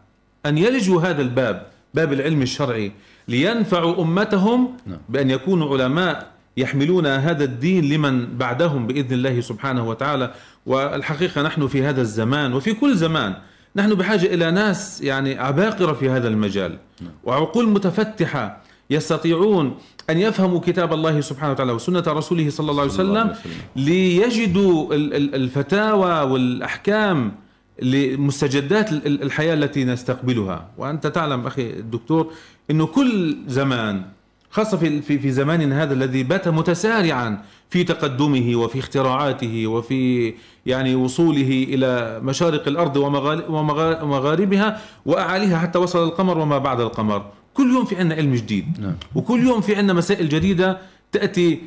أن 0.46 0.58
يلجوا 0.58 1.02
هذا 1.02 1.22
الباب 1.22 1.68
باب 1.94 2.14
العلم 2.14 2.42
الشرعي 2.42 2.92
لينفعوا 3.28 4.02
أمتهم 4.02 4.78
نعم. 4.86 5.00
بأن 5.10 5.30
يكونوا 5.30 5.74
علماء 5.74 6.32
يحملون 6.60 7.06
هذا 7.08 7.44
الدين 7.44 7.90
لمن 7.94 8.38
بعدهم 8.38 8.88
بإذن 8.88 9.14
الله 9.14 9.42
سبحانه 9.42 9.90
وتعالى. 9.90 10.34
والحقيقة 10.66 11.42
نحن 11.42 11.68
في 11.68 11.84
هذا 11.84 12.02
الزمان 12.02 12.54
وفي 12.54 12.74
كل 12.74 12.96
زمان 12.96 13.36
نحن 13.76 13.94
بحاجة 13.94 14.26
إلى 14.34 14.52
ناس 14.52 15.02
يعني 15.02 15.40
عباقرة 15.40 15.94
في 15.94 16.10
هذا 16.10 16.28
المجال. 16.28 16.78
وعقول 17.24 17.70
متفتحة 17.70 18.62
يستطيعون 18.90 19.78
أن 20.10 20.18
يفهموا 20.18 20.60
كتاب 20.60 20.94
الله 20.94 21.22
سبحانه 21.22 21.52
وتعالى 21.52 21.72
وسنة 21.72 22.04
رسوله 22.08 22.50
صلى 22.50 22.72
الله 22.72 22.82
عليه 22.82 22.94
وسلم 22.94 23.36
ليجدوا 23.76 24.96
الفتاوى 25.42 26.32
والأحكام 26.32 27.32
لمستجدات 27.82 28.92
الحياة 29.06 29.54
التي 29.54 29.86
نستقبلها. 29.86 30.70
وأنت 30.78 31.08
تعلم 31.08 31.48
أخي 31.48 31.70
الدكتور 31.70 32.34
إنه 32.72 32.86
كل 32.86 33.38
زمان 33.48 34.06
خاصة 34.52 34.78
في 34.78 35.02
في 35.02 35.20
في 35.20 35.32
زماننا 35.32 35.84
هذا 35.84 35.94
الذي 35.94 36.24
بات 36.24 36.48
متسارعا 36.48 37.42
في 37.70 37.84
تقدمه 37.84 38.56
وفي 38.56 38.80
اختراعاته 38.80 39.68
وفي 39.68 40.34
يعني 40.66 40.96
وصوله 40.96 41.66
إلى 41.70 42.20
مشارق 42.24 42.68
الأرض 42.68 42.98
ومغاربها 44.02 44.82
وأعاليها 45.06 45.58
حتى 45.60 45.80
وصل 45.80 46.04
القمر 46.04 46.38
وما 46.38 46.58
بعد 46.58 46.80
القمر. 46.80 47.26
كل 47.54 47.74
يوم 47.74 47.86
في 47.86 47.96
عندنا 47.96 48.16
علم 48.16 48.36
جديد. 48.36 48.66
نعم. 48.80 48.96
وكل 49.16 49.44
يوم 49.44 49.62
في 49.62 49.76
عندنا 49.76 49.94
مسائل 49.94 50.30
جديدة 50.30 50.78
تأتي 51.12 51.60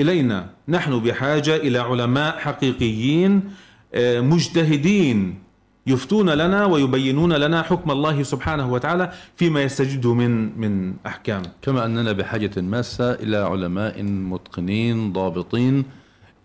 إلينا. 0.00 0.50
نحن 0.68 0.98
بحاجة 0.98 1.56
إلى 1.56 1.78
علماء 1.78 2.38
حقيقيين 2.38 3.50
آه، 3.94 4.20
مجتهدين. 4.20 5.49
يفتون 5.86 6.30
لنا 6.30 6.64
ويبينون 6.66 7.32
لنا 7.32 7.62
حكم 7.62 7.90
الله 7.90 8.22
سبحانه 8.22 8.72
وتعالى 8.72 9.12
فيما 9.36 9.62
يستجده 9.62 10.14
من 10.14 10.60
من 10.60 10.94
أحكام. 11.06 11.42
كما 11.62 11.84
أننا 11.84 12.12
بحاجة 12.12 12.60
ماسة 12.60 13.12
إلى 13.12 13.36
علماء 13.36 14.02
متقنين 14.02 15.12
ضابطين 15.12 15.84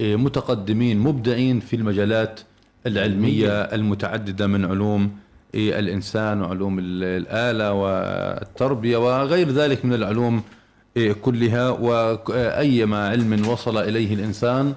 آه، 0.02 0.16
متقدمين 0.16 1.00
مبدعين 1.00 1.60
في 1.60 1.76
المجالات 1.76 2.40
العلمية 2.88 3.50
المتعددة 3.52 4.48
من 4.48 4.66
علوم 4.66 5.12
آه، 5.56 5.80
الإنسان 5.80 6.42
وعلوم 6.42 6.80
الآلة 6.80 7.74
والتربية 7.74 8.98
وغير 8.98 9.50
ذلك 9.52 9.86
من 9.86 9.94
العلوم 9.94 10.44
كلها. 11.22 11.70
وأيما 11.70 13.10
علم 13.10 13.48
وصل 13.48 13.78
إليه 13.78 14.14
الإنسان 14.14 14.74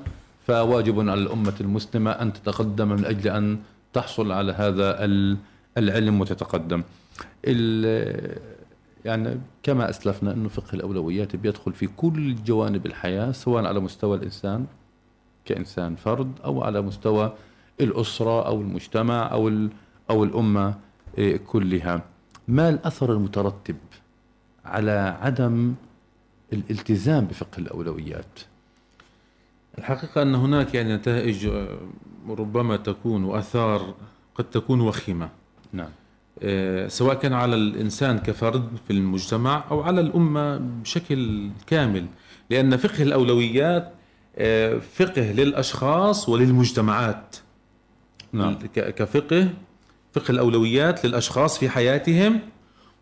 فواجب 0.47 1.01
على 1.01 1.21
الأمة 1.21 1.55
المسلمة 1.61 2.11
أن 2.11 2.33
تتقدم 2.33 2.89
من 2.89 3.05
أجل 3.05 3.31
أن 3.31 3.59
تحصل 3.93 4.33
على 4.33 4.53
هذا 4.53 5.05
العلم 5.79 6.21
وتتقدم. 6.21 6.83
يعني 9.05 9.41
كما 9.63 9.91
أسلفنا 9.91 10.33
انه 10.33 10.49
فقه 10.49 10.75
الأولويات 10.75 11.37
بيدخل 11.37 11.73
في 11.73 11.87
كل 11.87 12.35
جوانب 12.35 12.87
الحياة 12.87 13.33
سواء 13.33 13.65
على 13.65 13.81
مستوى 13.81 14.17
الإنسان 14.17 14.67
كإنسان 15.45 15.97
فرد 15.97 16.33
أو 16.45 16.63
على 16.63 16.81
مستوى 16.81 17.33
الأسرة 17.81 18.47
أو 18.47 18.61
المجتمع 18.61 19.33
أو 19.33 19.69
أو 20.11 20.25
الأمة 20.25 20.75
إيه، 21.19 21.37
كلها. 21.37 22.03
ما 22.49 22.69
الأثر 22.69 23.13
المترتب 23.13 23.77
على 24.65 25.17
عدم 25.21 25.75
الالتزام 26.53 27.25
بفقه 27.25 27.59
الأولويات؟ 27.59 28.41
الحقيقة 29.79 30.23
أن 30.23 30.35
هناك 30.35 30.75
يعني 30.75 30.95
نتائج 30.95 31.51
ربما 32.31 32.77
تكون 32.77 33.25
واثار 33.25 33.95
قد 34.35 34.45
تكون 34.45 34.81
وخيمة. 34.81 35.29
نعم. 35.73 35.89
آه، 36.43 36.89
سواء 36.89 37.15
كان 37.15 37.33
على 37.33 37.57
الإنسان 37.57 38.19
كفرد 38.19 38.69
في 38.87 38.93
المجتمع 38.93 39.65
أو 39.71 39.81
على 39.81 40.01
الأمة 40.01 40.57
بشكل 40.57 41.51
كامل. 41.67 42.07
لأن 42.51 42.77
فقه 42.77 43.03
الأولويات 43.03 43.93
آه، 44.37 44.79
فقه 44.79 45.33
للأشخاص 45.33 46.29
وللمجتمعات. 46.29 47.37
نعم. 48.33 48.59
كفقه 48.75 49.49
فقه 50.13 50.31
الأولويات 50.31 51.07
للأشخاص 51.07 51.59
في 51.59 51.69
حياتهم 51.69 52.41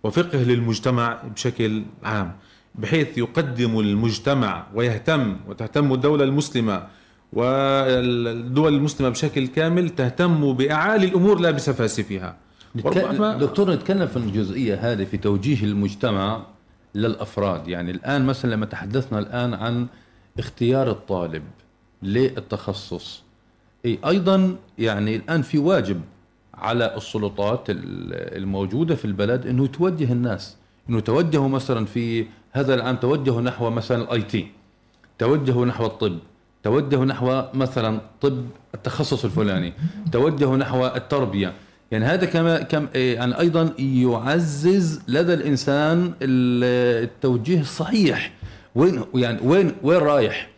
وفقه 0.03 0.39
للمجتمع 0.39 1.23
بشكل 1.35 1.83
عام. 2.05 2.37
بحيث 2.75 3.19
يقدم 3.19 3.81
المجتمع 3.81 4.67
ويهتم 4.75 5.37
وتهتم 5.49 5.93
الدولة 5.93 6.25
المسلمة 6.25 6.87
والدول 7.33 8.75
المسلمة 8.75 9.09
بشكل 9.11 9.47
كامل 9.47 9.91
تهتم 9.91 10.53
بأعالي 10.53 11.07
الأمور 11.07 11.41
لا 11.41 11.51
بسفاسفها. 11.51 12.37
دكتور 13.39 13.71
نتكلم 13.71 14.07
في 14.07 14.17
الجزئيه 14.17 14.75
هذه 14.75 15.05
في 15.05 15.17
توجيه 15.17 15.65
المجتمع 15.65 16.43
للأفراد. 16.95 17.69
يعني 17.69 17.91
الآن 17.91 18.25
مثلا 18.27 18.51
لما 18.51 18.67
تحدثنا 18.67 19.19
الآن 19.19 19.55
عن 19.55 19.87
اختيار 20.39 20.91
الطالب 20.91 21.43
للتخصص 22.03 23.23
إي 23.85 23.99
أيضا 24.07 24.57
يعني 24.79 25.17
الآن 25.17 25.43
في 25.43 25.59
واجب 25.59 26.01
على 26.55 26.97
السلطات 26.97 27.65
الموجودة 27.69 28.95
في 28.95 29.05
البلد 29.05 29.47
إنه 29.47 29.67
توجه 29.67 30.13
الناس. 30.13 30.57
إنه 30.91 31.01
توجهوا 31.01 31.49
مثلا 31.49 31.87
في 31.87 32.27
هذا 32.53 32.75
العام 32.75 32.97
توجهوا 32.97 33.41
نحو 33.41 33.71
مثلا 33.71 34.03
ال 34.03 34.23
IT 34.23 34.49
توجهوا 35.19 35.67
نحو 35.67 35.87
الطب 35.87 36.19
توجهوا 36.67 37.05
نحو 37.05 37.43
مثلا 37.55 38.01
طب 38.21 38.45
التخصص 38.75 39.25
الفلاني 39.25 39.73
توجهوا 40.13 40.57
نحو 40.57 40.87
التربية. 40.87 41.53
يعني 41.91 42.05
هذا 42.05 42.27
كما 42.27 42.63
كم 42.63 42.87
يعني 42.95 43.41
أيضا 43.41 43.71
يعزز 43.79 45.01
لدى 45.09 45.35
الإنسان 45.35 46.13
التوجيه 46.23 47.61
الصحيح. 47.61 48.33
وين 48.75 49.05
يعني 49.15 49.39
وين 49.43 49.73
وين 49.83 49.99
رايح؟ 49.99 50.49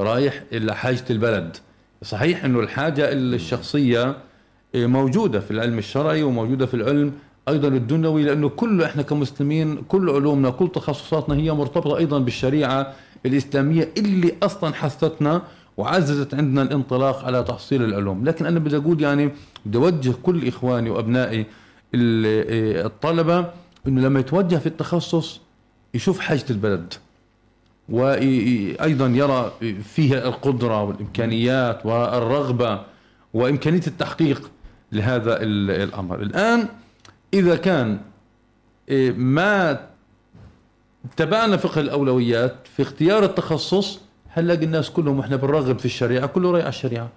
رايح 0.00 0.42
إلى 0.52 0.76
حاجة 0.76 1.04
البلد. 1.10 1.56
صحيح 2.02 2.44
إنه 2.44 2.60
الحاجة 2.60 3.12
الشخصية 3.12 4.16
موجودة 4.74 5.40
في 5.40 5.50
العلم 5.50 5.78
الشرعي 5.78 6.22
وموجودة 6.22 6.66
في 6.66 6.74
العلم 6.74 7.12
أيضا 7.50 7.68
الدنيوي 7.68 8.22
لأنه 8.22 8.48
كل 8.48 8.82
إحنا 8.82 9.02
كمسلمين 9.02 9.76
كل 9.88 10.10
علومنا 10.10 10.50
كل 10.50 10.68
تخصصاتنا 10.68 11.34
هي 11.34 11.52
مرتبطة 11.52 11.96
أيضا 11.96 12.18
بالشريعة 12.18 12.92
الإسلامية 13.26 13.88
اللي 13.98 14.32
أصلا 14.42 14.74
حثتنا 14.74 15.42
وعززت 15.76 16.34
عندنا 16.34 16.62
الانطلاق 16.62 17.24
على 17.24 17.42
تحصيل 17.42 17.84
العلوم. 17.84 18.24
لكن 18.24 18.46
أنا 18.46 18.58
بدي 18.58 18.76
أقول 18.76 19.02
يعني 19.02 19.30
بدي 19.66 19.78
أوجه 19.78 20.14
كل 20.22 20.48
إخواني 20.48 20.90
وأبنائي 20.90 21.46
الطلبة 21.94 23.46
أنه 23.86 24.00
لما 24.00 24.20
يتوجه 24.20 24.56
في 24.56 24.66
التخصص 24.66 25.40
يشوف 25.94 26.20
حاجة 26.20 26.44
البلد 26.50 26.94
وأيضا 27.88 29.06
يرى 29.06 29.52
فيها 29.82 30.28
القدرة 30.28 30.82
والإمكانيات 30.82 31.86
والرغبة 31.86 32.80
وإمكانية 33.34 33.82
التحقيق 33.86 34.50
لهذا 34.92 35.42
الأمر. 35.42 36.22
الآن 36.22 36.68
إذا 37.34 37.56
كان 37.56 37.98
ما 39.16 39.80
اتبعنا 41.12 41.56
فقه 41.56 41.80
الأولويات 41.80 42.54
في 42.76 42.82
اختيار 42.82 43.24
التخصص 43.24 44.00
هنلاقي 44.32 44.64
الناس 44.64 44.90
كلهم 44.90 45.20
إحنا 45.20 45.36
بنرغب 45.36 45.78
في 45.78 45.84
الشريعة 45.84 46.26
كله 46.26 46.50
رأي 46.50 46.60
على 46.60 46.68
الشريعة. 46.68 47.08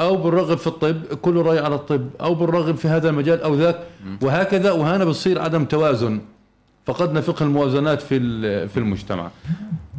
أو 0.00 0.16
بنرغب 0.16 0.58
في 0.58 0.66
الطب 0.66 1.04
كله 1.22 1.42
رأي 1.42 1.58
على 1.58 1.74
الطب. 1.74 2.08
أو 2.20 2.34
بنرغب 2.34 2.76
في 2.76 2.88
هذا 2.88 3.10
المجال 3.10 3.42
أو 3.42 3.54
ذاك. 3.54 3.80
وهكذا 4.22 4.72
وهنا 4.72 5.04
بتصير 5.04 5.40
عدم 5.40 5.64
توازن. 5.64 6.20
فقدنا 6.86 7.20
فقه 7.20 7.42
الموازنات 7.42 8.02
في 8.02 8.18
في 8.68 8.76
المجتمع. 8.76 9.30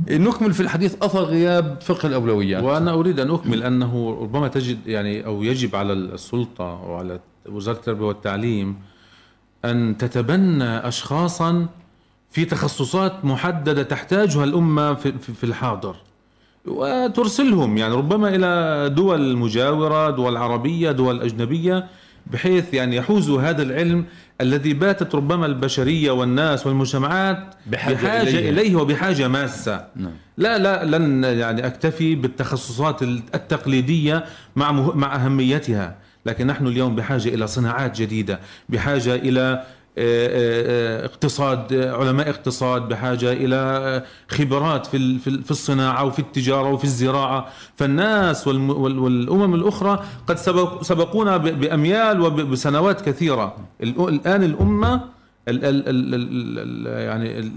نكمل 0.10 0.54
في 0.54 0.60
الحديث 0.60 0.96
أثر 1.02 1.24
غياب 1.24 1.78
فقه 1.82 2.08
الأولويات. 2.08 2.64
وأنا 2.64 2.94
أريد 2.94 3.20
أن 3.20 3.32
أكمل 3.32 3.64
أنه 3.64 4.18
ربما 4.22 4.48
تجد 4.48 4.88
يعني 4.88 5.26
أو 5.26 5.44
يجب 5.44 5.76
على 5.76 5.94
السلطة 5.94 6.64
وعلى 6.64 7.20
وزارة 7.50 7.76
التربية 7.76 8.06
والتعليم 8.06 8.76
أن 9.72 9.98
تتبنى 9.98 10.88
اشخاصا 10.88 11.68
في 12.32 12.46
تخصصات 12.46 13.26
محددة 13.26 13.84
تحتاجها 13.84 14.44
الأمة 14.44 14.94
في 14.94 15.44
الحاضر 15.44 15.96
وترسلهم 16.66 17.78
يعني 17.78 17.94
ربما 17.96 18.30
إلى 18.30 18.90
دول 18.90 19.38
مجاورة 19.38 20.10
دول 20.10 20.38
عربية 20.38 20.92
دول 20.92 21.22
أجنبية 21.22 21.88
بحيث 22.32 22.74
يعني 22.74 22.96
يحوزوا 22.96 23.42
هذا 23.42 23.64
العلم 23.64 24.06
الذي 24.42 24.74
باتت 24.74 25.16
ربما 25.16 25.46
البشرية 25.46 26.12
والناس 26.12 26.68
والمجتمعات 26.68 27.56
بحاجة, 27.68 27.96
بحاجة 27.96 28.22
إليه. 28.22 28.50
إليه 28.50 28.76
وبحاجة 28.76 29.28
ماسة 29.28 29.86
نعم. 29.96 30.12
لا 30.38 30.58
لا 30.58 30.98
لن 30.98 31.24
يعني 31.24 31.68
أكتفي 31.68 32.16
بالتخصصات 32.16 33.04
التقليدية 33.04 34.26
مع 34.56 34.72
مع 34.72 35.16
أهميتها 35.16 35.96
لكن 36.28 36.48
نحن 36.48 36.68
اليوم 36.68 36.96
بحاجة 36.96 37.30
إلى 37.30 37.48
صناعات 37.48 38.02
جديدة 38.02 38.40
بحاجة 38.70 39.16
إلى 39.16 39.64
اقتصاد 41.06 41.74
علماء 41.74 42.30
اقتصاد 42.30 42.82
بحاجة 42.88 43.32
إلى 43.32 44.04
خبرات 44.28 44.86
في 44.86 45.20
في 45.20 45.52
الصناعة 45.52 46.06
وفي 46.06 46.20
التجارة 46.20 46.70
وفي 46.70 46.84
الزراعة. 46.84 47.48
فالناس 47.76 48.48
والأمم 48.48 49.54
الأخرى 49.56 50.04
قد 50.28 50.38
سبقونا 50.82 51.38
بأميال 51.38 52.22
وبسنوات 52.22 53.02
كثيرة. 53.10 53.56
الآن 53.82 54.44
الأمة 54.44 54.94
ال 55.48 55.66
ال 55.66 55.84
ال 55.88 56.88
يعني 57.04 57.52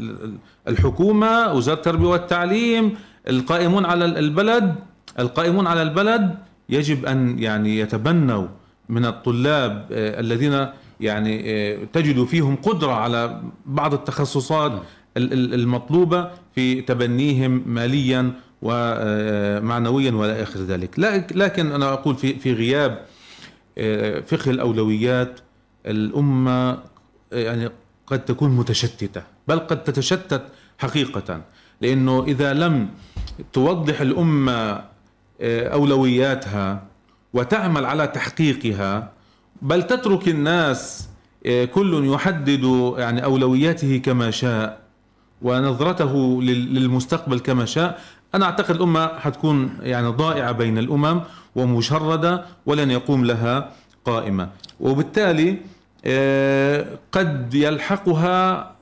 الحكومة 0.68 1.52
وزارة 1.52 1.76
التربية 1.76 2.06
والتعليم 2.06 2.94
القائمون 3.28 3.84
على 3.84 4.04
البلد 4.04 4.74
القائمون 5.18 5.66
على 5.66 5.82
البلد 5.82 6.34
يجب 6.68 7.06
أن 7.06 7.38
يعني 7.38 7.78
يتبنوا 7.78 8.46
من 8.90 9.06
الطلاب 9.06 9.86
آه، 9.92 10.20
الذين 10.20 10.66
يعني 11.00 11.42
آه، 11.46 11.78
تجد 11.92 12.24
فيهم 12.24 12.56
قدرة 12.56 12.92
على 12.92 13.42
بعض 13.66 13.94
التخصصات 13.94 14.82
المطلوبة 15.16 16.30
في 16.54 16.82
تبنيهم 16.82 17.62
ماليا 17.66 18.32
ومعنويا 18.62 20.12
ولا 20.12 20.42
آخر 20.42 20.60
ذلك. 20.60 20.98
لكن 21.34 21.72
أنا 21.72 21.92
أقول 21.92 22.16
في 22.16 22.34
في 22.34 22.52
غياب 22.52 23.04
آه، 23.78 24.20
فقه 24.20 24.50
الأولويات 24.50 25.40
الأمة 25.86 26.78
يعني 27.32 27.68
قد 28.06 28.24
تكون 28.24 28.50
متشتتة 28.50 29.22
بل 29.48 29.58
قد 29.58 29.84
تتشتت 29.84 30.42
حقيقة 30.78 31.42
لأنه 31.80 32.24
إذا 32.24 32.52
لم 32.52 32.88
توضح 33.52 34.00
الأمة 34.00 34.84
آه، 35.40 35.68
أولوياتها 35.68 36.89
وتعمل 37.34 37.84
على 37.84 38.06
تحقيقها 38.06 39.12
بل 39.62 39.82
تترك 39.82 40.28
الناس 40.28 41.08
آه، 41.46 41.64
كل 41.64 42.06
يحدد 42.06 42.92
يعني 42.98 43.24
أولوياته 43.24 43.96
كما 44.04 44.30
شاء 44.30 44.80
ونظرته 45.42 46.42
للمستقبل 46.42 47.38
كما 47.38 47.64
شاء. 47.64 48.00
أنا 48.34 48.44
أعتقد 48.44 48.74
الأمة 48.74 49.18
حتكون 49.18 49.78
يعني 49.82 50.08
ضائعة 50.08 50.52
بين 50.52 50.78
الأمم 50.78 51.20
ومشردة 51.56 52.44
ولن 52.66 52.90
يقوم 52.90 53.24
لها 53.24 53.70
قائمة. 54.04 54.48
وبالتالي 54.80 55.58
آه، 56.04 56.86
قد 57.12 57.54
يلحقها 57.54 58.72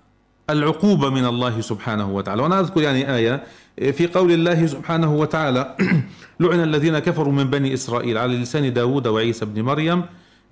العقوبة 0.51 1.11
من 1.11 1.25
الله 1.25 1.61
سبحانه 1.61 2.11
وتعالى. 2.11 2.43
وأنا 2.43 2.61
أذكر 2.61 2.83
يعني 2.83 3.15
آية 3.15 3.43
آه، 3.79 3.91
في 3.91 4.07
قول 4.07 4.33
الله 4.33 4.67
سبحانه 4.67 5.15
وتعالى 5.15 5.77
لعن 6.41 6.63
الذين 6.63 6.99
كفروا 6.99 7.33
من 7.33 7.45
بني 7.45 7.75
إسرائيل 7.75 8.19
على 8.19 8.37
لسان 8.37 8.73
داود 8.73 9.07
وعيسى 9.07 9.45
بن 9.45 9.63
مريم 9.63 10.03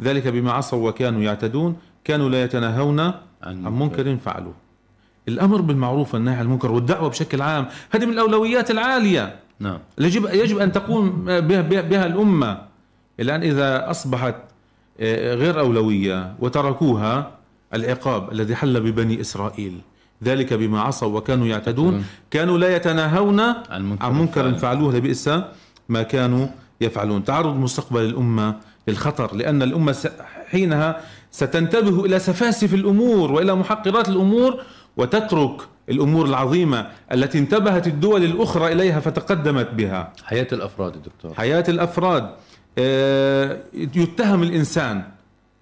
ذلك 0.02 0.28
بما 0.28 0.52
عصوا 0.52 0.88
وكانوا 0.88 1.22
يعتدون 1.22 1.76
كانوا 2.04 2.28
لا 2.28 2.44
يتناهون 2.44 3.00
عن 3.42 3.78
منكر. 3.78 4.16
فعلوه. 4.16 4.54
الأمر 5.28 5.60
بالمعروف 5.60 6.14
والنهي 6.14 6.34
عن 6.34 6.44
المنكر 6.44 6.72
والدعوة 6.72 7.08
بشكل 7.08 7.42
عام 7.42 7.66
هذه 7.90 8.06
من 8.06 8.12
الأولويات 8.12 8.70
العالية. 8.70 9.36
نعم. 9.60 9.78
يجب 9.98 10.28
يجب 10.34 10.58
أن 10.58 10.72
تقوم 10.72 11.24
بها, 11.24 11.60
بها 11.80 12.06
الأمة. 12.06 12.62
الآن 13.20 13.42
إذا 13.42 13.90
أصبحت 13.90 14.34
آه، 15.00 15.34
غير 15.34 15.60
أولوية 15.60 16.34
وتركوها 16.40 17.35
العقاب 17.74 18.32
الذي 18.32 18.56
حل 18.56 18.80
ببني 18.80 19.20
إسرائيل. 19.20 19.80
ذلك 20.24 20.52
بما 20.52 20.80
عصوا 20.80 21.18
وكانوا 21.18 21.46
يعتدون. 21.46 22.04
كانوا 22.30 22.58
لا 22.58 22.76
يتناهون 22.76 23.40
عن 24.00 24.14
منكر, 24.18 24.54
فعلوه 24.54 24.94
لبئس 24.96 25.30
ما 25.88 26.02
كانوا 26.02 26.46
يفعلون. 26.80 27.24
تعرض 27.24 27.56
مستقبل 27.56 28.00
الأمة 28.04 28.56
للخطر 28.88 29.36
لأن 29.36 29.62
الأمة 29.62 30.10
حينها 30.50 31.00
ستنتبه 31.30 32.04
إلى 32.04 32.18
سفاسف 32.18 32.74
الأمور 32.74 33.32
وإلى 33.32 33.54
محقرات 33.54 34.08
الأمور 34.08 34.62
وتترك 34.96 35.60
الأمور 35.88 36.26
العظيمة 36.26 36.86
التي 37.12 37.38
انتبهت 37.38 37.86
الدول 37.86 38.24
الأخرى 38.24 38.72
إليها 38.72 39.00
فتقدمت 39.00 39.70
بها. 39.70 40.12
حياة 40.24 40.46
الأفراد 40.52 41.02
دكتور. 41.02 41.34
حياة 41.34 41.64
الأفراد. 41.68 42.30
آه، 42.78 43.60
يتهم 43.74 44.42
الإنسان. 44.42 45.02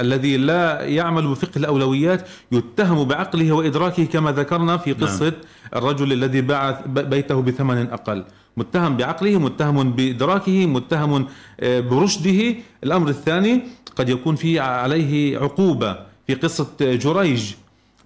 الذي 0.01 0.37
لا 0.37 0.83
يعمل 0.83 1.29
بفقه 1.29 1.59
الأولويات 1.59 2.29
يتهم 2.53 3.05
بعقله 3.05 3.53
وإدراكه 3.53 4.05
كما 4.05 4.33
ذكرنا 4.33 4.77
في 4.77 4.91
نعم. 4.91 5.01
قصة 5.01 5.25
نعم. 5.25 5.35
الرجل 5.77 6.13
الذي 6.13 6.41
باع 6.41 6.81
بيته 6.87 7.43
بثمن 7.43 7.91
أقل 7.91 8.25
متهم 8.57 8.97
بعقله 8.97 9.39
متهم 9.39 9.93
بإدراكه 9.93 10.67
متهم 10.67 11.27
آه، 11.61 11.81
برشده 11.81 12.55
الأمر 12.85 13.09
الثاني 13.09 13.63
قد 13.97 14.09
يكون 14.09 14.37
في 14.37 14.61
عليه 14.61 15.39
عقوبة 15.39 15.99
في 16.27 16.35
قصة 16.35 16.69
جريج 16.81 17.55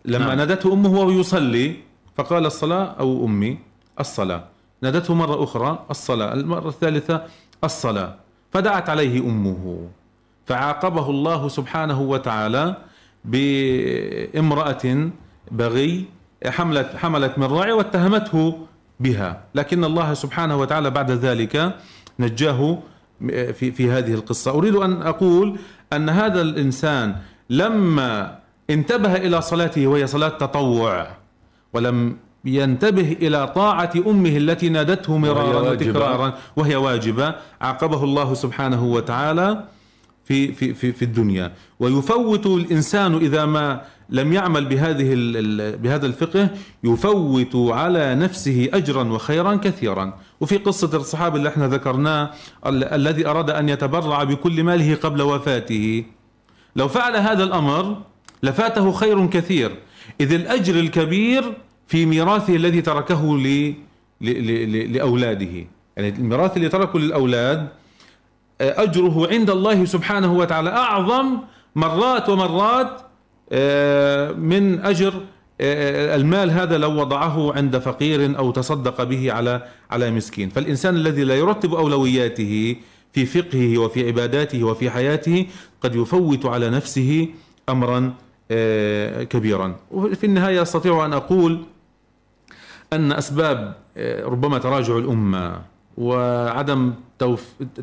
لما 0.04 0.26
نعم. 0.26 0.36
نادته 0.38 0.72
أمه 0.72 0.90
وهو 0.90 1.10
يصلي 1.10 1.76
فقال 2.16 2.46
الصلاة 2.46 2.84
أو 2.84 3.26
أمي 3.26 3.58
الصلاة 4.00 4.44
نادته 4.82 5.14
مرة 5.14 5.44
أخرى 5.44 5.86
الصلاة 5.90 6.34
المرة 6.34 6.68
الثالثة 6.68 7.22
الصلاة 7.64 8.16
فدعت 8.52 8.88
عليه 8.88 9.20
أمه 9.20 9.88
فعاقبه 10.48 11.10
الله 11.10 11.48
سبحانه 11.48 12.00
وتعالى 12.00 12.76
بامرأة 13.24 14.84
بغي 15.50 16.04
حملت 16.46 16.96
حملت 16.96 17.38
من 17.38 17.44
راعي 17.44 17.72
واتهمته 17.72 18.58
بها. 19.00 19.40
لكن 19.54 19.84
الله 19.84 20.14
سبحانه 20.14 20.56
وتعالى 20.56 20.90
بعد 20.90 21.10
ذلك 21.10 21.74
نجاه 22.18 22.78
في 23.28 23.72
في 23.72 23.90
هذه 23.90 24.14
القصة. 24.14 24.50
أريد 24.50 24.74
أن 24.74 25.02
أقول 25.02 25.58
أن 25.92 26.08
هذا 26.08 26.40
الإنسان 26.40 27.16
لما 27.50 28.38
انتبه 28.70 29.14
إلى 29.14 29.40
صلاته 29.40 29.86
وهي 29.86 30.06
صلاة 30.06 30.28
تطوع 30.28 31.06
ولم 31.72 32.16
ينتبه 32.44 33.16
إلى 33.20 33.46
طاعة 33.46 33.92
أمه 34.06 34.36
التي 34.36 34.68
نادته 34.68 35.18
مرارا 35.18 35.70
وتكرارا 35.70 36.32
وهي 36.56 36.76
واجبة 36.76 37.34
عاقبه 37.60 38.04
الله 38.04 38.34
سبحانه 38.34 38.84
وتعالى 38.84 39.64
في 40.28 40.52
في 40.52 40.74
في 40.74 40.92
في 40.92 41.04
الدنيا. 41.04 41.52
ويفوت 41.80 42.46
الإنسان 42.46 43.14
إذا 43.14 43.44
ما 43.44 43.82
لم 44.10 44.32
يعمل 44.32 44.64
بهذه 44.64 45.14
بهذا 45.82 46.06
الفقه 46.06 46.50
يفوت 46.84 47.56
على 47.56 48.14
نفسه 48.14 48.68
أجرا 48.74 49.04
وخيرا 49.04 49.56
كثيرا. 49.56 50.18
وفي 50.40 50.56
قصة 50.56 50.96
الصحابي 50.96 51.38
اللي 51.38 51.48
إحنا 51.48 51.68
ذكرناه 51.68 52.30
الذي 52.66 53.26
أراد 53.26 53.50
أن 53.50 53.68
يتبرع 53.68 54.24
بكل 54.24 54.62
ماله 54.62 54.94
قبل 54.94 55.22
وفاته. 55.22 56.04
لو 56.76 56.88
فعل 56.88 57.16
هذا 57.16 57.44
الأمر 57.44 58.02
لفاته 58.42 58.92
خير 58.92 59.26
كثير. 59.26 59.70
إذ 60.20 60.32
الأجر 60.32 60.74
الكبير 60.80 61.56
في 61.86 62.06
ميراثه 62.06 62.56
الذي 62.56 62.80
تركه 62.80 63.38
ل... 63.38 63.74
لأولاده. 64.92 65.66
يعني 65.96 66.08
الميراث 66.08 66.56
اللي 66.56 66.68
تركه 66.68 66.98
للأولاد 66.98 67.58
آه، 67.58 67.72
أجره 68.60 69.28
عند 69.32 69.50
الله 69.50 69.84
سبحانه 69.84 70.32
وتعالى 70.32 70.70
أعظم 70.70 71.38
مرات 71.76 72.28
ومرات 72.28 73.00
آه، 73.52 74.32
من 74.32 74.80
أجر 74.84 75.14
آه، 75.60 76.16
المال 76.16 76.50
هذا 76.50 76.78
لو 76.78 77.00
وضعه 77.00 77.52
عند 77.56 77.78
فقير 77.78 78.38
أو 78.38 78.50
تصدق 78.50 79.02
به 79.02 79.32
على 79.32 79.62
على 79.90 80.10
مسكين. 80.10 80.48
فالإنسان 80.48 80.94
الذي 80.94 81.24
لا 81.24 81.34
يرتب 81.34 81.74
أولوياته 81.74 82.76
في 83.12 83.26
فقهه 83.26 83.78
وفي 83.78 84.06
عباداته 84.06 84.64
وفي 84.64 84.90
حياته 84.90 85.46
قد 85.80 85.94
يفوت 85.94 86.46
على 86.46 86.70
نفسه 86.70 87.28
أمرا 87.68 88.14
كبيرا. 89.30 89.76
وفي 89.90 90.26
النهاية 90.26 90.62
أستطيع 90.62 91.04
أن 91.04 91.12
أقول 91.12 91.62
أن 92.92 93.12
أسباب 93.12 93.74
آه، 93.96 94.24
ربما 94.24 94.58
تراجع 94.58 94.96
الأمة 94.98 95.62
وعدم 95.98 96.92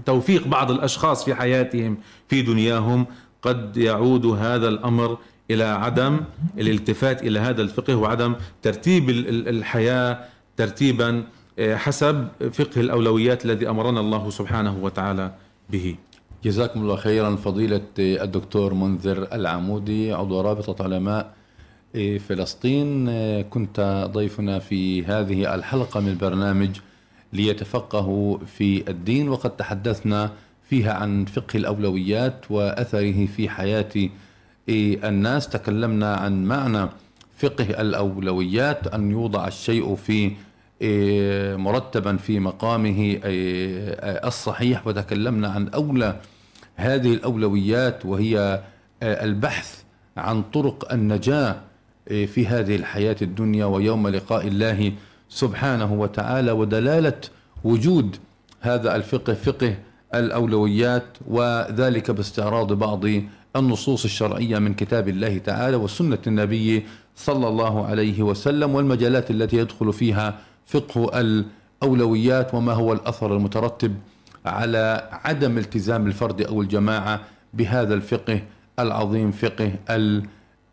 توفيق 0.05 0.47
بعض 0.47 0.71
الأشخاص 0.71 1.25
في 1.25 1.35
حياتهم 1.35 1.97
في 2.27 2.41
دنياهم 2.41 3.05
قد 3.41 3.77
يعود 3.77 4.25
هذا 4.25 4.67
الأمر 4.67 5.17
إلى 5.51 5.63
عدم 5.63 6.19
الالتفات 6.57 7.23
إلى 7.23 7.39
هذا 7.39 7.61
الفقه 7.61 7.95
وعدم 7.95 8.35
ترتيب 8.61 9.09
الحياة 9.29 10.19
ترتيبا 10.57 11.23
آه، 11.59 11.75
حسب 11.75 12.27
فقه 12.51 12.81
الأولويات 12.81 13.45
الذي 13.45 13.69
أمرنا 13.69 13.99
الله 13.99 14.29
سبحانه 14.29 14.77
وتعالى 14.81 15.31
به. 15.69 15.95
جزاكم 16.43 16.81
الله 16.81 16.95
خيرا 16.95 17.35
فضيلة 17.35 17.81
الدكتور 17.99 18.73
منذر 18.73 19.27
العمودي 19.33 20.13
عضو 20.13 20.41
رابطة 20.41 20.83
علماء 20.83 21.33
فلسطين. 22.29 23.09
كنت 23.41 24.07
ضيفنا 24.13 24.59
في 24.59 25.05
هذه 25.05 25.55
الحلقة 25.55 25.99
من 25.99 26.07
البرنامج 26.09 26.69
ليتفقهوا 27.35 28.37
في 28.57 28.89
الدين 28.89 29.29
وقد 29.29 29.49
تحدثنا 29.57 30.31
فيها 30.69 30.93
عن 30.93 31.25
فقه 31.25 31.57
الأولويات 31.57 32.51
وأثره 32.51 33.25
في 33.25 33.49
حياة 33.49 34.09
الناس. 34.69 35.49
تكلمنا 35.49 36.15
عن 36.15 36.45
معنى 36.45 36.89
فقه 37.37 37.81
الأولويات 37.81 38.87
أن 38.87 39.11
يوضع 39.11 39.47
الشيء 39.47 39.95
في 39.95 40.31
مرتبا 41.57 42.17
في 42.17 42.39
مقامه 42.39 43.19
الصحيح. 44.27 44.87
وتكلمنا 44.87 45.47
عن 45.47 45.67
أولى 45.67 46.19
هذه 46.75 47.13
الأولويات 47.13 48.05
وهي 48.05 48.63
البحث 49.03 49.83
عن 50.17 50.43
طرق 50.43 50.93
النجاة 50.93 51.55
إيه، 52.11 52.25
في 52.25 52.47
هذه 52.47 52.75
الحياة 52.75 53.15
الدنيا. 53.21 53.65
ويوم 53.65 54.07
لقاء 54.07 54.47
الله 54.47 54.91
سبحانه 55.29 55.93
وتعالى 55.93 56.51
ودلالة 56.51 57.21
وجود 57.63 58.15
هذا 58.61 58.95
الفقه 58.95 59.33
فقه 59.33 59.75
الأولويات 60.15 61.05
وذلك 61.27 62.11
باستعراض 62.11 62.73
بعض 62.73 63.05
النصوص 63.55 64.03
الشرعية 64.03 64.59
من 64.59 64.73
كتاب 64.73 65.09
الله 65.09 65.37
تعالى 65.37 65.77
وسنة 65.77 66.17
النبي 66.27 66.85
صلى 67.15 67.47
الله 67.47 67.85
عليه 67.85 68.23
وسلم 68.23 68.75
والمجالات 68.75 69.31
التي 69.31 69.57
يدخل 69.57 69.93
فيها 69.93 70.39
فقه 70.65 71.19
الأولويات 71.19 72.53
وما 72.53 72.73
هو 72.73 72.93
الأثر 72.93 73.35
المترتب 73.37 73.95
على 74.45 75.09
عدم 75.11 75.57
التزام 75.57 76.07
الفرد 76.07 76.41
أو 76.41 76.61
الجماعة 76.61 77.21
بهذا 77.53 77.93
الفقه 77.93 78.41
العظيم 78.79 79.31
فقه 79.31 79.71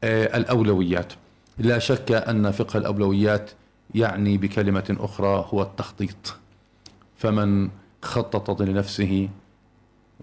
الأولويات. 0.04 1.12
لا 1.58 1.78
شك 1.78 2.12
أن 2.12 2.50
فقه 2.50 2.78
الأولويات 2.78 3.50
يعني 3.94 4.38
بكلمة 4.38 4.96
أخرى 5.00 5.46
هو 5.50 5.62
التخطيط. 5.62 6.36
فمن 7.16 7.70
خطط 8.02 8.62
لنفسه 8.62 9.28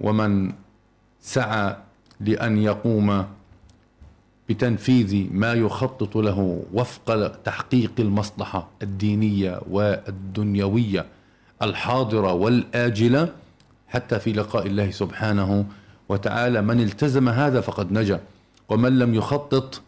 ومن 0.01 0.53
سعى 1.21 1.75
لأن 2.19 2.57
يقوم 2.57 3.25
بتنفيذ 4.49 5.27
ما 5.31 5.53
يخطط 5.53 6.17
له 6.17 6.63
وفق 6.73 7.27
تحقيق 7.27 7.91
المصلحة 7.99 8.67
الدينية 8.81 9.61
والدنيوية 9.69 11.05
الحاضرة 11.61 12.33
والآجلة 12.33 13.33
حتى 13.87 14.19
في 14.19 14.33
لقاء 14.33 14.67
الله 14.67 14.91
سبحانه 14.91 15.65
وتعالى 16.09 16.61
من 16.61 16.79
التزم 16.81 17.29
هذا 17.29 17.61
فقد 17.61 17.91
نجا 17.91 18.19
ومن 18.69 18.99
لم 18.99 19.13
يخطط 19.13 19.81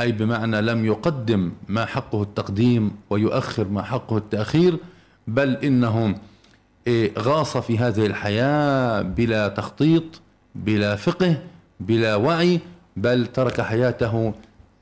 أي 0.00 0.12
بمعنى 0.12 0.60
لم 0.60 0.84
يقدم 0.84 1.52
ما 1.68 1.84
حقه 1.84 2.22
التقديم 2.22 2.96
ويؤخر 3.10 3.68
ما 3.68 3.82
حقه 3.82 4.16
التأخير 4.16 4.78
بل 5.26 5.56
إنه 5.56 6.14
إيه، 6.86 7.12
غاص 7.18 7.56
في 7.56 7.78
هذه 7.78 8.06
الحياة 8.06 9.02
بلا 9.02 9.48
تخطيط 9.48 10.02
بلا 10.54 10.96
فقه 10.96 11.42
بلا 11.80 12.16
وعي 12.16 12.60
بل 12.96 13.26
ترك 13.26 13.60
حياته 13.60 14.34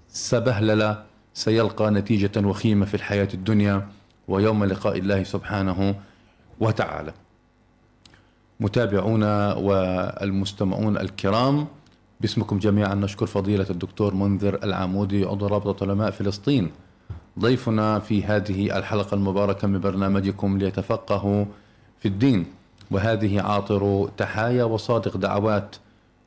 سبهللة 0.09 1.03
سيلقى 1.35 1.91
نتيجة 1.91 2.47
وخيمة 2.47 2.87
في 2.87 2.95
الحياة 2.95 3.29
الدنيا 3.35 3.89
ويوم 4.29 4.65
لقاء 4.65 4.99
الله 4.99 5.23
سبحانه 5.23 5.95
وتعالى. 6.61 7.13
متابعونا 8.61 9.55
والمستمعون 9.55 10.97
الكرام 10.97 11.67
باسمكم 12.21 12.59
جميعا 12.59 12.95
نشكر 12.95 13.27
فضيلة 13.27 13.67
الدكتور 13.71 14.15
منذر 14.15 14.59
العامودي 14.63 15.25
عضو 15.25 15.47
رابطة 15.47 15.85
علماء 15.85 16.11
فلسطين. 16.11 16.71
ضيفنا 17.39 17.99
في 17.99 18.25
هذه 18.25 18.79
الحلقة 18.79 19.15
المباركة 19.15 19.69
من 19.69 19.81
برنامجكم 19.81 20.59
ليتفقهوا 20.59 21.45
في 21.99 22.09
الدين 22.09 22.47
وهذه 22.91 23.41
عاطر 23.41 24.09
تحايا 24.17 24.65
وصادق 24.65 25.17
دعوات. 25.17 25.77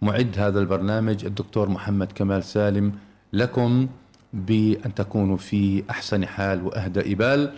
معد 0.02 0.36
هذا 0.38 0.60
البرنامج 0.60 1.26
الدكتور 1.26 1.70
محمد 1.70 2.12
كمال 2.12 2.44
سالم 2.44 2.92
لكم 3.34 3.88
بأن 4.34 4.96
تكونوا 4.96 5.38
في 5.38 5.84
أحسن 5.90 6.26
حال 6.26 6.66
وأهدى 6.66 7.16
بال 7.16 7.54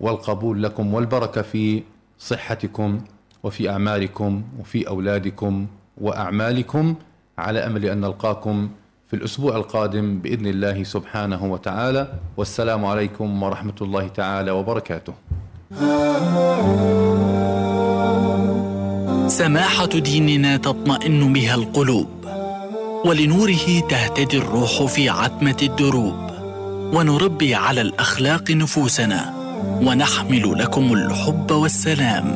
والقبول 0.00 0.62
لكم 0.62 0.94
والبركة 0.94 1.42
في 1.42 1.82
صحتكم 2.18 3.00
وفي 3.42 3.70
أعمالكم 3.70 4.42
وفي 4.60 4.88
أولادكم 4.88 5.66
وأعمالكم. 6.00 6.94
على 7.38 7.66
أمل 7.66 7.84
أن 7.84 8.00
نلقاكم 8.00 8.68
في 9.08 9.16
الأسبوع 9.16 9.56
القادم 9.56 10.18
بإذن 10.18 10.46
الله 10.46 10.84
سبحانه 10.84 11.44
وتعالى. 11.44 12.08
والسلام 12.36 12.84
عليكم 12.84 13.42
ورحمة 13.42 13.78
الله 13.82 14.08
تعالى 14.08 14.50
وبركاته. 14.50 15.14
سماحة 19.28 19.86
ديننا 19.86 20.56
تطمئن 20.56 21.32
بها 21.32 21.54
القلوب 21.54 22.08
ولنوره 23.04 23.80
تهتدي 23.90 24.38
الروح 24.38 24.84
في 24.84 25.08
عتمة 25.08 25.56
الدروب. 25.62 26.32
ونربي 26.94 27.54
على 27.54 27.80
الأخلاق 27.80 28.50
نفوسنا 28.50 29.34
ونحمل 29.82 30.58
لكم 30.58 30.92
الحب 30.92 31.50
والسلام 31.50 32.34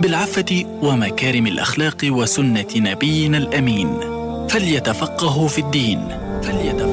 بالعفة 0.00 0.64
ومكارم 0.82 1.46
الأخلاق 1.46 1.96
وسنة 2.04 2.66
نبينا 2.76 3.38
الأمين. 3.38 4.19
فليتفقهوا 4.50 5.48
في 5.48 5.60
الدين. 5.60 6.08
فليتفقهوا. 6.42 6.89